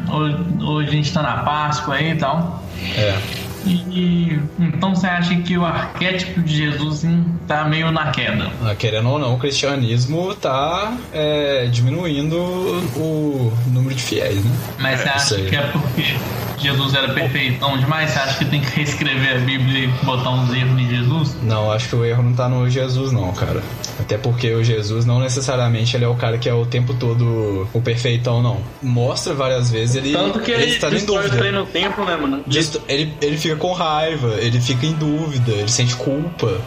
Hoje, 0.61 0.89
a 0.89 0.93
gente 0.93 1.07
está 1.07 1.23
na 1.23 1.39
Páscoa 1.39 1.95
aí 1.95 2.13
e 2.13 2.17
tal. 2.17 2.63
É. 2.97 3.19
E 3.67 4.39
então 4.59 4.95
você 4.95 5.07
acha 5.07 5.35
que 5.37 5.57
o 5.57 5.65
arquétipo 5.65 6.43
de 6.43 6.57
Jesus 6.57 7.03
está 7.43 7.65
meio 7.65 7.91
na 7.91 8.11
queda? 8.11 8.51
Ah, 8.63 8.75
querendo 8.75 9.09
ou 9.09 9.19
não, 9.19 9.35
o 9.35 9.39
cristianismo 9.39 10.33
está 10.33 10.93
é, 11.13 11.67
diminuindo 11.67 12.37
o 12.37 13.53
número 13.69 13.95
de 13.95 14.03
fiéis, 14.03 14.45
né? 14.45 14.57
Mas 14.79 15.01
você 15.01 15.09
acha 15.09 15.37
que 15.37 15.57
é 15.57 15.63
porque 15.63 16.17
Jesus 16.65 16.95
era 16.95 17.13
perfeitão 17.13 17.77
demais? 17.77 18.11
Você 18.11 18.19
acha 18.19 18.39
que 18.39 18.47
tem 18.47 18.61
que 18.61 18.71
reescrever 18.75 19.37
a 19.37 19.41
Bíblia 19.41 19.85
e 19.85 19.87
botar 20.05 20.31
uns 20.31 20.51
erros 20.51 20.81
em 20.81 20.89
Jesus? 20.89 21.37
Não, 21.43 21.71
acho 21.71 21.91
que 21.91 21.97
o 21.97 22.05
erro 22.05 22.23
não 22.23 22.31
está 22.31 22.49
no 22.49 22.69
Jesus, 22.71 23.13
não, 23.13 23.33
cara. 23.33 23.63
Até 24.01 24.17
porque 24.17 24.51
o 24.55 24.65
Jesus 24.65 25.05
não 25.05 25.21
necessariamente 25.21 25.95
ele 25.95 26.07
é 26.07 26.09
o 26.09 26.15
cara 26.15 26.39
que 26.39 26.49
é 26.49 26.55
o 26.55 26.65
tempo 26.65 26.95
todo 26.95 27.69
o 27.73 27.83
perfeitão, 27.83 28.43
não. 28.43 28.63
Mostra 28.83 29.35
várias 29.35 29.71
vezes 29.71 29.97
ele. 29.97 30.13
Tanto 30.13 30.41
que 30.41 30.51
ele, 30.51 30.63
ele 30.63 30.73
está 30.73 30.89
em 30.89 31.05
dúvida. 31.05 31.53
no 31.53 31.67
tempo, 31.67 32.03
né, 32.03 32.17
mano? 32.17 32.43
Ele, 32.89 33.13
ele 33.21 33.37
fica 33.37 33.57
com 33.57 33.73
raiva, 33.73 34.35
ele 34.39 34.59
fica 34.59 34.87
em 34.87 34.93
dúvida, 34.93 35.53
ele 35.53 35.69
sente 35.71 35.95
culpa. 35.97 36.61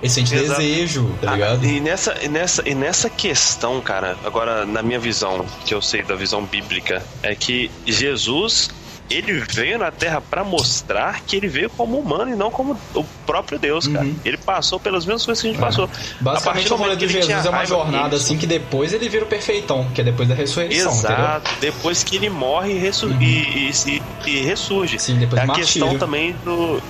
Ele 0.00 0.10
sente 0.10 0.34
Exato. 0.34 0.60
desejo, 0.60 1.14
tá 1.20 1.30
ah, 1.30 1.34
ligado? 1.34 1.64
e, 1.64 1.80
nessa, 1.80 2.16
e, 2.20 2.28
nessa, 2.28 2.68
e 2.68 2.74
nessa 2.74 3.08
questão, 3.08 3.80
cara, 3.80 4.16
agora 4.24 4.66
na 4.66 4.82
minha 4.82 4.98
visão, 4.98 5.46
que 5.64 5.72
eu 5.72 5.80
sei 5.80 6.02
da 6.02 6.16
visão 6.16 6.44
bíblica, 6.44 7.00
é 7.22 7.36
que 7.36 7.70
Jesus 7.86 8.68
ele 9.10 9.32
veio 9.32 9.78
na 9.78 9.90
Terra 9.90 10.20
para 10.20 10.42
mostrar 10.42 11.20
que 11.22 11.36
ele 11.36 11.48
veio 11.48 11.68
como 11.70 11.98
humano 11.98 12.30
e 12.30 12.36
não 12.36 12.50
como 12.50 12.78
o 12.94 13.04
próprio 13.26 13.58
Deus, 13.58 13.86
cara. 13.86 14.04
Uhum. 14.04 14.16
Ele 14.24 14.36
passou 14.36 14.80
pelas 14.80 15.04
mesmas 15.04 15.24
coisas 15.24 15.42
que 15.42 15.48
a 15.48 15.52
gente 15.52 15.60
é. 15.60 15.64
passou. 15.64 15.88
Basicamente, 16.20 16.72
a 16.72 16.76
rolê 16.76 16.96
de 16.96 17.08
Jesus 17.08 17.46
é 17.46 17.50
uma 17.50 17.66
jornada 17.66 18.16
assim 18.16 18.38
que 18.38 18.46
depois 18.46 18.92
ele 18.92 19.08
vira 19.08 19.24
o 19.24 19.28
perfeitão, 19.28 19.86
que 19.94 20.00
é 20.00 20.04
depois 20.04 20.28
da 20.28 20.34
ressurreição. 20.34 20.92
Exato. 20.92 21.50
Entendeu? 21.50 21.72
Depois 21.72 22.02
que 22.02 22.16
ele 22.16 22.30
morre 22.30 22.72
e, 22.72 23.04
uhum. 23.04 23.20
e, 23.20 23.70
e, 23.70 24.02
e, 24.26 24.40
ressurge. 24.42 24.98
Sim, 24.98 25.18
depois 25.18 25.40
é 25.40 25.44
a 25.44 25.54
questão 25.54 25.98
também 25.98 26.34
do 26.44 26.80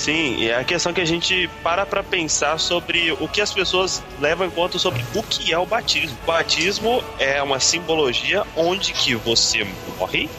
Sim, 0.00 0.46
é 0.46 0.56
a 0.56 0.64
questão 0.64 0.94
que 0.94 1.00
a 1.02 1.04
gente 1.04 1.46
para 1.62 1.84
para 1.84 2.02
pensar 2.02 2.58
sobre 2.58 3.12
o 3.12 3.28
que 3.28 3.38
as 3.38 3.52
pessoas 3.52 4.02
levam 4.18 4.46
em 4.46 4.50
conta 4.50 4.78
sobre 4.78 5.04
o 5.14 5.22
que 5.22 5.52
é 5.52 5.58
o 5.58 5.66
batismo. 5.66 6.16
O 6.22 6.26
batismo 6.26 7.04
é 7.18 7.42
uma 7.42 7.60
simbologia 7.60 8.44
onde 8.56 8.94
que 8.94 9.14
você 9.14 9.66
morre 9.98 10.30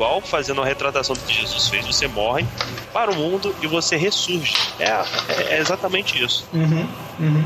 igual 0.00 0.22
fazendo 0.22 0.58
uma 0.58 0.66
retratação 0.66 1.14
do 1.14 1.20
que 1.20 1.34
Jesus 1.34 1.68
fez, 1.68 1.86
você 1.86 2.08
morre 2.08 2.46
para 2.90 3.10
o 3.10 3.14
mundo 3.14 3.54
e 3.60 3.66
você 3.66 3.96
ressurge. 3.96 4.54
É, 4.78 4.90
é, 5.28 5.58
exatamente 5.60 6.24
isso. 6.24 6.48
Uhum, 6.54 6.88
uhum. 7.20 7.44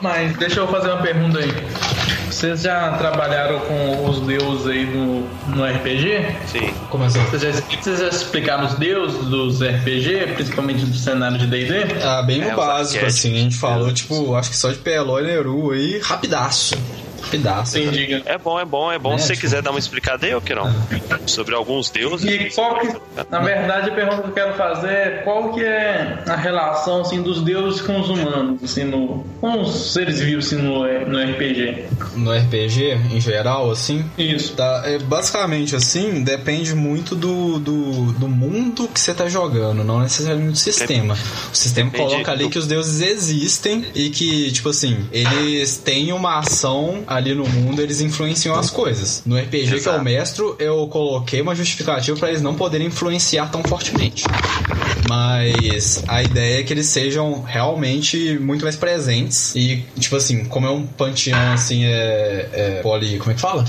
Mas 0.00 0.36
deixa 0.36 0.58
eu 0.58 0.66
fazer 0.66 0.90
uma 0.90 1.02
pergunta 1.02 1.38
aí. 1.38 1.52
Vocês 2.26 2.62
já 2.62 2.92
trabalharam 2.98 3.60
com 3.60 4.06
os 4.06 4.20
deuses 4.20 4.66
aí 4.66 4.86
no, 4.86 5.20
no 5.54 5.64
RPG? 5.64 6.26
Sim. 6.46 6.74
Como 6.90 7.04
assim? 7.04 7.20
Vocês 7.20 7.42
já, 7.42 7.50
vocês 7.52 7.98
já 8.00 8.08
explicaram 8.08 8.66
os 8.66 8.74
deuses 8.74 9.24
dos 9.26 9.60
RPG, 9.60 10.34
principalmente 10.34 10.84
do 10.84 10.96
cenário 10.96 11.38
de 11.38 11.46
D&D? 11.46 12.04
Ah, 12.04 12.22
bem 12.22 12.40
no 12.40 12.50
é, 12.50 12.54
básico, 12.54 13.04
assim. 13.06 13.34
A 13.34 13.40
gente 13.40 13.56
falou, 13.56 13.92
tipo, 13.92 14.34
acho 14.34 14.50
que 14.50 14.56
só 14.56 14.70
de 14.70 14.78
PLO 14.78 15.20
e 15.20 15.22
Neru 15.22 15.70
aí, 15.70 16.00
rapidaço 16.00 16.76
pedaço. 17.30 17.78
Entendi. 17.78 18.22
É 18.24 18.38
bom, 18.38 18.58
é 18.58 18.64
bom, 18.64 18.92
é 18.92 18.98
bom. 18.98 19.14
É, 19.14 19.18
Se 19.18 19.26
você 19.26 19.32
tipo... 19.34 19.42
quiser 19.42 19.62
dar 19.62 19.70
uma 19.70 19.78
explicada 19.78 20.26
aí, 20.26 20.34
ou 20.34 20.40
que 20.40 20.54
não? 20.54 20.72
Sobre 21.26 21.54
alguns 21.54 21.90
deuses. 21.90 22.28
E 22.28 22.54
qual 22.54 22.78
que, 22.78 22.88
na 23.30 23.40
verdade, 23.40 23.90
a 23.90 23.94
pergunta 23.94 24.22
que 24.22 24.28
eu 24.28 24.32
quero 24.32 24.54
fazer 24.54 24.92
é 24.92 25.10
qual 25.24 25.52
que 25.52 25.62
é 25.62 26.22
a 26.26 26.36
relação 26.36 27.00
assim, 27.00 27.22
dos 27.22 27.42
deuses 27.42 27.80
com 27.80 28.00
os 28.00 28.08
humanos, 28.08 28.62
assim, 28.62 28.84
no, 28.84 29.24
com 29.40 29.62
os 29.62 29.92
seres 29.92 30.20
vivos 30.20 30.46
assim, 30.46 30.56
no, 30.56 30.80
no 31.06 31.32
RPG? 31.32 31.84
No 32.16 32.32
RPG, 32.32 32.98
em 33.12 33.20
geral, 33.20 33.70
assim? 33.70 34.04
Isso. 34.16 34.54
Tá, 34.54 34.82
é, 34.84 34.98
basicamente, 34.98 35.76
assim, 35.76 36.22
depende 36.22 36.74
muito 36.74 37.14
do, 37.14 37.58
do, 37.58 38.12
do 38.12 38.28
mundo 38.28 38.88
que 38.88 39.00
você 39.00 39.14
tá 39.14 39.28
jogando, 39.28 39.84
não 39.84 40.00
necessariamente 40.00 40.52
do 40.52 40.58
sistema. 40.58 41.16
O 41.52 41.56
sistema 41.56 41.88
Entendi. 41.88 42.10
coloca 42.10 42.32
ali 42.32 42.48
que 42.48 42.58
os 42.58 42.66
deuses 42.66 43.00
existem 43.00 43.84
e 43.94 44.10
que, 44.10 44.50
tipo 44.52 44.68
assim, 44.68 45.06
eles 45.12 45.76
têm 45.76 46.12
uma 46.12 46.38
ação 46.38 47.02
ali 47.08 47.34
no 47.34 47.48
mundo, 47.48 47.80
eles 47.80 48.00
influenciam 48.00 48.54
as 48.54 48.70
coisas. 48.70 49.22
No 49.24 49.36
RPG 49.36 49.74
Exato. 49.74 49.82
que 49.82 49.88
é 49.88 49.92
o 49.92 50.04
mestre, 50.04 50.44
eu 50.58 50.86
coloquei 50.88 51.40
uma 51.40 51.54
justificativa 51.54 52.16
para 52.18 52.28
eles 52.28 52.42
não 52.42 52.54
poderem 52.54 52.88
influenciar 52.88 53.50
tão 53.50 53.62
fortemente. 53.62 54.24
Mas 55.08 56.04
a 56.06 56.22
ideia 56.22 56.60
é 56.60 56.62
que 56.62 56.72
eles 56.72 56.86
sejam 56.86 57.42
realmente 57.42 58.38
muito 58.38 58.62
mais 58.62 58.76
presentes. 58.76 59.54
E, 59.56 59.84
tipo 59.98 60.16
assim, 60.16 60.44
como 60.44 60.66
é 60.66 60.70
um 60.70 60.86
panteão 60.86 61.52
assim, 61.52 61.84
é, 61.86 62.48
é 62.52 62.80
poli. 62.82 63.18
Como 63.18 63.30
é 63.30 63.34
que 63.34 63.40
fala? 63.40 63.64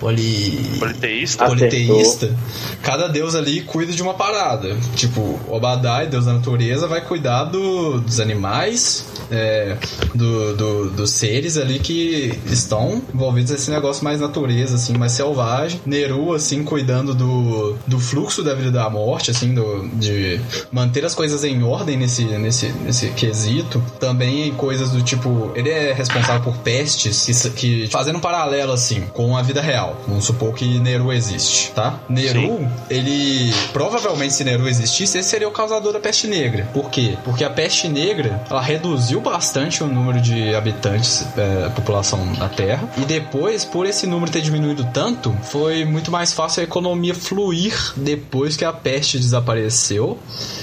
Poli... 0.00 0.78
Politeísta. 0.78 1.44
Politeísta. 1.44 2.34
Cada 2.82 3.06
deus 3.06 3.34
ali 3.34 3.60
cuida 3.60 3.92
de 3.92 4.02
uma 4.02 4.14
parada. 4.14 4.74
Tipo, 4.96 5.38
Obadai, 5.48 6.06
deus 6.06 6.24
da 6.24 6.32
natureza, 6.32 6.88
vai 6.88 7.02
cuidar 7.02 7.44
do, 7.44 8.00
dos 8.00 8.18
animais, 8.18 9.04
é, 9.30 9.76
do, 10.14 10.56
do, 10.56 10.90
dos 10.90 11.10
seres 11.10 11.58
ali 11.58 11.78
que 11.78 12.32
estão 12.46 13.02
envolvidos 13.14 13.52
nesse 13.52 13.70
negócio 13.70 14.02
mais 14.02 14.20
natureza, 14.20 14.76
assim, 14.76 14.96
mais 14.96 15.12
selvagem. 15.12 15.80
Neru, 15.84 16.32
assim, 16.32 16.64
cuidando 16.64 17.14
do, 17.14 17.76
do 17.86 17.98
fluxo 17.98 18.42
da 18.42 18.54
vida 18.54 18.68
e 18.68 18.72
da 18.72 18.88
morte, 18.88 19.30
assim, 19.30 19.52
do, 19.54 19.86
de 19.94 20.40
manter 20.72 21.04
as 21.04 21.14
coisas 21.14 21.44
em 21.44 21.62
ordem 21.62 21.98
nesse, 21.98 22.24
nesse, 22.24 22.68
nesse 22.84 23.10
quesito. 23.10 23.82
Também 23.98 24.48
em 24.48 24.52
coisas 24.54 24.90
do 24.90 25.02
tipo, 25.02 25.52
ele 25.54 25.68
é 25.68 25.92
responsável 25.92 26.40
por 26.40 26.56
pestes 26.58 27.26
que, 27.26 27.50
que 27.50 27.86
fazendo 27.88 28.16
um 28.16 28.20
paralelo, 28.20 28.72
assim, 28.72 29.02
com 29.12 29.36
a 29.36 29.42
vida 29.42 29.60
real. 29.60 29.89
Real. 29.90 29.96
Vamos 30.06 30.24
supor 30.24 30.54
que 30.54 30.78
Neru 30.78 31.12
existe, 31.12 31.72
tá? 31.72 31.98
Neru, 32.08 32.40
Sim. 32.40 32.68
ele. 32.88 33.52
Provavelmente, 33.72 34.34
se 34.34 34.44
Neru 34.44 34.68
existisse, 34.68 35.18
esse 35.18 35.28
seria 35.28 35.48
o 35.48 35.50
causador 35.50 35.92
da 35.92 36.00
peste 36.00 36.26
negra. 36.26 36.68
Por 36.72 36.90
quê? 36.90 37.16
Porque 37.24 37.44
a 37.44 37.50
peste 37.50 37.88
negra 37.88 38.42
ela 38.48 38.60
reduziu 38.60 39.20
bastante 39.20 39.82
o 39.82 39.86
número 39.86 40.20
de 40.20 40.54
habitantes, 40.54 41.26
é, 41.36 41.66
a 41.66 41.70
população 41.70 42.32
da 42.34 42.48
Terra. 42.48 42.88
E 42.98 43.02
depois, 43.02 43.64
por 43.64 43.86
esse 43.86 44.06
número 44.06 44.30
ter 44.30 44.40
diminuído 44.40 44.86
tanto, 44.92 45.34
foi 45.42 45.84
muito 45.84 46.10
mais 46.10 46.32
fácil 46.32 46.60
a 46.60 46.64
economia 46.64 47.14
fluir 47.14 47.74
depois 47.96 48.56
que 48.56 48.64
a 48.64 48.72
peste 48.72 49.18
desapareceu. 49.18 50.18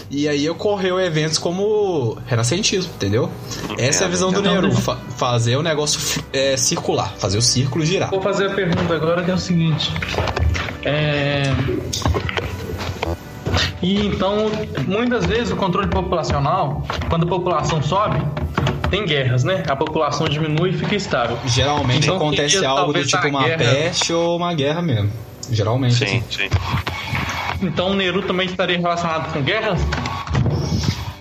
E 0.10 0.28
aí 0.28 0.50
ocorreu 0.50 1.00
eventos 1.00 1.38
como 1.38 2.18
renascentismo, 2.26 2.92
entendeu? 2.96 3.30
Essa 3.78 4.04
é 4.04 4.08
a 4.08 4.10
visão 4.10 4.32
do 4.32 4.42
Neru. 4.42 4.72
Fa 4.72 4.98
fazer 5.18 5.56
o 5.56 5.64
negócio 5.64 6.00
é, 6.32 6.56
circular, 6.56 7.14
fazer 7.18 7.40
o 7.40 7.42
círculo 7.42 7.84
girar. 7.84 8.12
Vou 8.12 8.22
fazer 8.22 8.52
a 8.52 8.54
pergunta 8.54 8.94
agora 8.94 9.17
que 9.24 9.32
é 9.32 9.34
o 9.34 9.38
seguinte. 9.38 9.92
É... 10.84 11.44
E 13.82 14.06
então, 14.08 14.52
muitas 14.88 15.26
vezes 15.26 15.52
o 15.52 15.56
controle 15.56 15.88
populacional, 15.88 16.84
quando 17.10 17.24
a 17.24 17.30
população 17.30 17.82
sobe, 17.82 18.22
tem 18.90 19.06
guerras, 19.06 19.44
né? 19.44 19.64
A 19.68 19.76
população 19.76 20.28
diminui 20.28 20.72
e 20.72 20.74
fica 20.74 20.96
estável. 20.96 21.38
Geralmente 21.46 22.06
então, 22.06 22.16
acontece 22.16 22.66
algo 22.66 22.94
do 22.94 23.06
tipo 23.06 23.28
uma 23.28 23.44
guerra... 23.44 23.58
peste 23.58 24.14
ou 24.14 24.38
uma 24.38 24.54
guerra 24.54 24.82
mesmo. 24.82 25.12
Geralmente. 25.52 25.96
Sim, 25.96 26.06
assim. 26.06 26.24
sim. 26.30 26.50
Então 27.62 27.92
o 27.92 27.94
Neru 27.94 28.22
também 28.22 28.48
estaria 28.48 28.78
relacionado 28.78 29.32
com 29.32 29.42
guerras? 29.42 29.80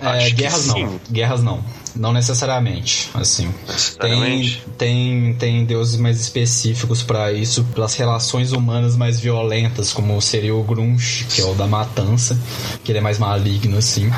É, 0.03 0.31
guerras 0.31 0.67
não. 0.67 1.01
Guerras 1.11 1.43
não. 1.43 1.61
Não 1.97 2.13
necessariamente, 2.13 3.11
assim. 3.15 3.53
Necessariamente. 3.67 4.63
Tem, 4.77 5.33
tem, 5.33 5.35
tem 5.35 5.65
deuses 5.65 5.99
mais 5.99 6.21
específicos 6.21 7.03
para 7.03 7.33
isso, 7.33 7.65
pelas 7.75 7.95
relações 7.95 8.53
humanas 8.53 8.97
mais 8.97 9.19
violentas, 9.19 9.93
como 9.93 10.21
seria 10.21 10.55
o 10.55 10.63
Grunge, 10.63 11.25
que 11.31 11.41
é 11.41 11.45
o 11.45 11.55
da 11.55 11.67
matança, 11.67 12.39
que 12.85 12.93
ele 12.93 12.99
é 12.99 13.03
mais 13.03 13.19
maligno, 13.19 13.79
assim. 13.79 14.11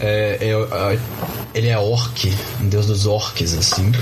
É, 0.00 0.38
é, 0.40 0.50
é, 0.50 0.98
ele 1.54 1.68
é 1.68 1.78
orc, 1.78 2.32
um 2.60 2.68
deus 2.68 2.86
dos 2.86 3.06
orcs, 3.06 3.54
assim. 3.54 3.92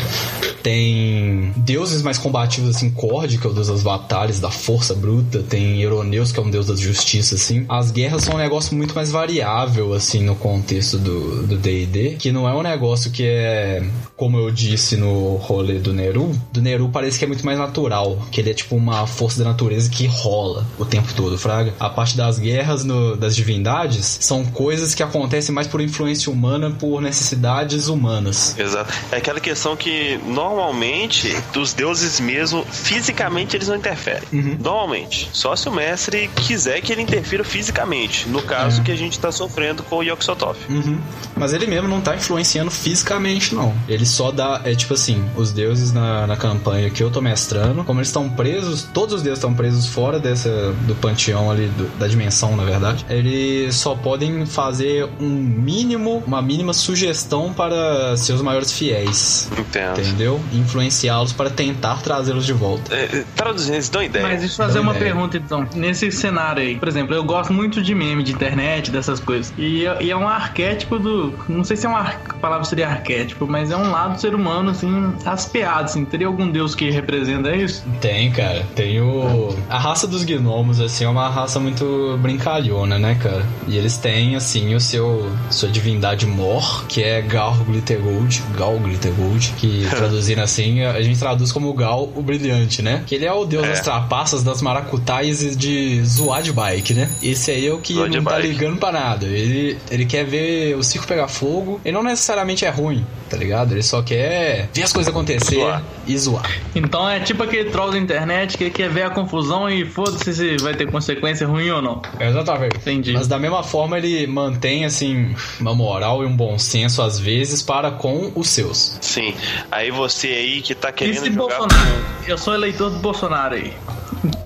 Tem 0.63 1.53
deuses 1.57 2.03
mais 2.03 2.19
combativos, 2.19 2.77
assim, 2.77 2.91
Cord, 2.91 3.39
que 3.39 3.47
é 3.47 3.51
o 3.51 3.53
deus 3.53 3.69
das 3.69 3.83
batalhas, 3.83 4.41
da 4.41 4.51
força 4.51 4.95
bruta. 4.95 5.43
Tem 5.43 5.81
Euroneus, 5.81 6.33
que 6.33 6.39
é 6.39 6.43
um 6.43 6.51
deus 6.51 6.67
da 6.67 6.77
justiça, 6.77 7.35
assim. 7.35 7.65
As 7.69 7.91
guerras 7.91 8.25
são 8.25 8.35
um 8.35 8.39
negócio 8.39 8.77
muito 8.77 8.95
mais 8.95 9.11
variável, 9.11 9.93
assim, 9.93 10.23
no 10.23 10.35
contexto 10.37 10.99
do 10.99 11.57
D&D. 11.57 12.17
Que 12.19 12.33
não 12.33 12.49
é 12.49 12.55
um 12.55 12.63
negócio 12.63 13.11
que 13.11 13.25
é, 13.25 13.83
como 14.17 14.39
eu 14.39 14.51
disse 14.51 14.97
no 14.97 15.37
rolê 15.37 15.79
do 15.79 15.93
Neru. 15.93 16.33
Do 16.53 16.63
Neru 16.63 16.89
parece 16.89 17.19
que 17.19 17.25
é 17.25 17.29
muito 17.29 17.45
mais 17.45 17.59
natural. 17.59 18.19
Que 18.31 18.41
ele 18.41 18.51
é 18.51 18.55
tipo 18.55 18.77
uma 18.77 19.07
força 19.07 19.43
da 19.43 19.51
natureza 19.51 19.91
que 19.91 20.07
rola 20.07 20.67
o 20.79 20.85
tempo 20.85 21.13
todo, 21.15 21.37
fraga. 21.39 21.75
A 21.79 21.91
parte 21.91 22.17
das 22.17 22.39
guerras 22.39 22.85
no, 22.85 23.17
das 23.17 23.35
divindades 23.35 24.19
são 24.21 24.45
coisas 24.45 24.95
que 24.95 25.03
acontecem 25.03 25.55
mais 25.55 25.67
por 25.67 25.81
influência 25.81 26.33
humana, 26.33 26.71
por 26.71 27.01
necessidades 27.01 27.89
humanas. 27.89 28.59
Exato. 28.59 28.93
É 29.11 29.17
aquela 29.17 29.41
questão 29.41 29.77
que 29.77 30.19
normalmente 30.53 31.35
dos 31.53 31.73
deuses 31.73 32.21
mesmo, 32.21 32.65
fisicamente 32.71 33.57
eles 33.57 33.69
não 33.69 33.77
interferem. 33.77 34.23
Uhum. 34.33 34.57
Normalmente. 34.61 35.31
Só 35.33 35.57
se 35.57 35.69
o 35.69 35.73
mestre 35.73 36.31
quiser 36.37 36.81
que 36.81 36.93
ele 36.93 37.03
interfira 37.03 37.43
fisicamente. 37.43 38.29
No 38.29 38.43
caso 38.43 38.79
uhum. 38.79 38.85
que 38.85 38.93
a 38.93 38.97
gente 38.97 39.19
tá 39.19 39.33
sofrendo 39.33 39.83
com 39.83 39.97
o 39.97 40.03
Yogg-Sothoth. 40.03 40.59
Uhum. 40.69 40.99
Mas 41.37 41.53
ele 41.53 41.67
mesmo 41.67 41.89
não 41.89 42.01
tá 42.01 42.15
influenciando 42.15 42.71
fisicamente, 42.71 43.55
não. 43.55 43.75
Ele 43.89 44.05
só 44.05 44.31
dá. 44.31 44.61
É 44.65 44.75
tipo 44.75 44.95
assim, 44.95 45.25
os 45.37 45.53
deuses 45.53 45.93
na, 45.93 46.27
na 46.27 46.37
campanha 46.37 46.91
que 46.91 47.03
eu 47.03 47.11
tô 47.11 47.21
mestrando, 47.21 47.85
como 47.85 48.01
eles 48.01 48.09
estão 48.09 48.29
presos, 48.29 48.83
todos 48.95 49.15
os 49.15 49.23
deuses 49.23 49.39
estão 49.39 49.55
presos 49.55 49.87
fora 49.87 50.19
dessa 50.19 50.73
do 50.87 50.95
panteão 50.95 51.51
ali, 51.51 51.67
do, 51.69 51.89
da 51.99 52.07
dimensão, 52.07 52.57
na 52.57 52.65
verdade. 52.65 53.05
Eles 53.09 53.75
só 53.75 53.95
podem 53.95 54.45
fazer 54.47 55.09
um 55.21 55.29
mínimo, 55.29 56.23
uma 56.27 56.43
mínima 56.43 56.73
sugestão 56.73 57.53
para 57.53 58.17
seus 58.17 58.43
maiores 58.43 58.73
fiéis. 58.73 59.49
Entendo. 59.59 60.01
Entendeu? 60.01 60.41
Influenciá-los 60.53 61.33
para 61.33 61.51
tentar 61.51 62.03
trazê-los 62.03 62.47
de 62.47 62.53
volta. 62.53 62.95
É, 62.95 63.05
é 63.05 63.25
traduzindo, 63.35 63.75
eles 63.75 63.89
dão 63.89 64.03
ideia. 64.03 64.27
Mas 64.27 64.41
deixa 64.41 64.55
eu 64.55 64.67
fazer 64.67 64.81
uma 64.81 64.95
ideia. 64.95 65.13
pergunta 65.13 65.37
então. 65.37 65.67
Nesse 65.75 66.11
cenário 66.13 66.63
aí, 66.63 66.77
por 66.77 66.89
exemplo, 66.89 67.15
eu 67.15 67.25
gosto 67.25 67.53
muito 67.53 67.83
de 67.83 67.95
meme, 67.95 68.23
de 68.23 68.33
internet, 68.33 68.91
dessas 68.91 69.21
coisas. 69.21 69.53
E, 69.57 69.85
e 70.01 70.11
é 70.11 70.17
um 70.17 70.29
arquétipo 70.29 70.99
do. 70.99 71.35
Não 71.49 71.65
sei 71.65 71.77
se 71.77 71.87
é 71.87 71.89
uma 71.89 72.03
a 72.03 72.35
palavra 72.35 72.65
seria 72.65 72.89
arquétipo, 72.89 73.47
mas 73.47 73.71
é 73.71 73.77
um 73.77 73.91
lado 73.91 74.15
do 74.15 74.21
ser 74.21 74.35
humano, 74.35 74.71
assim, 74.71 75.13
aspeado, 75.25 75.85
assim. 75.85 76.05
Teria 76.05 76.27
algum 76.27 76.51
deus 76.51 76.75
que 76.75 76.91
representa 76.91 77.55
isso? 77.55 77.85
Tem, 78.01 78.31
cara. 78.31 78.67
Tem 78.75 79.01
o. 79.01 79.55
A 79.69 79.79
raça 79.79 80.07
dos 80.07 80.25
gnomos, 80.25 80.81
assim, 80.81 81.05
é 81.05 81.09
uma 81.09 81.29
raça 81.29 81.61
muito 81.61 82.19
brincalhona, 82.21 82.99
né, 82.99 83.17
cara? 83.21 83.45
E 83.67 83.77
eles 83.77 83.97
têm, 83.97 84.37
assim, 84.37 84.75
o 84.75 84.81
seu. 84.81 85.31
sua 85.51 85.69
divindade 85.69 86.27
Mor, 86.27 86.87
que 86.87 87.03
é 87.03 87.23
Gal 87.23 87.55
Glittergold. 87.67 88.43
Gal 88.57 88.79
Glittergold, 88.79 89.55
que 89.57 89.87
traduzindo 90.35 90.41
assim, 90.41 90.83
a 90.83 91.01
gente 91.03 91.19
traduz 91.19 91.53
como 91.53 91.73
Gal 91.73 92.11
o 92.15 92.23
Brilhante, 92.23 92.83
né? 92.83 93.03
Que 93.07 93.15
ele 93.15 93.25
é 93.25 93.33
o 93.33 93.45
deus 93.45 93.65
é. 93.65 93.69
das 93.69 93.81
trapaças, 93.81 94.43
das 94.43 94.63
maracutais 94.63 95.43
e 95.43 95.57
de 95.57 96.03
zoar 96.05 96.43
de 96.43 96.53
bike, 96.53 96.95
né? 96.95 97.11
Esse 97.23 97.51
aí 97.51 97.67
é 97.67 97.73
o 97.73 97.79
que 97.79 97.95
não 97.95 98.25
tá 98.25 98.39
ligando 98.39 98.79
pra 98.79 98.93
nada. 98.93 99.27
Ele, 99.27 99.79
ele 99.91 100.05
quer 100.05 100.25
ver 100.25 100.77
o 100.77 100.83
circo 100.83 101.07
pegar 101.07 101.29
fogo. 101.29 101.81
Ele 101.85 101.95
não 101.95 102.03
necessariamente 102.03 102.65
é 102.65 102.71
ruim, 102.71 103.05
tá 103.29 103.37
ligado? 103.37 103.73
Ele 103.73 103.83
só 103.83 104.03
quer 104.03 104.69
ver 104.73 104.83
as 104.83 104.93
coisas 104.93 105.11
acontecer 105.11 105.57
zoar. 105.57 105.83
E 106.07 106.17
zoar. 106.19 106.49
Então 106.75 107.09
é 107.09 107.21
tipo 107.21 107.43
aquele 107.43 107.71
troll 107.71 107.91
da 107.91 107.99
internet 107.99 108.59
que 108.59 108.71
quer 108.71 108.89
ver 108.89 109.03
a 109.03 109.11
confusão 109.11 109.69
e 109.69 109.85
foda-se 109.85 110.35
se 110.35 110.57
vai 110.59 110.75
ter 110.75 110.91
consequência 110.91 111.47
ruim 111.47 111.71
ou 111.71 111.83
não. 111.83 112.03
Exatamente. 112.19 112.77
Entendi. 112.77 113.13
Mas 113.13 113.29
da 113.29 113.39
mesma 113.39 113.63
forma 113.63 113.99
ele 113.99 114.27
mantém, 114.27 114.85
assim, 114.85 115.35
uma 115.61 115.75
moral 115.75 116.23
e 116.23 116.27
um 116.27 116.37
bom 116.37 116.59
senso 116.59 117.03
às 117.03 117.19
vezes 117.19 117.63
para 117.63 117.91
com 117.91 118.33
os 118.35 118.49
seus. 118.49 118.99
Sim. 119.01 119.35
Aí 119.71 119.91
você 119.91 120.29
aí 120.29 120.63
que 120.63 120.75
tá 120.75 120.91
querendo 120.93 121.17
Esse 121.17 121.33
jogar... 121.33 121.59
Bolsonaro. 121.59 122.05
Eu 122.27 122.39
sou 122.39 122.55
eleitor 122.55 122.91
do 122.91 122.99
Bolsonaro 122.99 123.55
aí. 123.55 123.73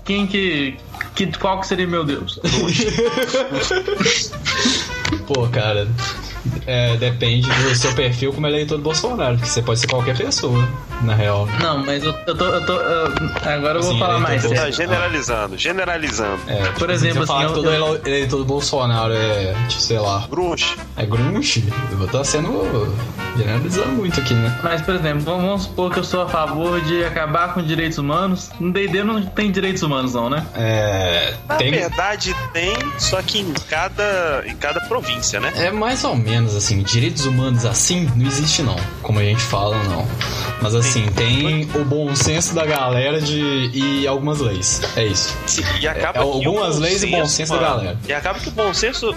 Quem 0.05 0.27
que... 0.27 0.77
que 1.15 1.27
qual 1.39 1.61
que 1.61 1.67
seria 1.67 1.87
meu 1.87 2.05
Deus? 2.05 2.41
Pô, 5.27 5.47
cara, 5.49 5.89
é, 6.67 6.97
depende 6.97 7.49
do 7.49 7.75
seu 7.75 7.93
perfil 7.95 8.33
como 8.33 8.47
eleitor 8.47 8.77
do 8.77 8.83
Bolsonaro, 8.83 9.37
porque 9.37 9.49
você 9.49 9.63
pode 9.63 9.81
ser 9.81 9.87
qualquer 9.87 10.17
pessoa, 10.17 10.69
na 11.03 11.15
real. 11.15 11.47
Não, 11.61 11.85
mas 11.85 12.03
eu, 12.03 12.15
eu 12.27 12.37
tô. 12.37 12.45
Eu 12.45 12.67
tô 12.67 12.73
eu, 12.73 13.07
agora 13.45 13.79
eu 13.79 13.83
vou 13.83 13.91
assim, 13.91 13.99
falar 13.99 14.19
mais. 14.21 14.43
Você 14.43 14.55
tá 14.55 14.71
generalizando, 14.71 15.59
generalizando. 15.59 16.41
É, 16.47 16.71
por 16.79 16.91
exemplo, 16.91 17.23
assim. 17.23 17.47
Que 17.47 17.55
todo 17.55 17.71
eu... 17.71 18.01
eleitor 18.07 18.39
do 18.39 18.45
Bolsonaro 18.45 19.13
é, 19.13 19.55
sei 19.71 19.99
lá. 19.99 20.27
Grunge. 20.31 20.77
É 20.97 21.05
grunge? 21.05 21.65
Eu 21.91 21.99
vou 21.99 22.07
estar 22.07 22.25
sendo. 22.25 22.95
generalizando 23.37 23.93
muito 23.93 24.21
aqui, 24.21 24.35
né? 24.35 24.59
Mas, 24.63 24.83
por 24.83 24.95
exemplo, 24.95 25.21
vamos 25.21 25.65
supor 25.65 25.93
que 25.93 25.99
eu 25.99 26.05
sou 26.05 26.23
a 26.23 26.29
favor 26.29 26.81
de 26.81 27.05
acabar 27.05 27.55
com 27.55 27.63
direitos 27.63 27.99
humanos. 27.99 28.51
No 28.59 28.73
DD 28.73 29.03
não 29.03 29.23
tem 29.23 29.51
direitos 29.51 29.83
humanos, 29.83 30.15
não, 30.15 30.31
né? 30.31 30.47
É. 30.55 31.35
Na 31.49 31.57
tem... 31.57 31.71
verdade, 31.71 32.35
tem, 32.53 32.75
só 32.99 33.21
que 33.23 33.41
em 33.41 33.53
cada, 33.69 34.43
em 34.47 34.57
cada 34.57 34.81
província, 34.83 35.41
né? 35.41 35.53
É 35.57 35.71
mais 35.71 36.05
ou 36.05 36.17
menos 36.17 36.36
menos, 36.37 36.55
assim, 36.55 36.83
direitos 36.83 37.25
humanos 37.25 37.65
assim 37.65 38.11
não 38.15 38.27
existe 38.27 38.63
não, 38.63 38.77
como 39.03 39.19
a 39.19 39.23
gente 39.23 39.43
fala, 39.43 39.77
não. 39.85 40.07
Mas 40.61 40.75
assim, 40.75 41.07
tem 41.15 41.69
o 41.75 41.85
bom 41.85 42.15
senso 42.15 42.55
da 42.55 42.65
galera 42.67 43.21
de 43.21 43.71
e 43.73 44.07
algumas 44.07 44.41
leis. 44.41 44.83
É 44.97 45.07
isso. 45.07 45.35
Sim, 45.47 45.63
e 45.81 45.89
acaba 45.89 46.19
é, 46.19 46.23
algumas 46.23 46.79
leis 46.79 47.03
e 47.03 47.07
bom 47.07 47.27
senso 47.27 47.55
mano, 47.55 47.65
da 47.65 47.71
galera. 47.71 47.99
E 48.07 48.13
acaba 48.13 48.39
que 48.39 48.49
o 48.49 48.53
bom 48.53 48.73
senso 48.75 49.15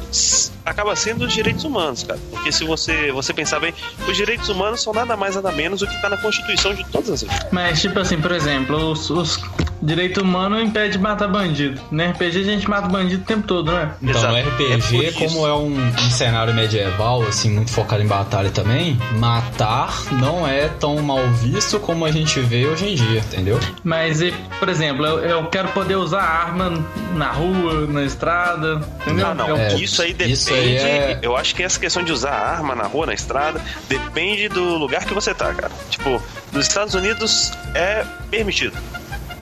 acaba 0.70 0.96
sendo 0.96 1.26
os 1.26 1.34
direitos 1.34 1.64
humanos, 1.64 2.04
cara. 2.04 2.20
Porque 2.32 2.52
se 2.52 2.64
você, 2.64 3.12
você 3.12 3.34
pensar 3.34 3.60
bem, 3.60 3.74
os 4.08 4.16
direitos 4.16 4.50
humanos 4.50 4.82
são 4.82 4.94
nada 4.94 5.18
mais 5.18 5.36
nada 5.36 5.52
menos 5.52 5.80
do 5.80 5.88
que 5.88 5.96
está 5.96 6.10
na 6.10 6.18
Constituição 6.18 6.74
de 6.74 6.84
todas 6.86 7.10
as 7.10 7.22
leis. 7.24 7.40
Mas, 7.52 7.82
tipo 7.82 8.00
assim, 8.00 8.20
por 8.20 8.32
exemplo, 8.32 8.92
os, 8.92 9.10
os 9.10 9.40
direito 9.82 10.22
humano 10.22 10.60
impede 10.60 10.94
de 10.94 11.00
matar 11.00 11.28
bandido. 11.28 11.82
No 11.92 12.04
RPG 12.04 12.40
a 12.40 12.44
gente 12.44 12.70
mata 12.70 12.88
bandido 12.88 13.24
o 13.24 13.26
tempo 13.26 13.48
todo, 13.48 13.72
né? 13.72 13.92
Então, 14.02 14.16
Exato. 14.16 14.34
no 14.34 14.50
RPG, 14.50 15.06
é 15.06 15.12
como 15.12 15.48
é 15.48 15.54
um, 15.54 15.78
um, 15.78 16.12
cenário 16.12 16.54
medieval, 16.54 17.24
assim, 17.24 17.50
muito 17.50 17.72
focado 17.72 18.04
em 18.04 18.08
batalha 18.08 18.50
também, 18.50 18.98
matar 19.18 19.90
não 20.14 20.48
é 20.48 20.68
tão 20.68 21.02
mal 21.02 21.26
visto 21.32 21.80
como 21.80 22.06
a 22.06 22.12
gente 22.12 22.40
vê 22.40 22.66
hoje 22.68 22.90
em 22.90 22.96
dia, 22.96 23.20
entendeu? 23.20 23.60
Mas, 23.84 24.20
por 24.60 24.70
exemplo, 24.70 25.06
eu, 25.06 25.20
eu 25.20 25.46
quero 25.48 25.70
poder 25.70 25.96
usar 25.96 26.22
arma 26.22 26.84
na 27.16 27.32
rua, 27.32 27.88
na 27.88 28.04
estrada, 28.04 28.82
entendeu? 29.02 29.34
Não, 29.34 29.48
não. 29.48 29.58
É, 29.58 29.76
isso 29.76 30.02
aí 30.02 30.14
depende. 30.14 30.34
Isso 30.34 30.54
aí 30.60 30.78
é... 30.78 31.20
Eu 31.22 31.36
acho 31.36 31.56
que 31.56 31.64
essa 31.64 31.80
questão 31.80 32.04
de 32.04 32.12
usar 32.12 32.32
arma 32.32 32.76
na 32.76 32.84
rua, 32.84 33.06
na 33.06 33.14
estrada, 33.14 33.62
depende 33.88 34.50
do 34.50 34.78
lugar 34.78 35.06
que 35.06 35.14
você 35.14 35.34
tá, 35.34 35.54
cara. 35.54 35.72
Tipo, 35.90 36.22
nos 36.52 36.68
Estados 36.68 36.94
Unidos 36.94 37.52
é 37.74 38.06
permitido. 38.30 38.78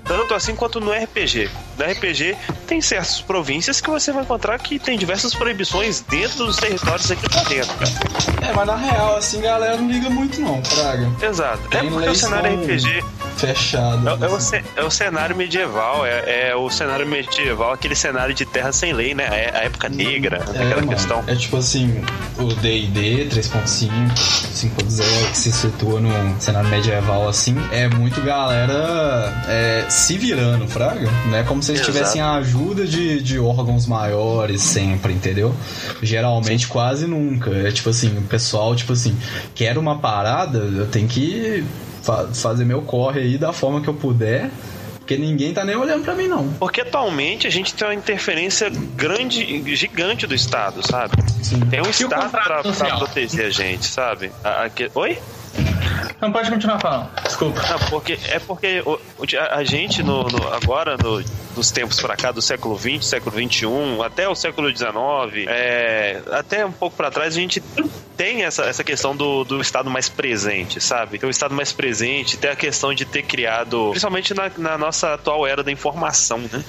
Tanto 0.07 0.33
assim 0.33 0.55
quanto 0.55 0.79
no 0.79 0.91
RPG. 0.91 1.49
No 1.77 1.85
RPG 1.85 2.37
tem 2.65 2.79
certas 2.79 3.19
províncias 3.19 3.81
que 3.81 3.89
você 3.89 4.11
vai 4.13 4.23
encontrar 4.23 4.57
que 4.57 4.79
tem 4.79 4.97
diversas 4.97 5.33
proibições 5.33 5.99
dentro 5.99 6.45
dos 6.45 6.55
territórios 6.55 7.11
aqui 7.11 7.29
pra 7.29 7.43
dentro, 7.43 7.75
cara. 7.75 8.49
É, 8.49 8.53
mas 8.53 8.67
na 8.67 8.75
real, 8.77 9.17
assim, 9.17 9.41
galera 9.41 9.75
não 9.75 9.91
liga 9.91 10.09
muito 10.09 10.39
não, 10.39 10.61
Praga. 10.61 11.11
Exato. 11.21 11.61
É 11.67 11.79
tem 11.79 11.87
é 11.87 11.91
porque 11.91 12.09
o 12.09 12.15
cenário 12.15 12.63
RPG 12.63 13.03
Fechado. 13.37 14.07
É, 14.07 14.11
é, 14.11 14.29
o, 14.29 14.81
é, 14.81 14.83
o, 14.85 14.89
cenário 14.89 15.35
medieval, 15.35 16.05
é, 16.05 16.49
é, 16.49 16.55
o 16.55 16.69
cenário 16.69 17.05
medieval, 17.05 17.71
aquele 17.71 17.95
cenário 17.95 18.33
de 18.33 18.45
terra 18.45 18.71
sem 18.71 18.93
lei, 18.93 19.13
né? 19.13 19.25
É 19.25 19.57
a 19.57 19.63
época 19.63 19.89
negra, 19.89 20.37
é, 20.37 20.41
aquela 20.41 20.75
mano, 20.75 20.87
questão. 20.89 21.23
É 21.27 21.35
tipo 21.35 21.57
assim, 21.57 22.01
o 22.39 22.45
DD 22.45 23.29
3.5, 23.29 23.89
5.0, 24.53 25.31
que 25.31 25.37
se 25.37 25.51
situa 25.51 25.99
num 25.99 26.39
cenário 26.39 26.69
medieval 26.69 27.27
assim, 27.27 27.55
é 27.71 27.87
muito 27.87 28.21
galera 28.21 29.33
é, 29.47 29.85
se 29.89 30.17
virando, 30.17 30.67
fraga. 30.67 31.09
Não 31.27 31.37
é 31.37 31.43
como 31.43 31.61
se 31.61 31.71
eles 31.71 31.81
Exato. 31.81 31.97
tivessem 31.97 32.21
a 32.21 32.33
ajuda 32.33 32.85
de, 32.85 33.21
de 33.21 33.39
órgãos 33.39 33.85
maiores 33.85 34.61
sempre, 34.61 35.13
entendeu? 35.13 35.55
Geralmente 36.01 36.65
Sim. 36.65 36.71
quase 36.71 37.07
nunca. 37.07 37.51
É 37.51 37.71
tipo 37.71 37.89
assim, 37.89 38.17
o 38.17 38.21
pessoal, 38.23 38.75
tipo 38.75 38.93
assim, 38.93 39.15
quer 39.53 39.77
uma 39.77 39.99
parada, 39.99 40.57
eu 40.57 40.87
tenho 40.87 41.07
que 41.07 41.63
fa 42.07 42.27
fazer 42.33 42.63
meu 42.63 42.81
corre 42.81 43.19
aí 43.19 43.37
da 43.37 43.51
forma 43.51 43.81
que 43.81 43.89
eu 43.89 43.93
puder. 43.93 44.49
Porque 44.99 45.17
ninguém 45.17 45.53
tá 45.53 45.63
nem 45.63 45.75
olhando 45.75 46.03
para 46.03 46.15
mim, 46.15 46.27
não. 46.27 46.51
Porque 46.53 46.81
atualmente 46.81 47.47
a 47.47 47.49
gente 47.49 47.73
tem 47.73 47.87
uma 47.87 47.93
interferência 47.93 48.69
grande, 48.69 49.75
gigante 49.75 50.27
do 50.27 50.35
Estado, 50.35 50.85
sabe? 50.85 51.15
Sim. 51.41 51.61
Tem 51.61 51.81
um 51.81 51.85
e 51.85 51.89
Estado 51.89 52.29
pra, 52.29 52.61
pra, 52.61 52.97
proteger 52.97 53.45
a 53.45 53.49
gente, 53.49 53.85
sabe? 53.85 54.31
A, 54.43 54.65
a, 54.65 54.69
oi? 54.95 55.17
Não 56.19 56.31
pode 56.31 56.49
continuar 56.49 56.79
falando. 56.79 57.09
Desculpa. 57.23 57.61
Não, 57.69 57.79
porque 57.89 58.19
é 58.29 58.39
porque 58.39 58.83
a, 59.39 59.55
a 59.55 59.63
gente 59.63 60.03
no, 60.03 60.23
no, 60.23 60.53
agora 60.53 60.97
no, 60.97 61.23
nos 61.57 61.71
tempos 61.71 61.99
para 61.99 62.15
cá 62.15 62.31
do 62.31 62.41
século 62.41 62.77
XX, 62.77 63.03
século 63.03 63.35
XXI, 63.35 63.65
até 64.05 64.29
o 64.29 64.35
século 64.35 64.69
XIX, 64.69 65.47
é, 65.47 66.21
até 66.31 66.65
um 66.65 66.71
pouco 66.71 66.95
para 66.95 67.09
trás 67.09 67.35
a 67.35 67.39
gente 67.39 67.61
tem 68.17 68.43
essa, 68.43 68.63
essa 68.63 68.83
questão 68.83 69.15
do, 69.15 69.43
do 69.43 69.61
estado 69.61 69.89
mais 69.89 70.09
presente, 70.09 70.81
sabe? 70.81 71.19
Tem 71.19 71.27
o 71.27 71.31
estado 71.31 71.53
mais 71.53 71.71
presente, 71.71 72.35
tem 72.35 72.49
a 72.49 72.55
questão 72.55 72.93
de 72.93 73.05
ter 73.05 73.21
criado, 73.21 73.89
principalmente 73.91 74.33
na, 74.33 74.51
na 74.57 74.77
nossa 74.77 75.13
atual 75.13 75.45
era 75.45 75.63
da 75.63 75.71
informação, 75.71 76.39
né? 76.39 76.63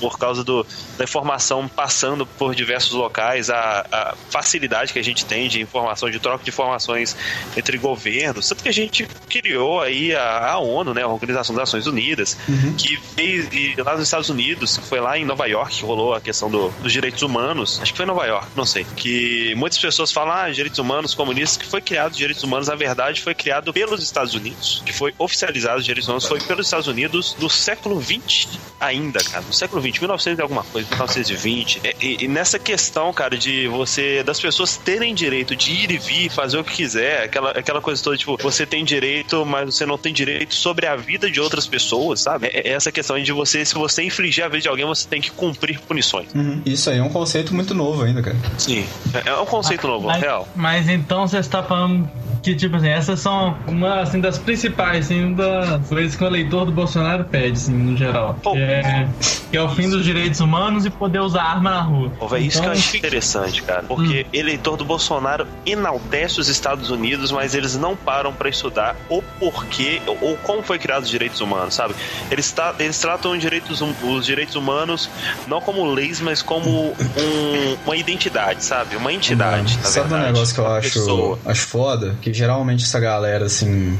Por 0.00 0.18
causa 0.18 0.42
do, 0.42 0.66
da 0.98 1.04
informação 1.04 1.68
passando 1.68 2.26
por 2.26 2.54
diversos 2.54 2.92
locais, 2.92 3.50
a, 3.50 3.86
a 3.90 4.14
facilidade 4.30 4.92
que 4.92 4.98
a 4.98 5.04
gente 5.04 5.24
tem 5.24 5.48
de 5.48 5.60
informação, 5.60 6.10
de 6.10 6.18
troca 6.18 6.42
de 6.42 6.50
informações 6.50 7.16
entre 7.56 7.78
governos, 7.78 8.48
tanto 8.48 8.62
que 8.62 8.68
a 8.68 8.72
gente 8.72 9.06
criou 9.28 9.80
aí 9.80 10.14
a, 10.14 10.52
a 10.52 10.58
ONU, 10.58 10.92
né, 10.92 11.02
a 11.02 11.08
Organização 11.08 11.54
das 11.54 11.62
Nações 11.62 11.86
Unidas, 11.86 12.36
uhum. 12.48 12.74
que 12.74 12.96
fez 12.96 13.48
e 13.52 13.80
lá 13.80 13.92
nos 13.92 14.04
Estados 14.04 14.19
Unidos, 14.28 14.76
foi 14.76 15.00
lá 15.00 15.18
em 15.18 15.24
Nova 15.24 15.46
York 15.46 15.76
que 15.76 15.84
rolou 15.84 16.14
a 16.14 16.20
questão 16.20 16.50
do, 16.50 16.68
dos 16.82 16.92
direitos 16.92 17.22
humanos, 17.22 17.78
acho 17.80 17.92
que 17.92 17.96
foi 17.96 18.04
em 18.04 18.08
Nova 18.08 18.26
York, 18.26 18.48
não 18.56 18.66
sei, 18.66 18.84
que 18.96 19.54
muitas 19.56 19.78
pessoas 19.78 20.12
falam, 20.12 20.34
ah, 20.34 20.50
direitos 20.50 20.78
humanos 20.78 21.14
comunistas, 21.14 21.56
que 21.56 21.66
foi 21.66 21.80
criado 21.80 22.14
direitos 22.14 22.42
humanos, 22.42 22.68
na 22.68 22.74
verdade, 22.74 23.20
foi 23.20 23.34
criado 23.34 23.72
pelos 23.72 24.02
Estados 24.02 24.34
Unidos, 24.34 24.82
que 24.84 24.92
foi 24.92 25.14
oficializado 25.18 25.78
os 25.78 25.84
direitos 25.84 26.08
humanos, 26.08 26.26
foi 26.26 26.40
pelos 26.40 26.66
Estados 26.66 26.86
Unidos 26.86 27.36
no 27.38 27.48
século 27.48 27.98
20 27.98 28.48
ainda, 28.80 29.22
cara, 29.22 29.44
no 29.44 29.52
século 29.52 29.80
20, 29.82 30.00
1900 30.00 30.38
e 30.38 30.42
alguma 30.42 30.64
coisa, 30.64 30.88
1920. 30.88 31.80
E, 31.84 31.96
e, 32.00 32.24
e, 32.24 32.28
nessa 32.28 32.58
questão, 32.58 33.12
cara, 33.12 33.36
de 33.36 33.68
você, 33.68 34.22
das 34.22 34.40
pessoas 34.40 34.76
terem 34.76 35.14
direito 35.14 35.54
de 35.54 35.70
ir 35.70 35.90
e 35.90 35.98
vir, 35.98 36.30
fazer 36.30 36.58
o 36.58 36.64
que 36.64 36.76
quiser, 36.76 37.24
aquela, 37.24 37.50
aquela 37.50 37.80
coisa 37.80 38.02
toda, 38.02 38.16
tipo, 38.16 38.36
você 38.38 38.64
tem 38.64 38.84
direito, 38.84 39.44
mas 39.44 39.74
você 39.74 39.84
não 39.84 39.98
tem 39.98 40.12
direito 40.12 40.54
sobre 40.54 40.86
a 40.86 40.96
vida 40.96 41.30
de 41.30 41.40
outras 41.40 41.66
pessoas, 41.66 42.20
sabe? 42.20 42.46
É, 42.48 42.68
é 42.68 42.72
essa 42.72 42.90
questão 42.90 43.22
de 43.22 43.32
você, 43.32 43.64
se 43.64 43.74
você 43.74 44.02
infligir 44.10 44.44
a 44.44 44.48
vida 44.48 44.62
de 44.62 44.68
alguém, 44.68 44.84
você 44.84 45.08
tem 45.08 45.20
que 45.20 45.30
cumprir 45.30 45.80
punições. 45.80 46.28
Uhum. 46.34 46.60
Isso 46.66 46.90
aí 46.90 46.98
é 46.98 47.02
um 47.02 47.08
conceito 47.08 47.54
muito 47.54 47.74
novo 47.74 48.02
ainda, 48.02 48.22
cara. 48.22 48.36
Sim, 48.58 48.84
é, 49.14 49.30
é 49.30 49.36
um 49.36 49.46
conceito 49.46 49.86
novo, 49.86 50.06
mas, 50.06 50.20
real. 50.20 50.48
Mas 50.54 50.88
então 50.88 51.26
você 51.26 51.38
está 51.38 51.62
falando 51.62 52.08
que, 52.42 52.54
tipo 52.54 52.76
assim, 52.76 52.88
essas 52.88 53.20
são 53.20 53.56
uma 53.66 54.00
assim, 54.00 54.20
das 54.20 54.38
principais, 54.38 55.06
assim, 55.06 55.34
das 55.34 55.86
coisas 55.88 56.16
que 56.16 56.24
o 56.24 56.26
eleitor 56.26 56.64
do 56.64 56.72
Bolsonaro 56.72 57.24
pede, 57.24 57.52
assim, 57.52 57.72
no 57.72 57.96
geral. 57.96 58.36
Pô, 58.42 58.52
que, 58.52 58.58
é, 58.58 59.08
que 59.50 59.56
é 59.56 59.62
o 59.62 59.68
fim 59.70 59.88
dos 59.88 60.04
direitos 60.04 60.40
humanos 60.40 60.86
e 60.86 60.90
poder 60.90 61.20
usar 61.20 61.42
arma 61.42 61.70
na 61.70 61.82
rua. 61.82 62.10
Pô, 62.18 62.28
véio, 62.28 62.44
então, 62.44 62.48
isso 62.48 62.60
que 62.60 62.66
eu 62.66 62.72
acho 62.72 62.96
interessante, 62.96 63.62
cara. 63.62 63.82
Porque 63.82 64.26
hum. 64.26 64.30
eleitor 64.32 64.76
do 64.76 64.84
Bolsonaro 64.84 65.46
enaltece 65.66 66.40
os 66.40 66.48
Estados 66.48 66.90
Unidos, 66.90 67.30
mas 67.30 67.54
eles 67.54 67.76
não 67.76 67.94
param 67.94 68.32
para 68.32 68.48
estudar 68.48 68.96
o 69.08 69.22
porquê 69.38 70.00
ou 70.20 70.36
como 70.38 70.62
foi 70.62 70.78
criado 70.78 71.02
os 71.02 71.10
direitos 71.10 71.40
humanos, 71.40 71.74
sabe? 71.74 71.94
Eles, 72.30 72.50
tá, 72.52 72.74
eles 72.78 72.98
tratam 72.98 73.32
os 73.32 73.40
direitos, 73.40 73.82
hum, 73.82 73.92
os 74.02 74.26
direitos 74.26 74.54
humanos 74.54 75.08
não 75.46 75.60
como 75.60 75.84
leis, 75.92 76.20
mas 76.20 76.42
como 76.42 76.88
um, 76.90 77.76
uma 77.84 77.96
identidade, 77.96 78.64
sabe? 78.64 78.96
Uma 78.96 79.12
entidade. 79.12 79.78
Sabe 79.82 80.08
verdade, 80.08 80.30
um 80.30 80.32
negócio 80.32 80.54
que 80.54 80.60
eu 80.60 80.66
acho, 80.66 81.38
acho 81.44 81.66
foda? 81.66 82.16
Que 82.20 82.32
geralmente 82.32 82.84
essa 82.84 83.00
galera, 83.00 83.46
assim, 83.46 83.98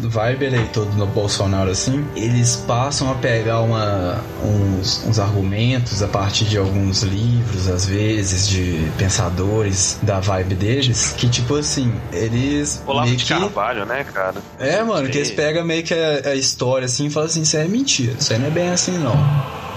vibe 0.00 0.46
eleitor 0.46 0.86
do 0.86 1.06
Bolsonaro, 1.06 1.70
assim, 1.70 2.06
eles 2.14 2.56
passam 2.56 3.10
a 3.10 3.14
pegar 3.14 3.60
uma, 3.60 4.20
uns, 4.42 5.04
uns 5.06 5.18
argumentos 5.18 6.02
a 6.02 6.08
partir 6.08 6.44
de 6.44 6.58
alguns 6.58 7.02
livros, 7.02 7.68
às 7.68 7.86
vezes, 7.86 8.48
de 8.48 8.90
pensadores 8.98 9.98
da 10.02 10.20
vibe 10.20 10.54
deles, 10.54 11.14
que, 11.16 11.28
tipo 11.28 11.56
assim, 11.56 11.92
eles. 12.12 12.82
Olavo 12.86 13.06
meio 13.06 13.16
de 13.16 13.24
que... 13.24 13.32
Carvalho, 13.32 13.84
né, 13.86 14.04
cara? 14.04 14.36
É, 14.58 14.82
mano, 14.82 15.08
que 15.08 15.18
eles 15.18 15.30
pegam 15.30 15.64
meio 15.64 15.82
que 15.82 15.94
a, 15.94 16.30
a 16.30 16.34
história 16.34 16.84
assim 16.84 17.06
e 17.06 17.10
falam 17.10 17.28
assim: 17.28 17.42
isso 17.42 17.56
é 17.56 17.64
mentira, 17.64 18.14
isso 18.18 18.32
aí 18.32 18.38
não 18.38 18.46
é 18.46 18.50
bem 18.50 18.70
assim, 18.70 18.98
não. 18.98 19.16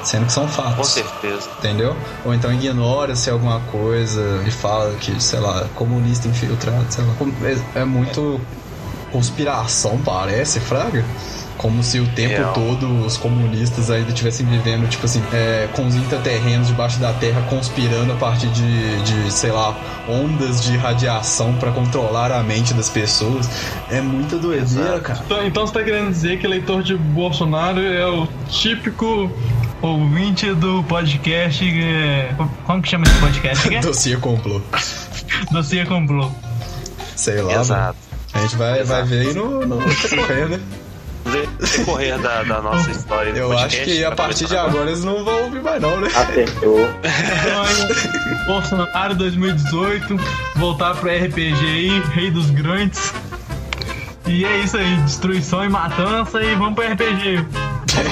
Sendo 0.04 0.26
que 0.26 0.34
são 0.34 0.48
fatos. 0.48 0.76
Com 0.76 0.84
certeza. 0.84 1.50
Entendeu? 1.60 1.96
Ou 2.26 2.34
então 2.34 2.54
ignora-se 2.54 3.30
alguma 3.30 3.62
coisa 3.62 4.44
e 4.46 4.52
fala 4.52 4.94
que, 4.96 5.22
sei 5.24 5.40
lá, 5.40 5.66
comunista 5.76 6.28
infiltrado, 6.28 6.86
sei 6.90 7.06
lá. 7.06 7.14
É, 7.76 7.82
é 7.82 7.86
muito 7.86 8.42
conspiração, 9.14 10.00
parece, 10.04 10.60
Fraga. 10.60 11.06
Como 11.56 11.84
se 11.84 12.00
o 12.00 12.08
tempo 12.08 12.36
Real. 12.36 12.54
todo 12.54 13.06
os 13.06 13.16
comunistas 13.16 13.92
ainda 13.92 14.10
estivessem 14.10 14.46
vivendo, 14.46 14.90
tipo 14.90 15.06
assim, 15.06 15.24
é, 15.32 15.70
com 15.72 15.86
os 15.86 15.96
intraterrenos 15.96 16.68
debaixo 16.68 17.00
da 17.00 17.14
terra 17.14 17.42
conspirando 17.44 18.12
a 18.12 18.16
partir 18.16 18.48
de, 18.48 19.02
de 19.04 19.32
sei 19.32 19.52
lá, 19.52 19.78
ondas 20.10 20.64
de 20.64 20.76
radiação 20.76 21.54
para 21.54 21.72
controlar 21.72 22.32
a 22.32 22.42
mente 22.42 22.74
das 22.74 22.90
pessoas. 22.90 23.48
É 23.90 24.02
muita 24.02 24.38
doideira, 24.38 25.00
cara. 25.00 25.22
Então, 25.24 25.46
então 25.46 25.68
você 25.68 25.74
tá 25.74 25.84
querendo 25.84 26.10
dizer 26.10 26.40
que 26.40 26.46
eleitor 26.48 26.82
de 26.82 26.98
Bolsonaro 26.98 27.80
é 27.80 28.06
o 28.08 28.28
típico 28.50 29.32
ouvinte 29.80 30.52
do 30.56 30.84
podcast. 30.84 31.64
É... 31.64 32.34
Como 32.66 32.82
que 32.82 32.90
chama 32.90 33.06
esse 33.06 33.20
podcast? 33.20 33.70
Dossiê 33.80 34.18
Complô. 34.18 34.60
Dossiê 35.52 35.86
Complô. 35.86 36.32
Sei 37.16 37.42
lá. 37.42 37.54
Exato. 37.54 38.03
A 38.34 38.40
gente 38.40 38.56
vai, 38.56 38.84
vai 38.84 39.04
ver 39.04 39.28
aí 39.28 39.34
no, 39.34 39.66
no 39.66 39.78
decorrer, 39.78 40.50
né? 40.50 40.60
Decorrer 41.60 42.20
da, 42.20 42.44
da 42.44 42.62
nossa 42.62 42.92
história. 42.92 43.30
Eu 43.32 43.50
podcast, 43.50 43.80
acho 43.82 43.86
que 43.86 44.04
a 44.04 44.12
partir 44.12 44.46
de 44.46 44.58
agora 44.58 44.90
eles 44.90 45.04
não 45.04 45.24
vão 45.24 45.44
ouvir 45.44 45.62
mais, 45.62 45.82
não, 45.82 46.00
né? 46.02 46.08
Acertou. 46.08 46.80
Bolsonaro 48.46 49.16
2018, 49.16 50.18
voltar 50.56 50.96
pro 50.96 51.10
RPG 51.10 51.66
aí, 51.66 52.04
Rei 52.14 52.32
dos 52.32 52.50
Grandes. 52.50 53.14
E 54.26 54.46
é 54.46 54.58
isso 54.60 54.78
aí, 54.78 54.96
destruição 54.98 55.64
e 55.64 55.70
matança 55.70 56.42
e 56.42 56.56
vamos 56.56 56.76
pro 56.76 56.86
RPG. 56.86 57.46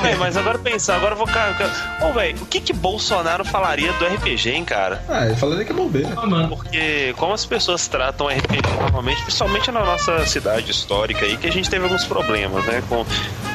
Véi, 0.02 0.16
mas 0.16 0.38
agora 0.38 0.60
pensar, 0.60 0.96
agora 0.96 1.14
eu 1.14 1.18
vou. 1.18 1.28
Ô, 1.28 2.10
oh, 2.10 2.14
velho, 2.14 2.38
o 2.42 2.46
que 2.46 2.60
que 2.60 2.74
Bolsonaro 2.74 3.44
falaria 3.46 3.92
do 3.94 4.06
RPG, 4.06 4.50
hein, 4.50 4.66
cara? 4.66 5.04
Ah, 5.10 5.26
ele 5.26 5.36
falaria 5.36 5.66
que 5.66 5.72
é 5.72 5.76
bobeira. 5.76 6.10
Ah, 6.16 6.48
Porque 6.48 7.14
como 7.18 7.34
as 7.34 7.46
pessoas 7.46 7.88
tratam 7.88 8.28
RPG 8.28 8.62
normalmente, 8.80 9.22
principalmente 9.24 9.72
na 9.72 9.84
nossa 9.84 10.26
cidade 10.26 10.72
histórica 10.72 11.26
aí, 11.26 11.38
que 11.38 11.48
a 11.48 11.52
gente 11.52 11.70
teve 11.70 11.84
alguns 11.84 12.06
problemas, 12.06 12.64
né? 12.66 12.84
Com, 12.88 13.06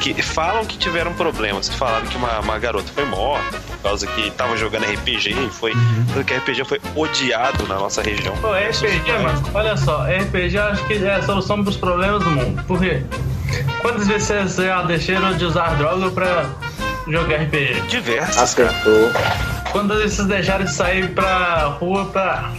que 0.01 0.21
falam 0.21 0.65
que 0.65 0.77
tiveram 0.77 1.13
problemas, 1.13 1.69
que 1.69 1.75
falaram 1.75 2.05
que 2.07 2.17
uma, 2.17 2.39
uma 2.39 2.59
garota 2.59 2.91
foi 2.93 3.05
morta 3.05 3.57
por 3.59 3.77
causa 3.77 4.07
que 4.07 4.31
tava 4.31 4.57
jogando 4.57 4.85
RPG 4.85 5.29
e 5.31 5.49
foi. 5.49 5.73
Uhum. 5.73 6.23
que 6.23 6.33
RPG 6.33 6.65
foi 6.65 6.81
odiado 6.95 7.67
na 7.67 7.75
nossa 7.75 8.01
região. 8.01 8.35
Pô, 8.37 8.51
RPG, 8.53 9.11
mano, 9.23 9.43
olha 9.53 9.77
só, 9.77 10.03
RPG 10.03 10.57
acho 10.57 10.85
que 10.87 10.93
é 10.93 11.15
a 11.15 11.21
solução 11.21 11.63
pros 11.63 11.77
problemas 11.77 12.23
do 12.23 12.29
mundo. 12.29 12.63
Por 12.63 12.79
quê? 12.79 13.03
Quantas 13.81 14.07
vezes 14.07 14.27
vocês 14.27 14.55
já 14.55 14.81
deixaram 14.83 15.37
de 15.37 15.45
usar 15.45 15.75
droga 15.77 16.09
pra 16.11 16.45
jogar 17.07 17.37
RPG? 17.43 17.81
Diversas. 17.87 18.37
Acertou. 18.37 19.11
Quantas 19.71 19.97
vezes 19.99 20.15
vocês 20.15 20.27
deixaram 20.27 20.65
de 20.65 20.73
sair 20.73 21.13
pra 21.13 21.77
rua 21.79 22.05
pra, 22.05 22.51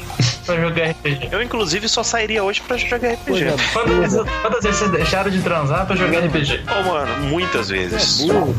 pra 0.48 0.60
jogar 0.60 0.90
RPG? 0.90 1.28
Eu, 1.30 1.42
inclusive, 1.42 1.88
só 1.88 2.02
sairia 2.02 2.42
hoje 2.42 2.62
pra 2.62 2.76
jogar 2.76 3.12
RPG. 3.12 3.44
É, 3.44 3.56
quantas, 3.72 3.98
vezes, 3.98 4.22
quantas 4.42 4.64
vezes 4.64 4.78
vocês 4.78 4.90
deixaram 4.90 5.30
de 5.30 5.42
transar 5.42 5.86
pra 5.86 5.94
jogar 5.94 6.20
RPG? 6.20 6.54
Ô, 6.54 6.80
oh, 6.80 6.82
mano, 6.92 7.16
muitas 7.28 7.68
vezes. 7.68 8.22
É 8.22 8.32
burro, 8.32 8.54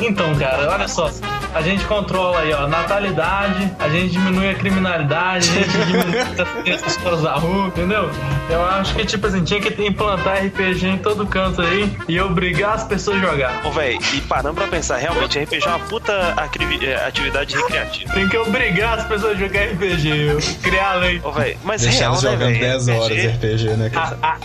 então, 0.00 0.34
cara, 0.36 0.72
olha 0.72 0.88
só. 0.88 1.10
a 1.54 1.62
gente 1.62 1.84
controla 1.84 2.40
aí, 2.40 2.52
ó, 2.52 2.66
natalidade, 2.66 3.70
a 3.78 3.88
gente 3.88 4.12
diminui 4.12 4.50
a 4.50 4.54
criminalidade, 4.54 5.50
a 5.50 5.52
gente 5.52 5.86
diminui 5.86 6.18
as 6.74 6.82
pessoas 6.82 7.22
da 7.22 7.34
rua, 7.34 7.68
entendeu? 7.68 8.10
Eu 8.48 8.64
acho 8.64 8.94
que, 8.94 9.04
tipo 9.04 9.26
assim, 9.26 9.44
tinha 9.44 9.60
que 9.60 9.82
implantar 9.82 10.44
RPG 10.44 10.86
em 10.86 10.98
todo 10.98 11.26
canto 11.26 11.62
aí 11.62 11.96
e 12.08 12.20
obrigar 12.20 12.74
as 12.74 12.84
pessoas 12.84 13.18
a 13.22 13.26
jogar. 13.26 13.66
Ô, 13.66 13.70
velho, 13.70 13.98
e 14.14 14.20
parando 14.22 14.54
pra 14.54 14.66
pensar, 14.66 14.96
realmente, 14.96 15.38
RPG 15.38 15.64
é 15.64 15.68
uma 15.68 15.78
puta 15.80 16.12
é, 16.12 17.06
atividade 17.06 17.56
recreativa. 17.56 18.12
Tem 18.12 18.28
que 18.28 18.36
obrigar 18.36 18.98
as 18.98 19.06
pessoas 19.06 19.36
a 19.36 19.38
jogar 19.38 19.64
RPG, 19.64 20.58
criar 20.62 20.92
a 20.92 20.94
lei. 20.94 21.20
Ô, 21.22 21.30
velho, 21.34 21.58
mas 21.64 21.82
Deixar 21.82 21.98
real, 21.98 22.12
né, 22.14 22.20
jogando 22.20 22.38
velho? 22.40 22.60
10 22.60 22.88
horas 22.88 23.18
RPG, 23.18 23.28
RPG, 23.28 23.64
né? 23.76 23.90
Ah, 23.94 24.12
ah, 24.22 24.36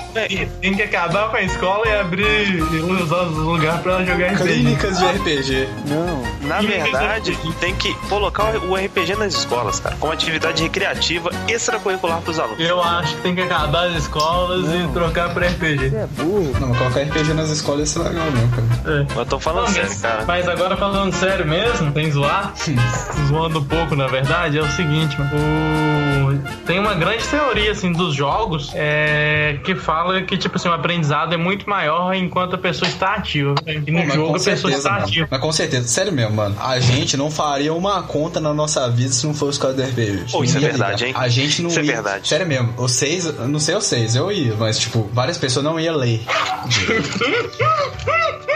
tem 0.61 0.75
que 0.75 0.83
acabar 0.83 1.29
com 1.29 1.37
a 1.37 1.41
escola 1.41 1.87
e 1.87 1.99
abrir 1.99 2.61
os 2.63 3.11
outros 3.11 3.37
lugares 3.37 3.81
pra 3.81 4.03
jogar 4.03 4.27
RPG. 4.33 4.43
Clínicas 4.43 4.97
de 4.99 5.05
RPG. 5.05 5.69
Não. 5.87 6.47
Na 6.47 6.61
verdade, 6.61 7.37
tem 7.59 7.73
que 7.75 7.93
colocar 8.07 8.55
o 8.65 8.75
RPG 8.75 9.15
nas 9.15 9.33
escolas, 9.33 9.79
cara, 9.79 9.95
como 9.99 10.11
atividade 10.13 10.63
recreativa 10.63 11.29
extracurricular 11.47 12.21
pros 12.21 12.39
alunos. 12.39 12.59
Eu 12.59 12.81
acho 12.81 13.15
que 13.15 13.21
tem 13.21 13.35
que 13.35 13.41
acabar 13.41 13.87
as 13.87 13.95
escolas 13.95 14.65
e 14.73 14.87
trocar 14.93 15.33
pra 15.33 15.47
RPG. 15.47 15.89
Você 15.89 15.95
é 15.95 16.07
burro. 16.07 16.51
Não, 16.59 16.73
colocar 16.75 17.01
RPG 17.01 17.33
nas 17.33 17.49
escolas 17.49 17.79
ia 17.81 17.85
ser 18.03 18.09
legal 18.09 18.25
mesmo, 18.31 18.49
cara. 18.49 18.99
É. 19.15 19.19
Eu 19.19 19.25
tô 19.25 19.39
falando 19.39 19.65
Não, 19.67 19.73
sério, 19.73 19.89
mas, 19.89 20.01
cara. 20.01 20.23
mas 20.25 20.47
agora 20.47 20.77
falando 20.77 21.13
sério 21.13 21.45
mesmo, 21.47 21.93
sem 21.93 22.11
zoar, 22.11 22.53
zoando 23.27 23.59
um 23.59 23.63
pouco 23.65 23.95
na 23.95 24.07
verdade, 24.07 24.57
é 24.57 24.61
o 24.61 24.71
seguinte, 24.71 25.17
mano, 25.19 25.31
o- 25.35 26.65
tem 26.65 26.78
uma 26.79 26.93
grande 26.95 27.27
teoria 27.27 27.71
assim 27.71 27.91
dos 27.91 28.15
jogos 28.15 28.71
é, 28.73 29.59
que 29.63 29.75
fala 29.75 30.21
que 30.21 30.37
tipo 30.37 30.55
assim, 30.55 30.69
o 30.69 30.73
aprendizado 30.73 31.33
é 31.33 31.37
muito 31.37 31.69
maior 31.69 32.13
enquanto 32.13 32.55
a 32.55 32.57
pessoa 32.57 32.89
está 32.89 33.15
ativa. 33.15 33.55
E 33.67 33.91
no 33.91 34.03
Pô, 34.05 34.11
jogo 34.13 34.27
com 34.29 34.35
a 34.35 34.39
pessoa 34.39 34.55
certeza, 34.57 34.77
está 34.77 34.91
mano. 34.91 35.03
ativa. 35.05 35.27
Mas 35.29 35.41
com 35.41 35.51
certeza, 35.51 35.87
sério 35.87 36.11
mesmo, 36.11 36.35
mano. 36.35 36.55
A 36.59 36.79
gente 36.79 37.15
não 37.17 37.29
faria 37.29 37.73
uma 37.73 38.01
conta 38.03 38.39
na 38.39 38.53
nossa 38.53 38.89
vida 38.89 39.11
se 39.13 39.25
não 39.27 39.33
fosse 39.33 39.59
por 39.59 39.67
causa 39.67 39.77
do 39.77 39.83
RPG. 39.83 40.31
Pô, 40.31 40.43
isso 40.43 40.57
é 40.57 40.61
verdade, 40.61 41.05
liga. 41.05 41.19
hein? 41.19 41.23
A 41.23 41.27
gente 41.29 41.61
não 41.61 41.69
Isso 41.69 41.79
é 41.79 41.83
ia... 41.83 41.93
verdade. 41.93 42.27
Sério 42.27 42.47
mesmo, 42.47 42.71
vocês, 42.73 43.25
não 43.39 43.59
sei 43.59 43.75
vocês, 43.75 44.15
eu 44.15 44.31
ia, 44.31 44.55
mas 44.55 44.79
tipo, 44.79 45.09
várias 45.13 45.37
pessoas 45.37 45.63
não 45.65 45.79
iam 45.79 45.95
ler. 45.95 46.21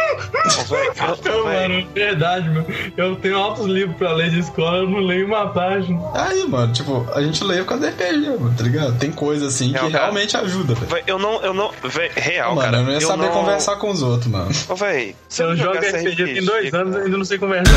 Então, 1.17 1.45
véi, 1.45 1.67
mano, 1.67 1.87
verdade, 1.93 2.49
meu. 2.49 2.65
Eu 2.97 3.15
tenho 3.15 3.37
altos 3.37 3.65
livros 3.65 3.95
pra 3.97 4.11
ler 4.13 4.29
de 4.29 4.39
escola, 4.39 4.77
eu 4.77 4.89
não 4.89 4.99
leio 4.99 5.25
uma 5.27 5.47
página. 5.49 5.99
Aí, 6.13 6.45
mano, 6.47 6.71
tipo, 6.73 7.07
a 7.13 7.21
gente 7.21 7.43
lê 7.43 7.57
por 7.59 7.65
causa 7.67 7.89
do 7.89 7.93
RPG, 7.93 8.29
mano, 8.39 8.53
tá 8.57 8.63
ligado? 8.63 8.97
Tem 8.99 9.11
coisa 9.11 9.47
assim 9.47 9.67
que 9.67 9.73
Real, 9.73 9.91
cara. 9.91 10.03
realmente 10.03 10.37
ajuda, 10.37 10.73
velho. 10.75 11.03
eu 11.07 11.19
não, 11.19 11.41
eu 11.41 11.53
não, 11.53 11.71
véi, 11.83 12.11
real, 12.15 12.55
Mano, 12.55 12.61
cara. 12.65 12.77
eu 12.77 12.83
não 12.83 12.91
ia 12.91 13.01
saber 13.01 13.23
não- 13.25 13.31
conversar 13.31 13.75
com 13.77 13.89
os 13.91 14.01
outros, 14.01 14.27
mano. 14.31 14.49
Véi, 14.77 15.15
se 15.29 15.41
Eu 15.43 15.49
não 15.49 15.55
jogo 15.55 15.75
jogasse 15.75 15.97
RPG 15.97 16.25
tem 16.33 16.45
dois 16.45 16.73
anos 16.73 16.95
e 16.95 16.99
ainda 17.01 17.17
não 17.17 17.25
sei 17.25 17.37
conversar. 17.37 17.73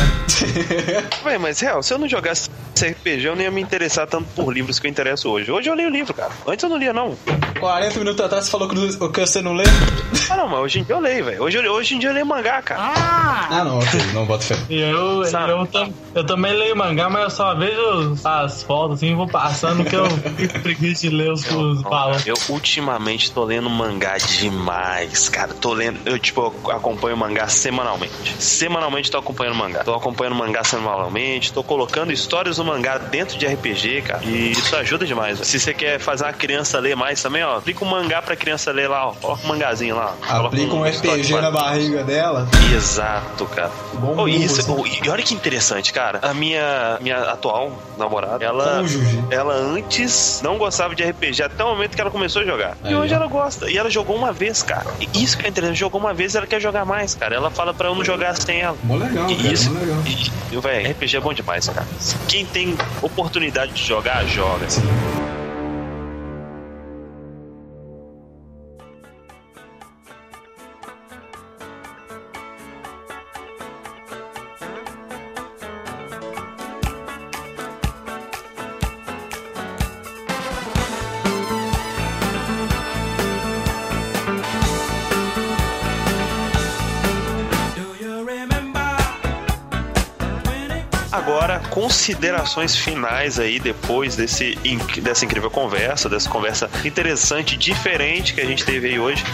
Véi, 1.25 1.39
mas 1.39 1.61
real, 1.61 1.83
se 1.83 1.93
eu 1.95 1.99
não 1.99 2.09
jogasse 2.09 2.49
RPG, 2.85 3.25
eu 3.27 3.37
nem 3.37 3.45
ia 3.47 3.51
me 3.51 3.61
interessar 3.61 4.07
tanto 4.07 4.27
por 4.35 4.53
livros 4.53 4.79
que 4.79 4.87
eu 4.87 4.91
interesso 4.91 5.31
hoje. 5.31 5.51
Hoje 5.51 5.69
eu 5.69 5.75
leio 5.75 5.89
livro, 5.89 6.13
cara. 6.15 6.31
Antes 6.47 6.63
eu 6.63 6.69
não 6.69 6.77
lia, 6.77 6.93
não. 6.93 7.17
40 7.61 7.99
minutos 7.99 8.21
atrás 8.25 8.45
você 8.45 8.51
falou 8.51 8.69
que 8.69 8.77
o 8.79 9.11
que 9.13 9.21
você 9.21 9.41
não 9.41 9.55
lê? 9.55 9.65
Ah, 10.31 10.37
não, 10.37 10.49
mas 10.49 10.61
hoje 10.61 10.81
em 10.81 10.83
dia 10.85 10.95
eu 10.95 11.01
leio, 11.01 11.25
velho. 11.25 11.43
Hoje, 11.43 11.57
eu- 11.59 11.73
hoje 11.73 11.95
em 11.95 11.99
dia 11.99 12.09
eu 12.11 12.15
leio 12.15 12.27
mangá, 12.27 12.61
cara. 12.63 12.81
Ah, 13.51 13.65
não, 13.65 13.79
ok, 13.79 14.01
não 14.13 14.27
boto 14.27 14.45
fé. 14.45 14.57
E 14.69 14.81
eu, 14.81 15.25
Sabe? 15.27 15.53
eu, 15.53 15.67
tam- 15.67 15.93
eu 16.15 16.25
também 16.27 16.53
leio 16.53 16.77
mangá, 16.77 17.09
mas 17.09 17.23
eu 17.25 17.31
só 17.31 17.55
vejo 17.55 18.15
as 18.25 18.63
fotos 18.63 18.97
assim 18.99 19.13
e 19.13 19.15
vou 19.15 19.29
passando 19.29 19.85
que 19.85 19.95
eu 19.97 20.05
fico 20.37 20.61
preguiça 20.61 21.09
de 21.09 21.15
ler 21.15 21.31
os, 21.33 21.49
os 21.51 21.83
balas. 21.83 22.27
Eu 22.27 22.35
ultimamente 22.49 23.31
tô 23.31 23.45
lendo 23.45 23.71
mangá 23.71 24.17
demais, 24.19 25.29
cara. 25.29 25.55
Tô 25.55 25.73
lendo, 25.73 25.99
eu 26.05 26.19
tipo, 26.19 26.53
eu 26.65 26.71
acompanho 26.73 27.17
mangá 27.17 27.49
semanalmente. 27.49 28.35
Semanalmente 28.39 29.11
tô 29.11 29.19
acompanhando 29.19 29.57
mangá. 29.57 29.85
Tô 29.85 29.95
acompanhando 29.95 30.35
mangá 30.37 30.65
semanalmente, 30.65 31.53
tô 31.53 31.63
colocando 31.63 32.13
histórias 32.13 32.57
do 32.57 32.65
mangá 32.67 32.99
dentro 32.99 33.39
de 33.39 33.47
RPG, 33.47 34.03
cara. 34.03 34.25
E 34.25 34.53
isso 34.53 34.75
ajuda 34.77 35.07
demais. 35.07 35.39
Se 35.47 35.59
você 35.59 35.73
quer 35.73 35.99
fazer 35.99 36.25
uma 36.25 36.33
criança 36.33 36.79
ler 36.79 36.97
mais 36.97 37.23
também, 37.23 37.43
ó, 37.43 37.57
aplica 37.59 37.85
um 37.85 37.89
mangá 37.89 38.21
pra 38.21 38.37
criança 38.37 38.71
ler 38.73 38.89
lá, 38.89 39.09
ó. 39.09 39.13
Coloca 39.13 39.45
um 39.45 39.49
mangazinho 39.49 39.97
lá. 39.97 40.15
ó. 40.29 40.47
Aplica 40.47 40.75
um 40.75 40.83
de 40.83 40.91
RPG 40.91 41.33
na 41.41 41.51
barriga 41.51 42.03
dela. 42.05 42.49
Exato, 42.75 43.47
cara. 43.47 43.71
Bom 43.95 44.15
Oh, 44.19 44.29
e, 44.29 44.45
isso, 44.45 44.61
assim. 44.61 44.75
oh, 44.79 44.87
e 44.87 45.09
olha 45.09 45.23
que 45.23 45.35
interessante, 45.35 45.93
cara. 45.93 46.19
A 46.23 46.33
minha, 46.35 46.99
minha 47.01 47.19
atual 47.31 47.73
namorada, 47.99 48.45
ela, 48.45 48.79
Cônjuge. 48.81 49.25
ela 49.31 49.55
antes 49.55 50.41
não 50.43 50.57
gostava 50.59 50.95
de 50.95 51.03
RPG 51.05 51.43
até 51.43 51.63
o 51.65 51.69
momento 51.69 51.95
que 51.95 52.01
ela 52.01 52.11
começou 52.11 52.43
a 52.43 52.45
jogar. 52.45 52.77
Aí, 52.83 52.93
e 52.93 52.95
hoje 52.95 53.13
ó. 53.13 53.17
ela 53.17 53.27
gosta. 53.27 53.71
E 53.71 53.77
ela 53.77 53.91
jogou 53.91 54.17
uma 54.17 54.33
vez, 54.33 54.63
cara. 54.63 54.87
E 55.01 55.23
isso 55.23 55.37
que 55.39 55.45
é 55.47 55.49
interessante, 55.49 55.79
jogou 55.79 56.01
uma 56.01 56.13
vez 56.15 56.35
e 56.35 56.39
ela 56.39 56.47
quer 56.47 56.61
jogar 56.61 56.85
mais, 56.85 57.15
cara. 57.15 57.35
Ela 57.35 57.51
fala 57.51 57.73
pra 57.75 57.89
eu 57.89 57.95
não 57.95 58.05
jogar 58.05 58.35
sem 58.37 58.61
ela. 58.61 58.77
Mó 58.85 58.97
legal, 58.97 59.31
E 59.31 59.37
cara, 59.37 59.53
isso, 59.53 59.73
legal. 59.73 59.97
e, 60.53 60.57
velho, 60.59 60.91
RPG 60.93 61.17
é 61.17 61.21
bom 61.21 61.33
demais, 61.33 61.69
cara. 61.69 61.87
Quem 62.29 62.45
tem 62.57 62.75
oportunidade 63.03 63.75
de 63.75 63.83
jogar, 63.85 64.25
joga. 64.25 64.67
Agora, 64.67 65.16
considerações 92.07 92.77
finais 92.77 93.37
aí 93.41 93.59
depois 93.59 94.15
desse, 94.15 94.55
dessa 95.03 95.25
incrível 95.25 95.51
conversa, 95.51 96.09
dessa 96.09 96.31
conversa 96.31 96.71
interessante, 96.85 97.57
diferente 97.57 98.33
que 98.33 98.41
a 98.41 98.45
gente 98.45 98.65
teve 98.65 98.89
aí 98.89 98.99
hoje. 98.99 99.25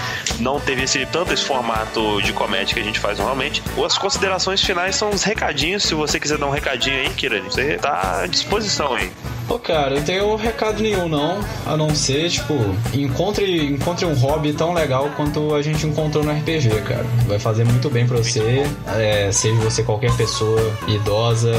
Não 0.41 0.59
teve 0.59 0.85
esse, 0.85 1.05
tanto 1.07 1.35
esse 1.35 1.45
formato 1.45 2.23
de 2.23 2.33
comédia 2.33 2.73
que 2.75 2.81
a 2.81 2.83
gente 2.83 2.99
faz 2.99 3.18
normalmente. 3.18 3.62
As 3.85 3.99
considerações 3.99 4.62
finais 4.62 4.97
são 4.97 5.11
os 5.11 5.23
recadinhos. 5.23 5.83
Se 5.83 5.95
você 5.95 6.18
quiser 6.18 6.39
dar 6.39 6.47
um 6.47 6.51
recadinho 6.51 6.97
aí, 6.97 7.11
Kira, 7.11 7.43
você 7.43 7.77
tá 7.77 8.23
à 8.23 8.27
disposição 8.27 8.95
aí. 8.95 9.12
Pô, 9.53 9.59
cara, 9.59 9.96
eu 9.96 10.03
tenho 10.03 10.34
recado 10.34 10.82
nenhum 10.82 11.07
não, 11.07 11.38
a 11.66 11.76
não 11.76 11.94
ser, 11.94 12.30
tipo, 12.30 12.55
encontre, 12.94 13.66
encontre 13.66 14.07
um 14.07 14.14
hobby 14.14 14.55
tão 14.55 14.72
legal 14.72 15.11
quanto 15.14 15.55
a 15.55 15.61
gente 15.61 15.86
encontrou 15.86 16.24
no 16.24 16.32
RPG, 16.32 16.70
cara. 16.86 17.05
Vai 17.26 17.38
fazer 17.38 17.62
muito 17.64 17.90
bem 17.90 18.07
pra 18.07 18.16
você, 18.16 18.64
é, 18.96 19.30
seja 19.30 19.55
você 19.57 19.82
qualquer 19.82 20.11
pessoa, 20.16 20.59
idosa, 20.88 21.53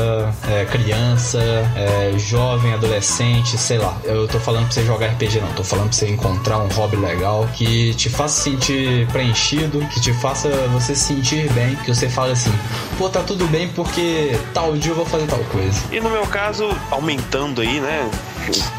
é, 0.49 0.65
criança, 0.65 1.39
é, 1.75 2.17
jovem, 2.17 2.73
adolescente, 2.73 3.59
sei 3.59 3.77
lá. 3.77 3.95
Eu 4.05 4.27
tô 4.27 4.39
falando 4.39 4.63
pra 4.63 4.71
você 4.71 4.83
jogar 4.83 5.09
RPG 5.09 5.39
não, 5.41 5.53
tô 5.53 5.63
falando 5.63 5.89
pra 5.89 5.93
você 5.95 6.09
encontrar 6.09 6.57
um 6.57 6.69
hobby 6.69 6.95
legal 6.95 7.47
que 7.53 7.93
te 7.93 8.09
faça 8.09 8.41
sentir 8.41 9.05
preenchido, 9.11 9.77
que 9.93 10.01
te 10.01 10.13
faça 10.13 10.49
você 10.69 10.95
se 10.95 11.13
sentir 11.13 11.47
bem, 11.53 11.75
que 11.75 11.93
você 11.93 12.09
fale 12.09 12.31
assim, 12.31 12.51
pô, 12.97 13.07
tá 13.07 13.21
tudo 13.21 13.45
bem 13.49 13.67
porque 13.67 14.35
tal 14.51 14.75
dia 14.75 14.93
eu 14.93 14.95
vou 14.95 15.05
fazer 15.05 15.27
tal 15.27 15.43
coisa. 15.51 15.79
E 15.91 15.99
no 15.99 16.09
meu 16.09 16.25
caso, 16.25 16.67
aumentando 16.89 17.61
aí, 17.61 17.82
né? 17.83 18.09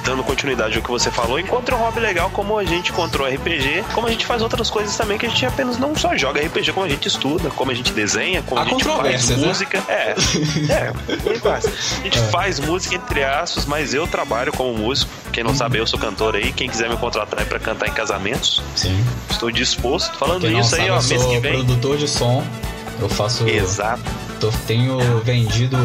Dando 0.04 0.22
continuidade 0.22 0.76
ao 0.76 0.82
que 0.82 0.90
você 0.90 1.10
falou, 1.10 1.38
encontre 1.38 1.74
um 1.74 1.78
hobby 1.78 2.00
legal 2.00 2.28
como 2.30 2.58
a 2.58 2.64
gente 2.64 2.90
encontrou 2.90 3.26
RPG, 3.26 3.84
como 3.94 4.06
a 4.06 4.10
gente 4.10 4.26
faz 4.26 4.42
outras 4.42 4.68
coisas 4.68 4.94
também 4.96 5.16
que 5.16 5.24
a 5.24 5.28
gente 5.28 5.46
apenas 5.46 5.78
não 5.78 5.96
só 5.96 6.16
joga 6.16 6.40
RPG, 6.40 6.72
como 6.72 6.84
a 6.84 6.88
gente 6.88 7.08
estuda, 7.08 7.48
como 7.50 7.70
a 7.70 7.74
gente 7.74 7.92
desenha, 7.92 8.42
como 8.42 8.60
Há 8.60 8.64
a 8.64 8.66
gente 8.66 8.84
faz 8.84 9.28
né? 9.30 9.46
música. 9.46 9.82
É, 9.88 10.14
é. 10.70 10.92
A 11.48 12.04
gente 12.04 12.18
faz 12.30 12.60
música 12.60 12.94
entre 12.94 13.24
aspas, 13.24 13.64
mas 13.64 13.94
eu 13.94 14.06
trabalho 14.06 14.52
como 14.52 14.76
músico. 14.76 15.10
Quem 15.32 15.42
não 15.42 15.54
sabe, 15.54 15.78
eu 15.78 15.86
sou 15.86 15.98
cantor 15.98 16.36
aí. 16.36 16.52
Quem 16.52 16.68
quiser 16.68 16.88
me 16.88 16.96
contratar 16.96 17.40
é 17.40 17.44
pra 17.44 17.58
cantar 17.58 17.88
em 17.88 17.92
casamentos, 17.92 18.62
Sim. 18.76 19.04
estou 19.30 19.50
disposto. 19.50 20.16
Falando 20.18 20.42
Quem 20.42 20.58
isso 20.58 20.70
sabe, 20.70 20.82
aí, 20.82 20.88
eu 20.88 20.94
ó, 20.94 21.02
mês 21.02 21.22
sou 21.22 21.30
que 21.30 21.38
vem. 21.38 21.52
produtor 21.52 21.96
de 21.96 22.08
som. 22.08 22.44
Eu 23.00 23.08
faço. 23.08 23.48
Exato. 23.48 24.02
tenho 24.66 24.98
vendido 25.24 25.76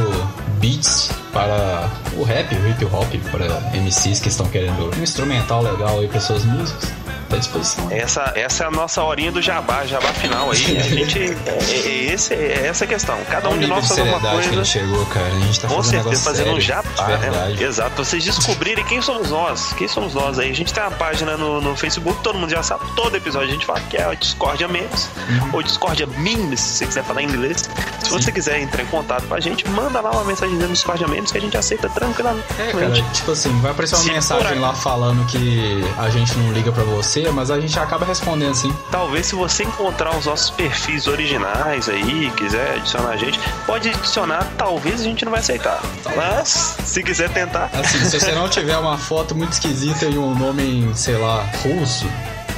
beats 0.60 1.10
para 1.34 1.90
o 2.18 2.24
rap, 2.24 2.54
o 2.56 2.70
hip 2.70 2.86
hop, 2.86 3.08
para 3.32 3.60
MCs 3.78 4.20
que 4.20 4.30
estão 4.30 4.48
querendo 4.48 4.92
um 4.98 5.04
instrumental 5.04 5.62
legal 5.62 6.00
aí 6.00 6.08
para 6.08 6.20
suas 6.20 6.44
músicas. 6.46 6.92
Tá 7.30 7.36
à 7.36 7.40
disposição. 7.40 7.88
Essa, 7.92 8.32
essa 8.36 8.64
é 8.64 8.68
a 8.68 8.72
nossa 8.72 9.04
horinha 9.04 9.32
do 9.32 9.42
jabá, 9.42 9.86
jabá 9.86 10.12
final 10.14 10.52
aí. 10.52 10.78
A 10.78 10.82
gente. 10.84 11.20
É, 11.20 11.52
é, 11.88 12.14
esse, 12.14 12.34
é 12.34 12.66
essa 12.68 12.86
a 12.86 12.88
questão. 12.88 13.18
Cada 13.30 13.50
um 13.50 13.58
de 13.58 13.66
o 13.66 13.68
nós 13.68 13.88
faz 13.88 14.00
uma 14.00 14.20
que 14.20 14.28
coisa. 14.28 14.50
ele 14.52 14.66
chegou, 14.66 15.06
cara. 15.06 15.28
A 15.28 15.40
gente 15.40 15.60
tá 15.60 15.68
Com 15.68 15.76
fazendo 15.76 15.80
um 15.80 15.84
certeza, 15.84 16.10
negócio 16.10 16.24
fazendo 16.24 16.48
um 16.58 16.62
sério, 16.62 16.62
jabá, 16.62 17.16
de 17.18 17.30
né? 17.62 17.68
Exato, 17.68 17.92
pra 17.92 18.04
vocês 18.04 18.24
descobrirem 18.24 18.84
quem 18.86 19.02
somos 19.02 19.30
nós. 19.30 19.74
Quem 19.74 19.88
somos 19.88 20.14
nós 20.14 20.40
aí. 20.40 20.50
A 20.52 20.56
gente 20.56 20.74
tem 20.74 20.82
uma 20.84 20.92
página 20.92 21.38
no, 21.38 21.62
no 21.62 21.76
Facebook, 21.76 22.22
todo 22.24 22.38
mundo 22.38 22.50
já 22.50 22.64
sabe. 22.64 22.84
Todo 22.96 23.16
episódio 23.16 23.50
a 23.50 23.52
gente 23.52 23.66
fala 23.66 23.80
que 23.82 23.98
é 23.98 24.04
a 24.06 24.14
Discordia 24.16 24.68
Memes, 24.68 25.10
Uhum. 25.30 25.50
ou 25.54 25.62
Discordia 25.64 26.08
Memes, 26.08 26.60
se 26.60 26.78
você 26.78 26.86
quiser 26.88 27.04
falar 27.04 27.22
em 27.22 27.26
inglês. 27.28 27.70
Se 28.04 28.10
você 28.10 28.32
quiser 28.32 28.60
entrar 28.60 28.82
em 28.82 28.88
contato 28.88 29.28
com 29.28 29.36
a 29.36 29.40
gente, 29.40 29.68
manda 29.70 30.02
lá 30.02 30.10
uma 30.12 30.24
mensagem 30.24 30.56
no 30.56 30.68
Discordia 30.68 31.08
Memes 31.08 31.32
que 31.32 31.38
a 31.38 31.42
gente 31.42 31.56
aceita 31.56 31.88
tranquilamente. 31.90 32.48
É, 32.58 32.72
cara, 32.72 32.92
tipo 33.14 33.32
assim, 33.32 33.60
vai 33.62 33.72
aparecer 33.72 33.96
uma 33.96 34.04
Se 34.04 34.12
mensagem 34.12 34.58
lá 34.60 34.74
falando 34.74 35.24
que 35.28 35.84
a 35.98 36.10
gente 36.10 36.36
não 36.38 36.52
liga 36.52 36.72
pra 36.72 36.84
você 36.84 37.19
você, 37.20 37.32
mas 37.32 37.52
a 37.52 37.60
gente 37.60 37.78
acaba 37.80 38.06
respondendo 38.06 38.54
sim. 38.54 38.74
Talvez 38.92 39.28
se 39.28 39.36
você 39.36 39.64
encontrar 39.64 40.16
os 40.18 40.26
nossos 40.26 40.50
perfis 40.50 41.08
originais 41.08 41.90
aí, 41.90 42.32
quiser 42.32 42.76
adicionar 42.76 43.10
a 43.10 43.18
gente, 43.18 43.40
pode 43.66 43.90
adicionar, 43.90 44.52
talvez 44.58 45.02
a 45.02 45.04
gente 45.04 45.26
não 45.26 45.32
vai 45.32 45.42
aceitar. 45.42 45.82
Mas, 46.16 46.78
se 46.84 47.04
quiser 47.04 47.30
tentar. 47.30 47.70
Assim, 47.74 48.00
se 48.06 48.20
você 48.20 48.32
não 48.32 48.48
tiver 48.50 48.78
uma 48.78 48.98
foto 48.98 49.36
muito 49.36 49.54
esquisita 49.54 50.06
e 50.06 50.18
um 50.18 50.34
nome, 50.34 50.92
sei 50.96 51.18
lá, 51.18 51.46
russo, 51.64 52.06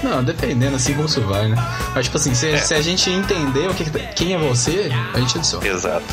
não, 0.04 0.24
dependendo 0.24 0.76
assim 0.76 0.94
como 0.94 1.08
isso 1.08 1.22
vai, 1.22 1.48
né? 1.48 1.56
Mas 1.94 2.06
tipo 2.06 2.18
assim, 2.18 2.34
se, 2.34 2.50
é. 2.50 2.58
se 2.58 2.74
a 2.74 2.82
gente 2.82 3.10
entender 3.10 3.70
o 3.70 3.74
que, 3.74 3.90
quem 4.16 4.34
é 4.34 4.38
você, 4.38 4.92
a 5.14 5.20
gente 5.20 5.38
adiciona. 5.38 5.68
Exato. 5.68 6.06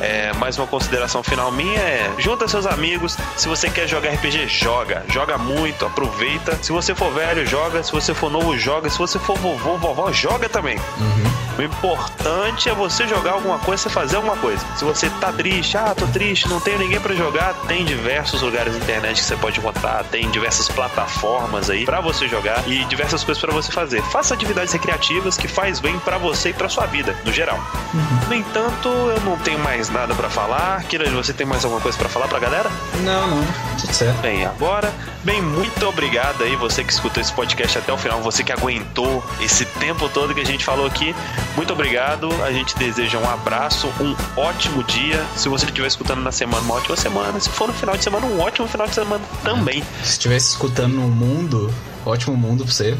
É, 0.00 0.32
mais 0.34 0.58
uma 0.58 0.66
consideração 0.66 1.22
final 1.22 1.50
minha 1.52 1.78
é: 1.78 2.10
junta 2.18 2.48
seus 2.48 2.66
amigos. 2.66 3.16
Se 3.36 3.48
você 3.48 3.70
quer 3.70 3.86
jogar 3.86 4.10
RPG, 4.10 4.48
joga. 4.48 5.04
Joga 5.08 5.38
muito, 5.38 5.86
aproveita. 5.86 6.58
Se 6.62 6.72
você 6.72 6.94
for 6.94 7.12
velho, 7.12 7.46
joga. 7.46 7.82
Se 7.82 7.92
você 7.92 8.14
for 8.14 8.30
novo, 8.30 8.56
joga. 8.58 8.88
Se 8.90 8.98
você 8.98 9.18
for 9.18 9.36
vovô, 9.38 9.76
vovó, 9.76 10.12
joga 10.12 10.48
também. 10.48 10.78
Uhum. 10.78 11.30
O 11.58 11.62
importante 11.62 12.68
é 12.68 12.74
você 12.74 13.06
jogar 13.06 13.32
alguma 13.32 13.58
coisa, 13.58 13.82
você 13.82 13.90
fazer 13.90 14.16
alguma 14.16 14.36
coisa. 14.36 14.64
Se 14.76 14.84
você 14.84 15.10
tá 15.20 15.30
triste, 15.32 15.76
ah, 15.76 15.94
tô 15.94 16.06
triste, 16.06 16.48
não 16.48 16.60
tenho 16.60 16.78
ninguém 16.78 17.00
para 17.00 17.14
jogar, 17.14 17.54
tem 17.66 17.84
diversos 17.84 18.40
lugares 18.40 18.72
na 18.72 18.78
internet 18.80 19.16
que 19.16 19.26
você 19.26 19.36
pode 19.36 19.58
encontrar, 19.58 20.04
tem 20.04 20.30
diversas 20.30 20.68
plataformas 20.68 21.68
aí 21.68 21.84
para 21.84 22.00
você 22.00 22.26
jogar 22.28 22.66
e 22.66 22.84
diversas 22.86 23.19
outras 23.20 23.24
coisas 23.24 23.40
para 23.40 23.52
você 23.52 23.72
fazer. 23.72 24.02
Faça 24.04 24.34
atividades 24.34 24.72
recreativas 24.72 25.36
que 25.36 25.48
faz 25.48 25.80
bem 25.80 25.98
para 26.00 26.18
você 26.18 26.50
e 26.50 26.52
para 26.52 26.68
sua 26.68 26.86
vida, 26.86 27.16
no 27.24 27.32
geral. 27.32 27.58
Uhum. 27.92 28.28
No 28.28 28.34
entanto, 28.34 28.88
eu 28.88 29.20
não 29.20 29.36
tenho 29.38 29.58
mais 29.58 29.88
nada 29.90 30.14
para 30.14 30.28
falar. 30.30 30.82
Kira, 30.84 31.08
você 31.10 31.32
tem 31.32 31.46
mais 31.46 31.64
alguma 31.64 31.80
coisa 31.80 31.96
para 31.96 32.08
falar 32.08 32.28
pra 32.28 32.38
galera? 32.38 32.70
Não, 33.02 33.26
não. 33.28 33.46
Tudo 33.80 33.92
certo. 33.92 34.20
Bem, 34.20 34.44
agora, 34.44 34.92
bem, 35.24 35.40
muito 35.40 35.86
obrigado 35.86 36.42
aí 36.42 36.56
você 36.56 36.84
que 36.84 36.92
escutou 36.92 37.20
esse 37.20 37.32
podcast 37.32 37.78
até 37.78 37.92
o 37.92 37.98
final, 37.98 38.20
você 38.22 38.42
que 38.42 38.52
aguentou 38.52 39.24
esse 39.40 39.64
tempo 39.64 40.08
todo 40.08 40.34
que 40.34 40.40
a 40.40 40.46
gente 40.46 40.64
falou 40.64 40.86
aqui. 40.86 41.14
Muito 41.56 41.72
obrigado. 41.72 42.28
A 42.42 42.52
gente 42.52 42.76
deseja 42.76 43.18
um 43.18 43.28
abraço, 43.28 43.88
um 44.00 44.14
ótimo 44.36 44.82
dia. 44.84 45.24
Se 45.36 45.48
você 45.48 45.66
estiver 45.66 45.86
escutando 45.86 46.20
na 46.20 46.32
semana, 46.32 46.62
uma 46.62 46.74
ótima 46.74 46.96
semana. 46.96 47.38
Se 47.40 47.48
for 47.50 47.68
no 47.68 47.74
final 47.74 47.96
de 47.96 48.04
semana, 48.04 48.26
um 48.26 48.40
ótimo 48.40 48.66
final 48.68 48.86
de 48.86 48.94
semana 48.94 49.24
também. 49.42 49.82
Se 50.02 50.12
estivesse 50.12 50.50
escutando 50.50 50.94
no 50.94 51.08
mundo, 51.08 51.72
Ótimo 52.04 52.36
mundo 52.36 52.64
pra 52.64 52.72
você. 52.72 52.96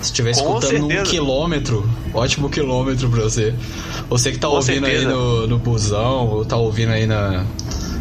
Se 0.00 0.06
estiver 0.06 0.30
escutando 0.30 0.86
um 0.86 1.02
quilômetro, 1.04 1.88
ótimo 2.14 2.48
quilômetro 2.48 3.08
pra 3.10 3.22
você. 3.22 3.54
Você 4.08 4.32
que 4.32 4.38
tá 4.38 4.48
Com 4.48 4.54
ouvindo 4.54 4.86
certeza. 4.86 5.08
aí 5.08 5.14
no, 5.14 5.46
no 5.46 5.58
busão, 5.58 6.26
ou 6.26 6.44
tá 6.44 6.56
ouvindo 6.56 6.90
aí 6.90 7.06
na. 7.06 7.44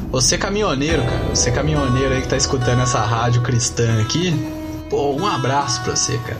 Você 0.09 0.37
caminhoneiro, 0.37 1.03
cara. 1.03 1.35
Você 1.35 1.51
caminhoneiro 1.51 2.13
aí 2.13 2.21
que 2.21 2.27
tá 2.27 2.37
escutando 2.37 2.81
essa 2.81 2.99
rádio 2.99 3.41
cristã 3.41 4.01
aqui. 4.01 4.33
Pô, 4.89 5.11
um 5.11 5.25
abraço 5.27 5.81
pra 5.81 5.95
você, 5.95 6.17
cara. 6.19 6.39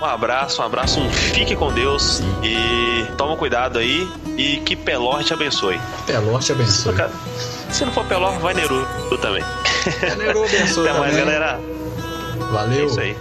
Um 0.00 0.04
abraço, 0.04 0.62
um 0.62 0.64
abraço, 0.64 1.00
um 1.00 1.10
fique 1.10 1.56
com 1.56 1.72
Deus 1.72 2.18
Sim. 2.18 2.34
e 2.44 3.06
toma 3.16 3.36
cuidado 3.36 3.80
aí 3.80 4.08
e 4.36 4.58
que 4.58 4.76
Pelor 4.76 5.24
te 5.24 5.32
abençoe. 5.32 5.80
Pelor 6.06 6.38
te 6.40 6.52
abençoe. 6.52 6.94
Se 7.72 7.84
não 7.84 7.92
for 7.92 8.04
Pelor, 8.04 8.38
vai 8.38 8.54
Neru 8.54 8.86
também. 9.20 9.42
Neru 10.18 10.44
abençoe. 10.44 10.86
Até 10.88 10.98
mais, 11.00 11.16
galera. 11.16 11.60
Valeu. 12.52 12.84
É 12.84 12.86
isso 12.86 13.00
aí. 13.00 13.16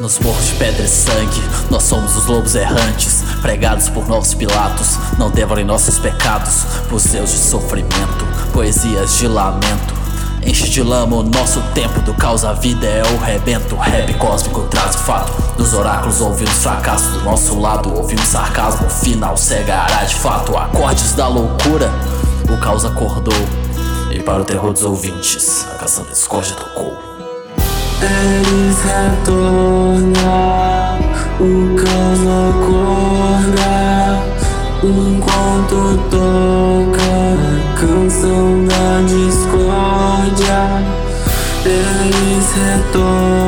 Nos 0.00 0.18
morros 0.20 0.46
de 0.46 0.54
pedra 0.54 0.82
e 0.82 0.88
sangue, 0.88 1.42
nós 1.70 1.82
somos 1.82 2.16
os 2.16 2.24
lobos 2.24 2.54
errantes, 2.54 3.22
pregados 3.42 3.90
por 3.90 4.08
novos 4.08 4.32
pilatos. 4.32 4.96
Não 5.18 5.30
devorem 5.30 5.66
nossos 5.66 5.98
pecados, 5.98 6.64
museus 6.90 7.30
de 7.30 7.36
sofrimento, 7.36 8.24
poesias 8.54 9.18
de 9.18 9.28
lamento. 9.28 9.92
Enche 10.42 10.70
de 10.70 10.82
lama 10.82 11.16
o 11.16 11.22
nosso 11.22 11.60
tempo, 11.74 12.00
do 12.00 12.14
caos 12.14 12.42
a 12.42 12.54
vida 12.54 12.86
é 12.86 13.02
o 13.02 13.18
rebento. 13.18 13.76
Rap 13.76 14.14
cósmico 14.14 14.62
traz 14.62 14.96
fato, 14.96 15.30
dos 15.58 15.74
oráculos 15.74 16.22
ouvimos 16.22 16.54
fracasso. 16.54 17.10
Do 17.10 17.22
nosso 17.22 17.60
lado 17.60 17.94
ouvimos 17.94 18.28
sarcasmo, 18.28 18.88
final 18.88 19.36
cegará 19.36 20.04
de 20.04 20.14
fato. 20.14 20.56
Acordes 20.56 21.12
da 21.12 21.28
loucura 21.28 21.92
o 22.48 22.56
caos 22.58 22.84
acordou 22.84 23.34
e 24.10 24.20
para 24.20 24.42
o 24.42 24.44
terror 24.44 24.72
dos 24.72 24.84
ouvintes, 24.84 25.66
a 25.72 25.78
canção 25.78 26.04
discórdia 26.04 26.54
tocou. 26.56 26.96
Eles 28.00 28.76
retornam, 28.82 30.12
o 31.40 31.74
caos 31.76 32.20
acorda 32.50 33.74
enquanto 34.82 35.98
toca 36.10 37.02
a 37.02 37.80
canção 37.80 38.66
da 38.66 39.00
discórdia. 39.06 40.60
Eles 41.64 42.46
retornam, 42.52 43.43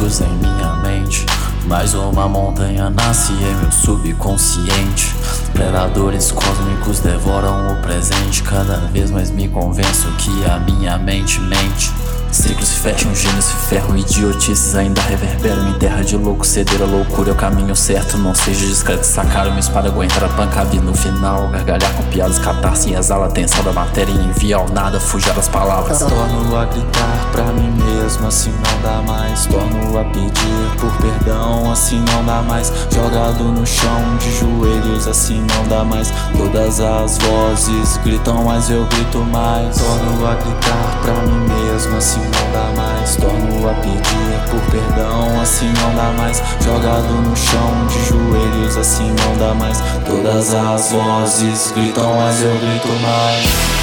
em 0.00 0.32
minha 0.38 0.76
mente. 0.76 1.26
Mais 1.66 1.92
uma 1.92 2.26
montanha 2.26 2.88
nasce 2.88 3.32
em 3.34 3.54
meu 3.56 3.70
subconsciente. 3.70 5.14
Predadores 5.52 6.32
cósmicos 6.32 7.00
devoram 7.00 7.74
o 7.74 7.82
presente. 7.82 8.42
Cada 8.42 8.78
vez 8.78 9.10
mais 9.10 9.30
me 9.30 9.46
convenço 9.46 10.10
que 10.12 10.30
a 10.46 10.58
minha 10.58 10.96
mente 10.96 11.38
mente. 11.40 11.92
Ciclos 12.32 12.68
se 12.68 12.76
fecham, 12.76 13.14
gênios 13.14 13.44
se 13.46 13.54
ferram, 13.68 13.96
idiotices 13.96 14.74
ainda 14.76 15.00
reverberam 15.02 15.68
em 15.68 15.72
terra 15.74 16.02
de 16.02 16.16
louco. 16.16 16.46
Ceder 16.46 16.80
a 16.80 16.84
loucura 16.84 17.30
é 17.30 17.32
o 17.32 17.36
caminho 17.36 17.74
certo. 17.74 18.16
Não 18.16 18.34
seja 18.34 18.66
discreto, 18.66 19.04
sacar 19.04 19.48
uma 19.48 19.58
espada, 19.58 19.88
aguentar 19.88 20.24
a 20.24 20.28
pancada 20.28 20.74
e 20.74 20.78
no 20.78 20.94
final 20.94 21.48
gargalhar 21.48 21.92
com 21.94 22.04
piadas, 22.04 22.38
catarse 22.38 22.90
e 22.90 22.94
exala 22.94 23.26
a 23.26 23.30
tensão 23.30 23.64
da 23.64 23.72
matéria 23.72 24.12
e 24.12 24.24
enviar 24.24 24.60
ao 24.60 24.68
nada, 24.68 25.00
fujar 25.00 25.36
as 25.38 25.48
palavras. 25.48 25.98
Torno 25.98 26.56
a 26.56 26.64
gritar 26.66 27.30
pra 27.32 27.44
mim 27.44 27.70
mesmo, 27.84 28.28
assim 28.28 28.52
não 28.52 28.82
dá 28.82 29.02
mais. 29.02 29.46
Torno 29.46 29.98
a 29.98 30.04
pedir 30.04 30.76
por 30.80 30.92
perdão, 30.98 31.70
assim 31.70 32.02
não 32.12 32.24
dá 32.24 32.42
mais. 32.42 32.72
Jogado 32.90 33.44
no 33.44 33.66
chão 33.66 34.16
de 34.18 34.38
joelhos, 34.38 35.08
assim 35.08 35.44
não 35.54 35.66
dá 35.66 35.84
mais. 35.84 36.12
Todas 36.36 36.80
as 36.80 37.18
vozes 37.18 37.98
gritam, 38.04 38.44
mas 38.44 38.70
eu 38.70 38.86
grito 38.86 39.18
mais. 39.18 39.76
Torno 39.78 40.26
a 40.26 40.34
gritar 40.34 41.00
pra 41.02 41.14
mim 41.22 41.48
mesmo, 41.48 41.96
assim 41.96 42.19
assim 42.20 42.30
não 42.30 42.52
dá 42.52 42.82
mais. 42.82 43.16
Torno 43.16 43.68
a 43.68 43.74
pedir 43.74 44.50
por 44.50 44.60
perdão, 44.70 45.40
assim 45.40 45.72
não 45.80 45.94
dá 45.94 46.12
mais. 46.12 46.42
Jogado 46.60 47.12
no 47.22 47.36
chão 47.36 47.86
de 47.86 48.04
joelhos, 48.04 48.76
assim 48.76 49.10
não 49.10 49.36
dá 49.36 49.54
mais. 49.54 49.80
Todas 50.06 50.54
as 50.54 50.92
vozes 50.92 51.72
gritam, 51.72 52.16
mas 52.16 52.42
eu 52.42 52.56
grito 52.58 52.88
mais. 53.02 53.79